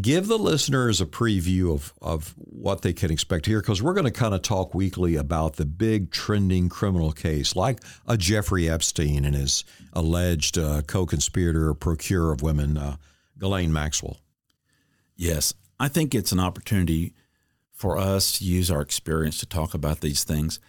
give 0.01 0.27
the 0.27 0.39
listeners 0.39 1.01
a 1.01 1.07
preview 1.07 1.73
of, 1.73 1.93
of 2.03 2.35
what 2.39 2.83
they 2.83 2.93
can 2.93 3.11
expect 3.11 3.47
here 3.47 3.61
because 3.61 3.83
we're 3.83 3.95
going 3.95 4.05
to 4.05 4.11
kind 4.11 4.35
of 4.35 4.43
talk 4.43 4.75
weekly 4.75 5.17
about 5.17 5.57
the 5.57 5.65
big 5.65 6.11
trending 6.11 6.69
criminal 6.69 7.13
case 7.13 7.57
like 7.57 7.81
a 8.07 8.17
Jeffrey 8.17 8.69
Epstein 8.69 9.25
and 9.25 9.35
his 9.35 9.65
alleged 9.93 10.59
uh, 10.59 10.83
co-conspirator 10.83 11.69
or 11.69 11.75
procurer 11.75 12.33
of 12.33 12.43
women, 12.43 12.77
uh, 12.77 12.97
Ghislaine 13.39 13.73
Maxwell. 13.73 14.19
Yes, 15.17 15.55
I 15.81 15.89
think 15.89 16.15
it's 16.15 16.33
an 16.33 16.41
opportunity 16.41 17.15
for 17.73 17.97
us 17.99 18.39
to 18.39 18.45
use 18.45 18.71
our 18.71 18.81
experience 18.81 19.39
to 19.39 19.47
talk 19.47 19.75
about 19.75 20.01
these 20.01 20.25
things. 20.25 20.61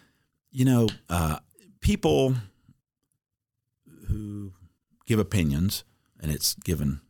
You 0.52 0.66
know, 0.66 0.88
uh, 1.10 1.40
people 1.82 2.36
who 4.08 4.54
give 5.06 5.20
opinions, 5.20 5.84
and 6.20 6.32
it's 6.32 6.54
given 6.56 7.02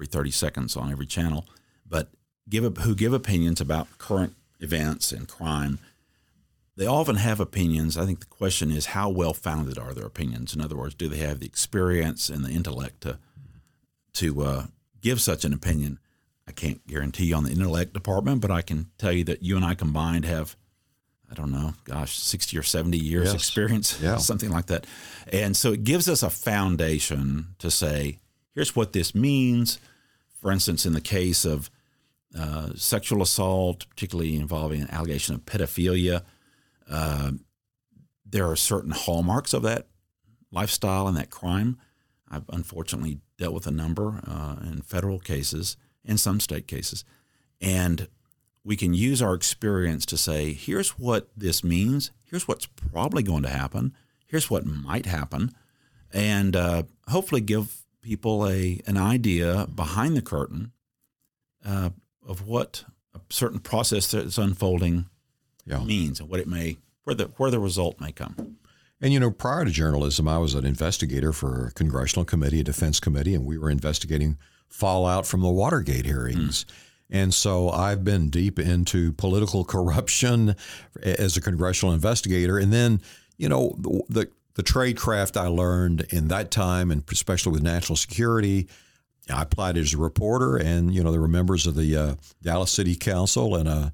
every 0.00 0.06
30 0.06 0.30
seconds 0.30 0.76
on 0.78 0.90
every 0.90 1.04
channel, 1.04 1.44
but 1.86 2.08
give 2.48 2.78
who 2.78 2.94
give 2.94 3.12
opinions 3.12 3.60
about 3.60 3.98
current 3.98 4.34
events 4.58 5.12
and 5.12 5.28
crime. 5.28 5.78
They 6.74 6.86
often 6.86 7.16
have 7.16 7.38
opinions. 7.38 7.98
I 7.98 8.06
think 8.06 8.20
the 8.20 8.26
question 8.26 8.70
is 8.70 8.86
how 8.86 9.10
well 9.10 9.34
founded 9.34 9.78
are 9.78 9.92
their 9.92 10.06
opinions? 10.06 10.54
In 10.54 10.62
other 10.62 10.76
words, 10.76 10.94
do 10.94 11.06
they 11.08 11.18
have 11.18 11.40
the 11.40 11.46
experience 11.46 12.30
and 12.30 12.42
the 12.42 12.50
intellect 12.50 13.02
to 13.02 13.18
to 14.14 14.42
uh, 14.42 14.66
give 15.02 15.20
such 15.20 15.44
an 15.44 15.52
opinion? 15.52 15.98
I 16.48 16.52
can't 16.52 16.84
guarantee 16.86 17.26
you 17.26 17.34
on 17.34 17.44
the 17.44 17.52
intellect 17.52 17.92
department, 17.92 18.40
but 18.40 18.50
I 18.50 18.62
can 18.62 18.86
tell 18.96 19.12
you 19.12 19.24
that 19.24 19.42
you 19.42 19.54
and 19.56 19.64
I 19.66 19.74
combined 19.74 20.24
have, 20.24 20.56
I 21.30 21.34
don't 21.34 21.52
know, 21.52 21.74
gosh, 21.84 22.18
60 22.18 22.56
or 22.56 22.62
70 22.62 22.96
years 22.96 23.26
yes. 23.26 23.34
experience, 23.34 24.00
yeah. 24.00 24.16
something 24.30 24.50
like 24.50 24.66
that. 24.66 24.86
And 25.30 25.54
so 25.56 25.72
it 25.72 25.84
gives 25.84 26.08
us 26.08 26.22
a 26.22 26.30
foundation 26.30 27.54
to 27.58 27.70
say, 27.70 28.18
here's 28.54 28.74
what 28.74 28.92
this 28.92 29.14
means. 29.14 29.78
For 30.40 30.50
instance, 30.50 30.86
in 30.86 30.92
the 30.92 31.00
case 31.00 31.44
of 31.44 31.70
uh, 32.38 32.70
sexual 32.74 33.22
assault, 33.22 33.88
particularly 33.90 34.36
involving 34.36 34.80
an 34.80 34.90
allegation 34.90 35.34
of 35.34 35.44
pedophilia, 35.44 36.22
uh, 36.88 37.32
there 38.24 38.48
are 38.48 38.56
certain 38.56 38.92
hallmarks 38.92 39.52
of 39.52 39.62
that 39.62 39.86
lifestyle 40.50 41.06
and 41.08 41.16
that 41.16 41.30
crime. 41.30 41.78
I've 42.30 42.48
unfortunately 42.48 43.18
dealt 43.38 43.54
with 43.54 43.66
a 43.66 43.72
number 43.72 44.22
uh, 44.26 44.56
in 44.64 44.82
federal 44.82 45.18
cases 45.18 45.76
and 46.04 46.18
some 46.18 46.40
state 46.40 46.66
cases. 46.66 47.04
And 47.60 48.08
we 48.64 48.76
can 48.76 48.94
use 48.94 49.20
our 49.20 49.34
experience 49.34 50.06
to 50.06 50.16
say, 50.16 50.52
here's 50.52 50.90
what 50.90 51.28
this 51.36 51.64
means, 51.64 52.10
here's 52.24 52.46
what's 52.46 52.66
probably 52.66 53.22
going 53.22 53.42
to 53.42 53.48
happen, 53.48 53.94
here's 54.26 54.50
what 54.50 54.64
might 54.64 55.06
happen, 55.06 55.52
and 56.12 56.54
uh, 56.54 56.84
hopefully 57.08 57.40
give 57.40 57.79
people 58.02 58.46
a 58.46 58.80
an 58.86 58.96
idea 58.96 59.66
behind 59.74 60.16
the 60.16 60.22
curtain 60.22 60.72
uh, 61.64 61.90
of 62.26 62.46
what 62.46 62.84
a 63.14 63.20
certain 63.30 63.58
process 63.58 64.10
that's 64.10 64.38
unfolding 64.38 65.06
yeah. 65.66 65.82
means 65.82 66.20
and 66.20 66.28
what 66.28 66.40
it 66.40 66.48
may 66.48 66.76
where 67.04 67.14
the 67.14 67.24
where 67.36 67.50
the 67.50 67.58
result 67.58 68.00
may 68.00 68.12
come. 68.12 68.56
And 69.00 69.12
you 69.12 69.20
know, 69.20 69.30
prior 69.30 69.64
to 69.64 69.70
journalism, 69.70 70.28
I 70.28 70.38
was 70.38 70.54
an 70.54 70.66
investigator 70.66 71.32
for 71.32 71.66
a 71.66 71.72
congressional 71.72 72.24
committee, 72.24 72.60
a 72.60 72.64
defense 72.64 73.00
committee, 73.00 73.34
and 73.34 73.46
we 73.46 73.56
were 73.56 73.70
investigating 73.70 74.36
fallout 74.68 75.26
from 75.26 75.40
the 75.40 75.48
Watergate 75.48 76.04
hearings. 76.04 76.64
Mm. 76.64 76.72
And 77.12 77.34
so 77.34 77.70
I've 77.70 78.04
been 78.04 78.30
deep 78.30 78.58
into 78.58 79.12
political 79.12 79.64
corruption 79.74 80.54
as 81.02 81.36
a 81.36 81.40
congressional 81.40 81.94
investigator. 81.94 82.58
And 82.58 82.72
then, 82.72 83.00
you 83.36 83.48
know, 83.48 83.74
the, 84.08 84.28
the 84.60 84.64
trade 84.64 84.98
craft 84.98 85.38
I 85.38 85.46
learned 85.46 86.02
in 86.10 86.28
that 86.28 86.50
time, 86.50 86.90
and 86.90 87.02
especially 87.10 87.50
with 87.52 87.62
national 87.62 87.96
security. 87.96 88.68
I 89.32 89.40
applied 89.40 89.78
as 89.78 89.94
a 89.94 89.96
reporter, 89.96 90.58
and 90.58 90.94
you 90.94 91.02
know 91.02 91.10
there 91.10 91.20
were 91.22 91.28
members 91.28 91.66
of 91.66 91.76
the 91.76 91.96
uh, 91.96 92.14
Dallas 92.42 92.70
City 92.70 92.94
Council 92.94 93.56
and 93.56 93.66
a 93.66 93.90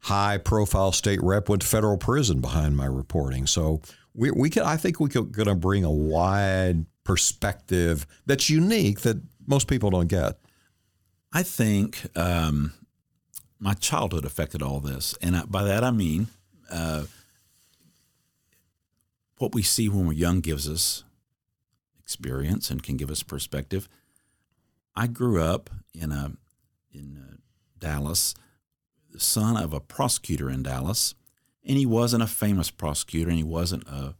high-profile 0.00 0.92
state 0.92 1.22
rep 1.22 1.48
went 1.48 1.62
to 1.62 1.68
federal 1.68 1.96
prison 1.96 2.42
behind 2.42 2.76
my 2.76 2.84
reporting. 2.84 3.46
So 3.46 3.80
we, 4.12 4.30
we 4.30 4.50
can, 4.50 4.62
I 4.62 4.76
think 4.76 5.00
we 5.00 5.08
could 5.08 5.32
going 5.32 5.48
to 5.48 5.54
bring 5.54 5.84
a 5.84 5.90
wide 5.90 6.84
perspective 7.02 8.06
that's 8.26 8.50
unique 8.50 9.00
that 9.00 9.22
most 9.46 9.68
people 9.68 9.88
don't 9.88 10.08
get. 10.08 10.38
I 11.32 11.42
think 11.42 11.98
um, 12.14 12.74
my 13.58 13.72
childhood 13.72 14.26
affected 14.26 14.60
all 14.60 14.80
this, 14.80 15.14
and 15.22 15.50
by 15.50 15.64
that 15.64 15.82
I 15.82 15.92
mean. 15.92 16.26
Uh, 16.70 17.04
what 19.40 19.54
we 19.54 19.62
see 19.62 19.88
when 19.88 20.06
we're 20.06 20.12
young 20.12 20.40
gives 20.40 20.68
us 20.68 21.02
experience 21.98 22.70
and 22.70 22.82
can 22.82 22.98
give 22.98 23.10
us 23.10 23.22
perspective. 23.22 23.88
I 24.94 25.06
grew 25.06 25.42
up 25.42 25.70
in 25.94 26.12
a 26.12 26.32
in 26.92 27.16
a 27.18 27.32
uh, 27.32 27.36
Dallas, 27.78 28.34
the 29.10 29.18
son 29.18 29.56
of 29.56 29.72
a 29.72 29.80
prosecutor 29.80 30.50
in 30.50 30.62
Dallas, 30.62 31.14
and 31.64 31.78
he 31.78 31.86
wasn't 31.86 32.22
a 32.22 32.26
famous 32.26 32.70
prosecutor, 32.70 33.30
and 33.30 33.38
he 33.38 33.44
wasn't 33.44 33.88
a, 33.88 34.14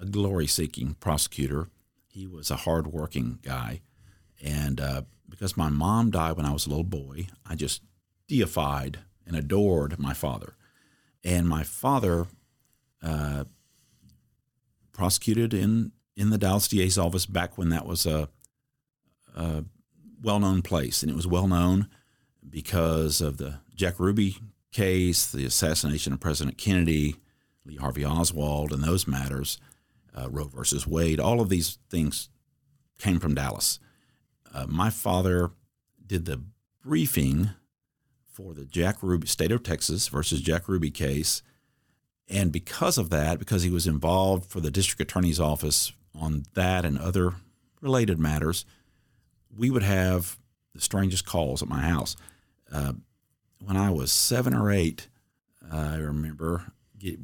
a 0.00 0.06
glory-seeking 0.06 0.94
prosecutor. 0.94 1.68
He 2.08 2.26
was 2.26 2.50
a 2.50 2.56
hard-working 2.56 3.38
guy, 3.42 3.82
and 4.42 4.80
uh, 4.80 5.02
because 5.28 5.56
my 5.56 5.68
mom 5.68 6.10
died 6.10 6.36
when 6.36 6.46
I 6.46 6.52
was 6.52 6.66
a 6.66 6.70
little 6.70 6.82
boy, 6.82 7.28
I 7.46 7.54
just 7.54 7.82
deified 8.26 8.98
and 9.24 9.36
adored 9.36 10.00
my 10.00 10.14
father. 10.14 10.54
And 11.22 11.48
my 11.48 11.62
father 11.62 12.26
uh, 13.00 13.44
prosecuted 14.94 15.52
in 15.52 15.92
in 16.16 16.30
the 16.30 16.38
Dallas 16.38 16.68
DA's 16.68 16.96
office 16.96 17.26
back 17.26 17.58
when 17.58 17.68
that 17.70 17.84
was 17.84 18.06
a, 18.06 18.28
a 19.36 19.64
well 20.22 20.40
known 20.40 20.62
place, 20.62 21.02
and 21.02 21.10
it 21.10 21.16
was 21.16 21.26
well 21.26 21.48
known 21.48 21.88
because 22.48 23.20
of 23.20 23.36
the 23.36 23.58
Jack 23.74 23.98
Ruby 23.98 24.36
case, 24.72 25.30
the 25.30 25.44
assassination 25.44 26.12
of 26.12 26.20
President 26.20 26.56
Kennedy, 26.56 27.16
Lee 27.64 27.76
Harvey 27.76 28.04
Oswald, 28.04 28.72
and 28.72 28.82
those 28.82 29.06
matters, 29.06 29.58
uh, 30.16 30.28
Roe 30.30 30.46
versus 30.46 30.86
Wade. 30.86 31.20
All 31.20 31.40
of 31.40 31.48
these 31.48 31.78
things 31.90 32.28
came 32.98 33.18
from 33.18 33.34
Dallas. 33.34 33.80
Uh, 34.52 34.66
my 34.68 34.90
father 34.90 35.50
did 36.06 36.26
the 36.26 36.40
briefing 36.84 37.50
for 38.26 38.54
the 38.54 38.64
Jack 38.64 39.02
Ruby 39.02 39.26
state 39.26 39.52
of 39.52 39.62
Texas 39.62 40.08
versus 40.08 40.40
Jack 40.40 40.68
Ruby 40.68 40.90
case 40.90 41.42
and 42.28 42.50
because 42.52 42.98
of 42.98 43.10
that, 43.10 43.38
because 43.38 43.62
he 43.62 43.70
was 43.70 43.86
involved 43.86 44.50
for 44.50 44.60
the 44.60 44.70
district 44.70 45.00
attorney's 45.00 45.40
office 45.40 45.92
on 46.18 46.44
that 46.54 46.84
and 46.84 46.98
other 46.98 47.34
related 47.80 48.18
matters, 48.18 48.64
we 49.56 49.70
would 49.70 49.82
have 49.82 50.38
the 50.74 50.80
strangest 50.80 51.26
calls 51.26 51.62
at 51.62 51.68
my 51.68 51.82
house. 51.82 52.16
Uh, 52.72 52.94
when 53.64 53.76
I 53.76 53.90
was 53.90 54.10
seven 54.10 54.54
or 54.54 54.70
eight, 54.70 55.08
I 55.70 55.96
remember 55.96 56.72
get, 56.98 57.18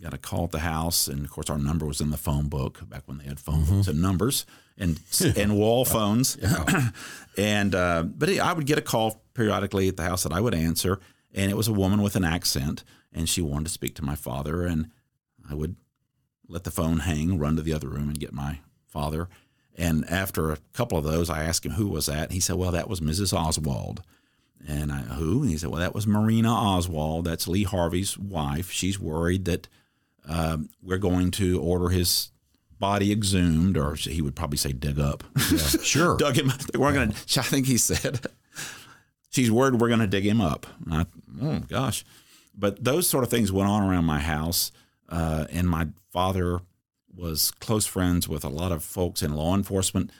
got 0.00 0.14
a 0.14 0.18
call 0.18 0.44
at 0.44 0.50
the 0.50 0.60
house, 0.60 1.08
and 1.08 1.24
of 1.24 1.30
course 1.30 1.50
our 1.50 1.58
number 1.58 1.86
was 1.86 2.00
in 2.00 2.10
the 2.10 2.16
phone 2.16 2.48
book 2.48 2.88
back 2.88 3.02
when 3.06 3.18
they 3.18 3.24
had 3.24 3.40
phone 3.40 3.64
books 3.64 3.88
and 3.88 4.00
numbers 4.00 4.46
and 4.78 5.00
and 5.36 5.56
wall 5.56 5.84
phones. 5.84 6.36
and 7.38 7.74
uh, 7.74 8.02
but 8.02 8.28
I 8.38 8.52
would 8.52 8.66
get 8.66 8.78
a 8.78 8.82
call 8.82 9.22
periodically 9.34 9.88
at 9.88 9.96
the 9.96 10.02
house 10.04 10.22
that 10.22 10.32
I 10.32 10.40
would 10.40 10.54
answer, 10.54 11.00
and 11.34 11.50
it 11.50 11.56
was 11.56 11.68
a 11.68 11.72
woman 11.72 12.02
with 12.02 12.16
an 12.16 12.24
accent, 12.24 12.84
and 13.14 13.28
she 13.28 13.40
wanted 13.40 13.66
to 13.66 13.72
speak 13.72 13.94
to 13.96 14.04
my 14.04 14.16
father, 14.16 14.64
and 14.64 14.90
I 15.48 15.54
would 15.54 15.76
let 16.48 16.64
the 16.64 16.70
phone 16.70 17.00
hang, 17.00 17.38
run 17.38 17.56
to 17.56 17.62
the 17.62 17.72
other 17.72 17.88
room, 17.88 18.08
and 18.08 18.20
get 18.20 18.32
my 18.32 18.58
father. 18.86 19.28
And 19.76 20.08
after 20.10 20.50
a 20.50 20.58
couple 20.72 20.98
of 20.98 21.04
those, 21.04 21.30
I 21.30 21.44
asked 21.44 21.64
him 21.64 21.72
who 21.72 21.88
was 21.88 22.06
that. 22.06 22.32
He 22.32 22.40
said, 22.40 22.56
"Well, 22.56 22.72
that 22.72 22.88
was 22.88 23.00
Mrs. 23.00 23.32
Oswald." 23.32 24.02
And 24.66 24.90
I, 24.90 25.00
who? 25.00 25.42
And 25.42 25.50
he 25.50 25.58
said, 25.58 25.70
well, 25.70 25.80
that 25.80 25.94
was 25.94 26.06
Marina 26.06 26.52
Oswald. 26.52 27.26
That's 27.26 27.46
Lee 27.46 27.64
Harvey's 27.64 28.16
wife. 28.16 28.70
She's 28.70 28.98
worried 28.98 29.44
that 29.44 29.68
um, 30.26 30.70
we're 30.82 30.98
going 30.98 31.30
to 31.32 31.60
order 31.60 31.90
his 31.90 32.30
body 32.78 33.12
exhumed, 33.12 33.76
or 33.76 33.94
he 33.94 34.22
would 34.22 34.34
probably 34.34 34.56
say 34.56 34.72
dig 34.72 34.98
up. 34.98 35.22
Yeah, 35.50 35.58
sure. 35.82 36.16
Dug 36.16 36.36
him. 36.36 36.52
We're 36.74 36.92
going 36.92 37.12
to, 37.26 37.40
I 37.40 37.42
think 37.42 37.66
he 37.66 37.78
said, 37.78 38.20
she's 39.30 39.50
worried 39.50 39.74
we're 39.74 39.88
going 39.88 40.00
to 40.00 40.06
dig 40.06 40.26
him 40.26 40.40
up. 40.40 40.66
I, 40.90 41.06
oh, 41.42 41.60
gosh. 41.60 42.04
But 42.56 42.84
those 42.84 43.08
sort 43.08 43.24
of 43.24 43.30
things 43.30 43.52
went 43.52 43.68
on 43.68 43.82
around 43.82 44.04
my 44.04 44.20
house. 44.20 44.72
Uh, 45.08 45.46
and 45.50 45.68
my 45.68 45.88
father 46.12 46.60
was 47.14 47.50
close 47.52 47.86
friends 47.86 48.28
with 48.28 48.44
a 48.44 48.48
lot 48.48 48.72
of 48.72 48.82
folks 48.82 49.22
in 49.22 49.34
law 49.34 49.54
enforcement 49.54 50.10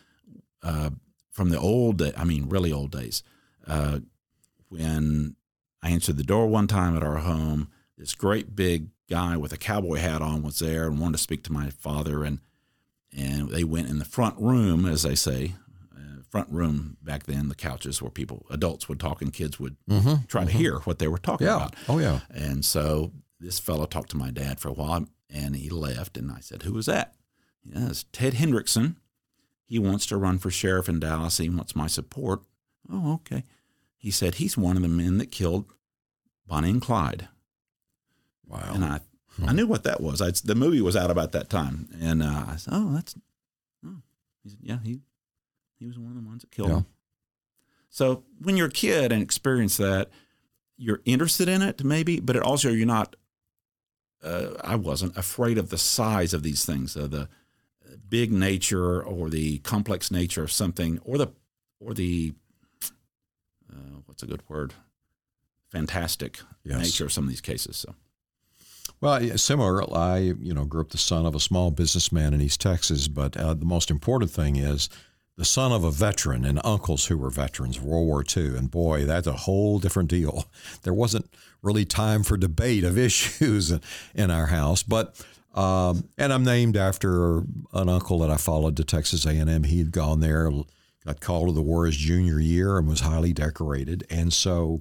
uh, 0.63 0.91
from 1.31 1.51
the 1.51 1.59
old, 1.59 2.03
I 2.03 2.25
mean, 2.25 2.49
really 2.49 2.73
old 2.73 2.93
days. 2.93 3.23
Uh, 3.67 4.01
when 4.69 5.37
I 5.83 5.91
answered 5.91 6.17
the 6.17 6.25
door 6.25 6.47
one 6.47 6.67
time 6.67 6.97
at 6.97 7.03
our 7.03 7.19
home, 7.19 7.69
this 7.97 8.15
great 8.15 8.55
big 8.57 8.89
guy 9.09 9.37
with 9.37 9.53
a 9.53 9.59
cowboy 9.59 9.99
hat 9.99 10.23
on 10.23 10.43
was 10.43 10.59
there 10.59 10.87
and 10.87 10.99
wanted 10.99 11.17
to 11.17 11.23
speak 11.23 11.43
to 11.45 11.53
my 11.53 11.71
father, 11.71 12.25
and 12.25 12.41
and 13.17 13.51
they 13.51 13.63
went 13.63 13.89
in 13.89 13.99
the 13.99 14.05
front 14.05 14.37
room, 14.41 14.87
as 14.87 15.03
they 15.03 15.15
say, 15.15 15.55
front 16.35 16.51
room 16.51 16.97
back 17.01 17.25
then, 17.25 17.49
the 17.49 17.55
couches 17.55 18.03
where 18.03 18.11
people, 18.11 18.45
adults 18.51 18.89
would 18.89 18.99
talk 18.99 19.23
and 19.23 19.33
kids 19.33 19.61
would 19.61 19.77
Mm-hmm, 19.89 20.25
try 20.27 20.45
to 20.45 20.51
hear 20.51 20.79
what 20.81 20.99
they 20.99 21.07
were 21.07 21.19
talking 21.19 21.47
Yeah. 21.47 21.57
about. 21.57 21.75
Oh, 21.89 21.99
yeah. 22.01 22.21
And 22.31 22.65
so 22.65 23.13
this 23.39 23.61
fellow 23.61 23.87
talked 23.87 24.11
to 24.11 24.17
my 24.17 24.31
dad 24.33 24.59
for 24.59 24.69
a 24.69 24.73
while, 24.73 25.07
and 25.31 25.55
he 25.55 25.69
left, 25.71 26.17
and 26.17 26.33
I 26.33 26.41
said, 26.41 26.63
"Who 26.63 26.73
was 26.73 26.87
that?" 26.87 27.15
Yeah, 27.63 27.89
it's 27.91 28.05
Ted 28.11 28.35
Hendrickson. 28.35 28.97
He 29.65 29.79
wants 29.79 30.07
to 30.07 30.17
run 30.17 30.39
for 30.39 30.51
sheriff 30.51 30.89
in 30.89 30.99
Dallas. 31.01 31.39
He 31.39 31.49
wants 31.49 31.77
my 31.77 31.87
support. 31.87 32.41
Oh, 32.91 33.15
okay. 33.15 33.45
He 33.97 34.11
said 34.11 34.35
he's 34.35 34.57
one 34.59 34.77
of 34.77 34.83
the 34.83 34.89
men 34.89 35.19
that 35.19 35.31
killed 35.31 35.67
Bonnie 36.47 36.71
and 36.71 36.83
Clyde. 36.83 37.29
Wow. 38.47 38.73
And 38.75 38.85
I, 38.85 39.01
I 39.47 39.53
knew 39.53 39.67
what 39.67 39.85
that 39.85 40.01
was. 40.01 40.21
I, 40.21 40.31
the 40.45 40.55
movie 40.55 40.83
was 40.83 40.97
out 40.97 41.11
about 41.11 41.33
that 41.33 41.49
time, 41.49 41.89
and 42.01 42.23
uh, 42.25 42.45
I 42.49 42.57
said, 42.57 42.75
"Oh, 42.77 42.93
that's." 42.93 43.15
Oh. 43.87 44.03
He 44.43 44.51
said, 44.51 44.59
"Yeah, 44.63 44.79
he, 44.85 45.01
he 45.79 45.87
was 45.87 45.99
one 45.99 46.11
of 46.17 46.23
the 46.23 46.29
ones 46.29 46.43
that 46.43 46.51
killed 46.51 46.71
Yeah. 46.71 46.77
him." 46.79 46.87
So 47.91 48.25
when 48.41 48.57
you're 48.57 48.69
a 48.69 48.71
kid 48.71 49.13
and 49.13 49.23
experience 49.23 49.77
that, 49.77 50.11
you're 50.77 51.01
interested 51.05 51.49
in 51.49 51.63
it, 51.63 51.85
maybe, 51.85 52.19
but 52.21 52.35
it 52.37 52.43
also 52.43 52.71
you're 52.71 52.87
not. 52.87 53.17
Uh, 54.23 54.55
I 54.65 54.75
wasn't 54.77 55.17
afraid 55.17 55.59
of 55.59 55.69
the 55.69 55.79
size 55.79 56.33
of 56.33 56.43
these 56.43 56.65
things, 56.65 56.97
of 56.97 57.11
the 57.11 57.29
big 58.09 58.33
nature 58.33 59.03
or 59.03 59.29
the 59.29 59.59
complex 59.59 60.11
nature 60.11 60.43
of 60.43 60.51
something, 60.51 60.99
or 61.05 61.19
the, 61.19 61.29
or 61.79 61.93
the, 61.95 62.33
uh, 63.71 64.01
what's 64.07 64.23
a 64.23 64.27
good 64.27 64.43
word? 64.49 64.73
Fantastic 65.71 66.41
Yes. 66.65 66.79
nature 66.83 67.05
of 67.05 67.13
some 67.13 67.25
of 67.25 67.31
these 67.31 67.41
cases. 67.43 67.77
So. 67.77 67.95
Well, 69.01 69.37
similar. 69.37 69.83
I, 69.95 70.19
you 70.19 70.55
know, 70.55 70.65
grew 70.65 70.81
up 70.81 70.91
the 70.91 70.99
son 70.99 71.27
of 71.27 71.35
a 71.35 71.41
small 71.41 71.71
businessman 71.71 72.33
in 72.33 72.41
East 72.41 72.61
Texas, 72.61 73.09
but 73.09 73.37
uh, 73.37 73.53
the 73.55 73.67
most 73.67 73.91
important 73.91 74.31
thing 74.31 74.57
is 74.57 74.89
the 75.37 75.45
son 75.45 75.73
of 75.73 75.85
a 75.85 75.91
veteran 75.91 76.45
and 76.45 76.61
uncles 76.65 77.07
who 77.07 77.19
were 77.19 77.31
veterans 77.31 77.79
of 77.79 77.85
World 77.85 78.07
War 78.07 78.25
II. 78.37 78.57
And 78.57 78.71
boy, 78.71 79.05
that's 79.05 79.27
a 79.27 79.33
whole 79.33 79.79
different 79.79 80.09
deal. 80.11 80.47
There 80.83 80.95
wasn't 80.95 81.33
really 81.63 81.85
time 81.85 82.23
for 82.23 82.37
debate 82.37 82.85
of 82.85 82.99
issues 83.09 83.73
in, 84.15 84.31
our 84.31 84.47
house, 84.47 84.83
but. 84.83 85.21
Um, 85.55 86.09
and 86.19 86.33
I'm 86.33 86.43
named 86.43 86.77
after 86.77 87.39
an 87.73 87.89
uncle 87.89 88.19
that 88.19 88.31
I 88.31 88.39
followed 88.39 88.77
to 88.77 88.83
Texas 88.83 89.25
A&M. 89.25 89.63
He 89.63 89.79
had 89.79 89.93
gone 89.93 90.19
there, 90.19 90.51
got 91.07 91.21
called 91.21 91.47
to 91.47 91.53
the 91.53 91.63
war 91.63 91.87
his 91.87 91.97
junior 91.97 92.41
year, 92.41 92.77
and 92.77 92.89
was 92.89 93.03
highly 93.03 93.33
decorated. 93.33 94.05
And 94.11 94.33
so, 94.33 94.81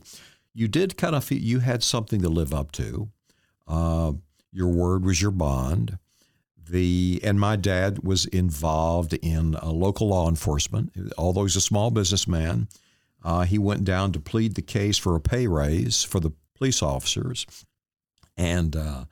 you 0.54 0.68
did 0.68 0.98
kind 0.98 1.16
of 1.16 1.24
feel 1.24 1.40
you 1.40 1.60
had 1.60 1.84
something 1.84 2.22
to 2.22 2.30
live 2.30 2.54
up 2.54 2.72
to. 2.74 3.10
Uh, 3.68 4.14
your 4.52 4.70
word 4.70 5.04
was 5.04 5.22
your 5.22 5.32
bond. 5.32 5.98
The 6.70 7.20
and 7.24 7.40
my 7.40 7.56
dad 7.56 8.04
was 8.04 8.26
involved 8.28 9.14
in 9.14 9.52
local 9.64 10.10
law 10.10 10.30
enforcement. 10.30 10.94
Although 11.18 11.44
he's 11.44 11.56
a 11.56 11.62
small 11.62 11.92
businessman, 11.92 12.68
uh, 13.24 13.44
he 13.44 13.58
went 13.58 13.84
down 13.84 14.12
to 14.14 14.20
plead 14.20 14.56
the 14.56 14.62
case 14.62 14.98
for 14.98 15.16
a 15.16 15.22
pay 15.22 15.48
raise 15.48 16.04
for 16.04 16.20
the 16.20 16.32
police 16.56 16.82
officers, 16.82 17.46
and 18.38 18.76
uh, 18.76 19.06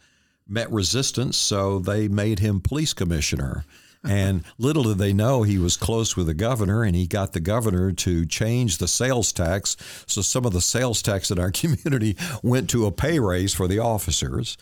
met 0.48 0.72
resistance. 0.72 1.38
So 1.38 1.80
they 1.80 2.08
made 2.08 2.40
him 2.40 2.62
police 2.62 2.94
commissioner. 2.94 3.66
And 4.04 4.44
little 4.58 4.84
did 4.84 4.98
they 4.98 5.14
know 5.14 5.44
he 5.44 5.60
was 5.60 5.78
close 5.78 6.18
with 6.18 6.26
the 6.26 6.34
governor, 6.34 6.84
and 6.84 6.96
he 6.96 7.06
got 7.06 7.34
the 7.34 7.40
governor 7.40 7.92
to 7.92 8.26
change 8.26 8.78
the 8.78 8.88
sales 8.88 9.32
tax. 9.32 9.78
So 10.08 10.22
some 10.22 10.46
of 10.46 10.54
the 10.54 10.62
sales 10.62 11.02
tax 11.02 11.30
in 11.30 11.40
our 11.40 11.52
community 11.62 12.18
went 12.42 12.70
to 12.72 12.86
a 12.86 12.92
pay 12.92 13.20
raise 13.20 13.54
for 13.54 13.68
the 13.68 13.80
officers. 13.80 14.58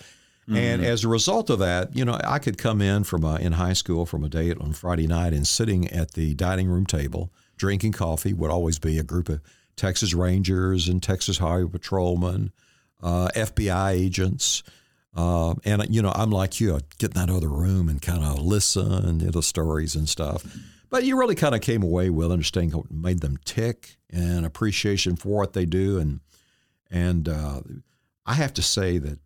And 0.57 0.83
as 0.83 1.03
a 1.03 1.07
result 1.07 1.49
of 1.49 1.59
that, 1.59 1.95
you 1.95 2.03
know, 2.03 2.19
I 2.23 2.39
could 2.39 2.57
come 2.57 2.81
in 2.81 3.03
from 3.03 3.23
a, 3.23 3.35
in 3.35 3.53
high 3.53 3.73
school 3.73 4.05
from 4.05 4.23
a 4.23 4.29
day 4.29 4.51
on 4.53 4.73
Friday 4.73 5.05
night 5.05 5.33
and 5.33 5.47
sitting 5.47 5.87
at 5.89 6.13
the 6.13 6.33
dining 6.33 6.67
room 6.67 6.85
table 6.85 7.31
drinking 7.57 7.91
coffee 7.91 8.33
would 8.33 8.49
always 8.49 8.79
be 8.79 8.97
a 8.97 9.03
group 9.03 9.29
of 9.29 9.41
Texas 9.75 10.13
Rangers 10.13 10.87
and 10.87 11.03
Texas 11.03 11.37
Highway 11.37 11.69
Patrolmen, 11.69 12.51
uh, 13.01 13.29
FBI 13.35 13.91
agents. 13.91 14.63
Uh, 15.15 15.55
and 15.65 15.85
you 15.89 16.01
know, 16.01 16.11
I'm 16.15 16.31
like 16.31 16.59
you, 16.59 16.75
I'd 16.75 16.97
get 16.97 17.15
in 17.15 17.25
that 17.25 17.33
other 17.33 17.49
room 17.49 17.89
and 17.89 18.01
kind 18.01 18.23
of 18.23 18.41
listen 18.41 19.19
to 19.19 19.31
the 19.31 19.43
stories 19.43 19.95
and 19.95 20.07
stuff. 20.07 20.45
But 20.89 21.03
you 21.03 21.17
really 21.19 21.35
kind 21.35 21.53
of 21.53 21.61
came 21.61 21.83
away 21.83 22.09
with 22.09 22.31
understanding 22.31 22.75
what 22.77 22.91
made 22.91 23.21
them 23.21 23.37
tick 23.45 23.97
and 24.09 24.45
appreciation 24.45 25.15
for 25.15 25.37
what 25.37 25.53
they 25.53 25.65
do. 25.65 25.99
And 25.99 26.19
and 26.89 27.29
uh, 27.29 27.61
I 28.25 28.33
have 28.33 28.53
to 28.55 28.61
say 28.61 28.97
that 28.97 29.19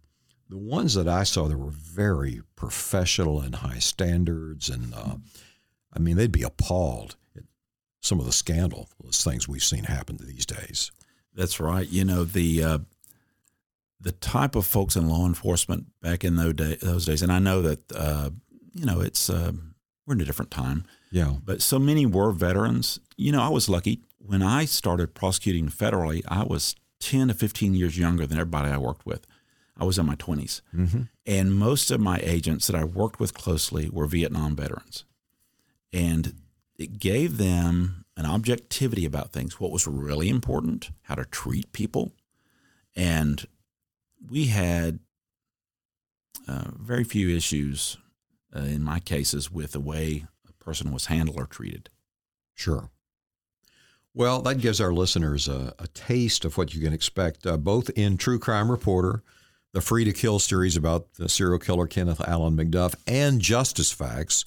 the 0.49 0.57
ones 0.57 0.93
that 0.95 1.07
I 1.07 1.23
saw 1.23 1.47
that 1.47 1.57
were 1.57 1.71
very 1.71 2.41
professional 2.55 3.39
and 3.41 3.55
high 3.55 3.79
standards, 3.79 4.69
and 4.69 4.93
uh, 4.93 5.15
I 5.93 5.99
mean, 5.99 6.17
they'd 6.17 6.31
be 6.31 6.43
appalled 6.43 7.15
at 7.35 7.43
some 8.01 8.19
of 8.19 8.25
the 8.25 8.31
scandalous 8.33 9.23
things 9.23 9.47
we've 9.47 9.63
seen 9.63 9.85
happen 9.85 10.17
these 10.21 10.45
days. 10.45 10.91
That's 11.33 11.59
right. 11.59 11.87
You 11.87 12.05
know 12.05 12.23
the 12.23 12.63
uh, 12.63 12.77
the 13.99 14.11
type 14.11 14.55
of 14.55 14.65
folks 14.65 14.95
in 14.95 15.07
law 15.07 15.25
enforcement 15.25 15.87
back 16.01 16.23
in 16.23 16.35
those, 16.35 16.53
day, 16.55 16.75
those 16.81 17.05
days, 17.05 17.21
and 17.21 17.31
I 17.31 17.39
know 17.39 17.61
that 17.61 17.91
uh, 17.95 18.29
you 18.73 18.85
know 18.85 18.99
it's 19.01 19.29
uh, 19.29 19.51
we're 20.05 20.15
in 20.15 20.21
a 20.21 20.25
different 20.25 20.51
time, 20.51 20.83
Yeah. 21.11 21.35
but 21.43 21.61
so 21.61 21.79
many 21.79 22.05
were 22.05 22.31
veterans. 22.33 22.99
You 23.15 23.31
know, 23.31 23.41
I 23.41 23.47
was 23.49 23.69
lucky 23.69 24.01
when 24.19 24.41
I 24.43 24.65
started 24.65 25.13
prosecuting 25.15 25.69
federally. 25.69 26.21
I 26.27 26.43
was 26.43 26.75
ten 26.99 27.29
to 27.29 27.33
fifteen 27.33 27.73
years 27.73 27.97
younger 27.97 28.27
than 28.27 28.37
everybody 28.37 28.69
I 28.69 28.77
worked 28.77 29.05
with. 29.05 29.25
I 29.78 29.86
was 29.86 29.97
in 29.97 30.05
my 30.05 30.15
20s 30.15 30.61
Mm-hmm. 30.76 31.01
and 31.26 31.53
most 31.55 31.89
of 31.91 31.99
my 31.99 32.19
agents 32.21 32.67
that 32.67 32.76
I 32.76 32.84
worked 32.84 33.19
with 33.19 33.34
closely 33.34 33.89
were 33.89 34.05
Vietnam 34.07 34.55
veterans, 34.55 35.05
and 35.91 36.36
it 36.78 36.99
gave 36.99 37.38
them 37.38 38.05
an 38.15 38.26
objectivity 38.26 39.05
about 39.05 39.32
things, 39.32 39.59
what 39.59 39.71
was 39.71 39.88
really 39.88 40.30
important, 40.30 40.91
how 41.03 41.15
to 41.15 41.26
treat 41.26 41.71
people. 41.71 42.11
And 42.95 43.45
we 44.30 44.45
had 44.45 44.99
uh, 46.47 46.65
very 46.78 47.03
few 47.03 47.36
issues 47.36 47.97
uh, 48.55 48.59
in 48.59 48.84
my 48.84 48.99
cases 48.99 49.51
with 49.51 49.71
the 49.71 49.80
way 49.80 50.26
a 50.47 50.53
person 50.63 50.91
was 50.91 51.07
handled 51.07 51.39
or 51.39 51.47
treated. 51.47 51.89
Sure. 52.53 52.89
Well, 54.13 54.41
that 54.43 54.59
gives 54.59 54.80
our 54.80 54.93
listeners 54.93 55.47
a, 55.47 55.74
a 55.80 55.88
taste 55.88 56.45
of 56.45 56.55
what 56.55 56.76
you 56.76 56.82
can 56.84 56.93
expect, 56.93 57.47
uh, 57.47 57.57
both 57.57 57.89
in 57.95 58.17
True 58.17 58.38
Crime 58.38 58.69
Reporter, 58.69 59.24
the 59.74 59.82
Free 59.82 60.05
to 60.05 60.13
Kill 60.13 60.39
series 60.39 60.78
about 60.78 61.13
the 61.15 61.28
serial 61.28 61.59
killer 61.59 61.88
Kenneth 61.88 62.21
Allen 62.28 62.55
McDuff, 62.55 62.95
and 63.07 63.41
Justice 63.41 63.91
Facts. 63.91 64.45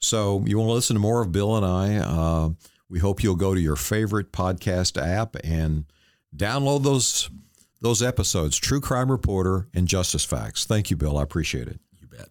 So, 0.00 0.42
you 0.46 0.58
want 0.58 0.68
to 0.68 0.72
listen 0.72 0.94
to 0.94 1.00
more 1.00 1.22
of 1.22 1.32
Bill 1.32 1.56
and 1.56 1.64
I? 1.64 1.96
Uh, 1.96 2.50
we 2.88 2.98
hope 2.98 3.22
you'll 3.22 3.36
go 3.36 3.54
to 3.54 3.60
your 3.60 3.76
favorite 3.76 4.32
podcast 4.32 5.00
app 5.00 5.36
and 5.44 5.84
download 6.34 6.82
those 6.82 7.30
those 7.80 8.02
episodes, 8.02 8.56
True 8.56 8.80
Crime 8.80 9.10
Reporter 9.10 9.68
and 9.74 9.86
Justice 9.86 10.24
Facts. 10.24 10.64
Thank 10.64 10.90
you, 10.90 10.96
Bill. 10.96 11.18
I 11.18 11.22
appreciate 11.22 11.68
it. 11.68 11.80
You 12.00 12.06
bet. 12.06 12.28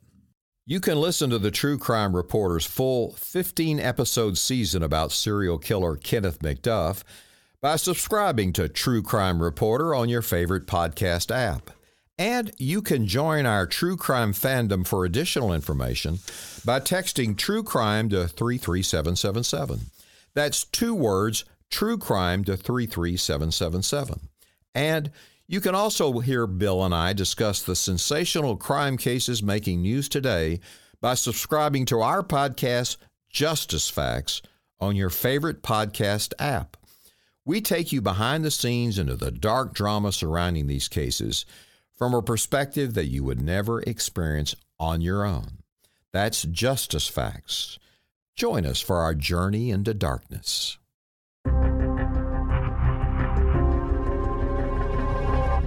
You 0.66 0.80
can 0.80 1.00
listen 1.00 1.30
to 1.30 1.38
the 1.38 1.52
True 1.52 1.78
Crime 1.78 2.16
Reporter's 2.16 2.66
full 2.66 3.14
15 3.14 3.80
episode 3.80 4.40
season 4.40 4.82
about 4.82 5.12
serial 5.12 5.60
killer 5.60 5.96
Kenneth 5.96 6.40
McDuff 6.40 7.04
by 7.62 7.76
subscribing 7.76 8.52
to 8.54 8.68
True 8.68 9.04
Crime 9.04 9.42
Reporter 9.42 9.94
on 9.94 10.10
your 10.10 10.24
favorite 10.24 10.66
podcast 10.66 11.30
app. 11.30 11.70
And 12.18 12.52
you 12.60 12.82
can 12.82 13.08
join 13.08 13.46
our 13.46 13.66
true 13.66 13.98
crime 13.98 14.34
fandom 14.34 14.86
for 14.86 15.04
additional 15.04 15.52
information 15.52 16.20
by 16.64 16.80
texting 16.80 17.36
true 17.36 17.64
crime 17.64 18.10
to 18.10 18.28
33777. 18.28 19.88
That's 20.36 20.64
two 20.66 20.94
words, 20.94 21.44
true 21.72 21.98
crime 21.98 22.44
to 22.44 22.56
33777. 22.56 24.30
And 24.76 25.12
you 25.48 25.60
can 25.60 25.74
also 25.76 26.20
hear 26.20 26.46
Bill 26.46 26.84
and 26.86 26.94
I 26.94 27.14
discuss 27.14 27.64
the 27.64 27.76
sensational 27.76 28.58
crime 28.58 28.96
cases 28.98 29.42
making 29.42 29.82
news 29.82 30.08
today 30.08 30.60
by 31.02 31.16
subscribing 31.16 31.86
to 31.88 32.00
our 32.00 32.24
podcast, 32.24 32.98
Justice 33.30 33.90
Facts, 33.90 34.42
on 34.80 34.96
your 34.96 35.10
favorite 35.10 35.64
podcast 35.64 36.34
app. 36.40 36.78
We 37.44 37.60
take 37.60 37.92
you 37.92 38.02
behind 38.02 38.46
the 38.46 38.52
scenes 38.52 38.98
into 38.98 39.16
the 39.16 39.32
dark 39.32 39.74
drama 39.74 40.12
surrounding 40.12 40.68
these 40.68 40.88
cases 40.88 41.46
from 41.96 42.14
a 42.14 42.22
perspective 42.22 42.94
that 42.94 43.08
you 43.08 43.24
would 43.24 43.42
never 43.42 43.82
experience 43.82 44.56
on 44.80 45.02
your 45.02 45.24
own. 45.24 45.60
That's 46.12 46.44
Justice 46.44 47.08
Facts. 47.08 47.80
Join 48.36 48.66
us 48.66 48.80
for 48.82 48.98
our 48.98 49.14
journey 49.14 49.70
into 49.70 49.94
darkness. 49.94 50.78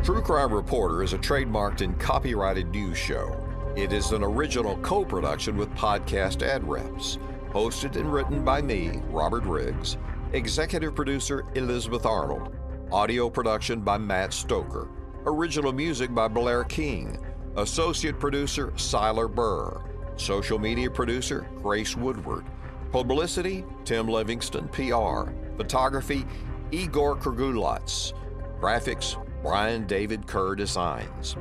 True 0.06 0.22
Crime 0.22 0.52
Reporter 0.52 1.02
is 1.02 1.12
a 1.12 1.18
trademarked 1.18 1.80
and 1.80 1.98
copyrighted 1.98 2.68
news 2.68 2.96
show. 2.96 3.44
It 3.76 3.92
is 3.92 4.12
an 4.12 4.22
original 4.22 4.76
co 4.78 5.04
production 5.04 5.56
with 5.56 5.68
Podcast 5.70 6.42
Ad 6.42 6.66
Reps, 6.66 7.18
hosted 7.50 7.96
and 7.96 8.12
written 8.12 8.44
by 8.44 8.62
me, 8.62 9.00
Robert 9.10 9.44
Riggs, 9.44 9.96
executive 10.32 10.94
producer 10.94 11.44
Elizabeth 11.56 12.06
Arnold, 12.06 12.54
audio 12.92 13.28
production 13.28 13.80
by 13.80 13.98
Matt 13.98 14.32
Stoker, 14.32 14.88
original 15.26 15.72
music 15.72 16.14
by 16.14 16.28
Blair 16.28 16.64
King, 16.64 17.18
associate 17.56 18.18
producer 18.18 18.68
Siler 18.76 19.32
Burr, 19.32 19.82
social 20.16 20.58
media 20.58 20.90
producer 20.90 21.48
Grace 21.62 21.96
Woodward, 21.96 22.44
publicity 22.92 23.64
Tim 23.84 24.08
Livingston, 24.08 24.68
PR, 24.68 25.30
photography 25.56 26.24
Igor 26.70 27.16
Kragulats, 27.16 28.12
graphics 28.60 29.22
Brian 29.42 29.86
David 29.86 30.26
Kerr 30.26 30.54
Designs. 30.54 31.36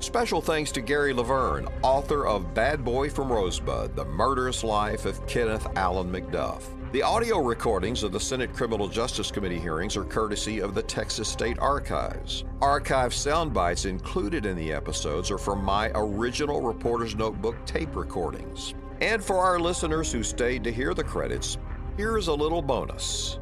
Special 0.00 0.40
thanks 0.40 0.70
to 0.72 0.80
Gary 0.80 1.12
Lavergne, 1.12 1.68
author 1.82 2.26
of 2.26 2.54
Bad 2.54 2.84
Boy 2.84 3.08
from 3.08 3.32
Rosebud 3.32 3.96
The 3.96 4.04
Murderous 4.04 4.62
Life 4.62 5.06
of 5.06 5.24
Kenneth 5.26 5.66
Allen 5.76 6.10
McDuff. 6.10 6.62
The 6.90 7.02
audio 7.02 7.40
recordings 7.40 8.02
of 8.02 8.12
the 8.12 8.20
Senate 8.20 8.54
Criminal 8.54 8.88
Justice 8.88 9.30
Committee 9.30 9.60
hearings 9.60 9.94
are 9.94 10.04
courtesy 10.04 10.60
of 10.60 10.74
the 10.74 10.82
Texas 10.82 11.28
State 11.28 11.58
Archives. 11.58 12.46
Archive 12.62 13.12
sound 13.12 13.52
bites 13.52 13.84
included 13.84 14.46
in 14.46 14.56
the 14.56 14.72
episodes 14.72 15.30
are 15.30 15.36
from 15.36 15.62
my 15.62 15.90
original 15.94 16.62
Reporter's 16.62 17.14
Notebook 17.14 17.62
tape 17.66 17.94
recordings. 17.94 18.72
And 19.02 19.22
for 19.22 19.36
our 19.36 19.60
listeners 19.60 20.10
who 20.10 20.22
stayed 20.22 20.64
to 20.64 20.72
hear 20.72 20.94
the 20.94 21.04
credits, 21.04 21.58
here 21.98 22.16
is 22.16 22.28
a 22.28 22.32
little 22.32 22.62
bonus. 22.62 23.38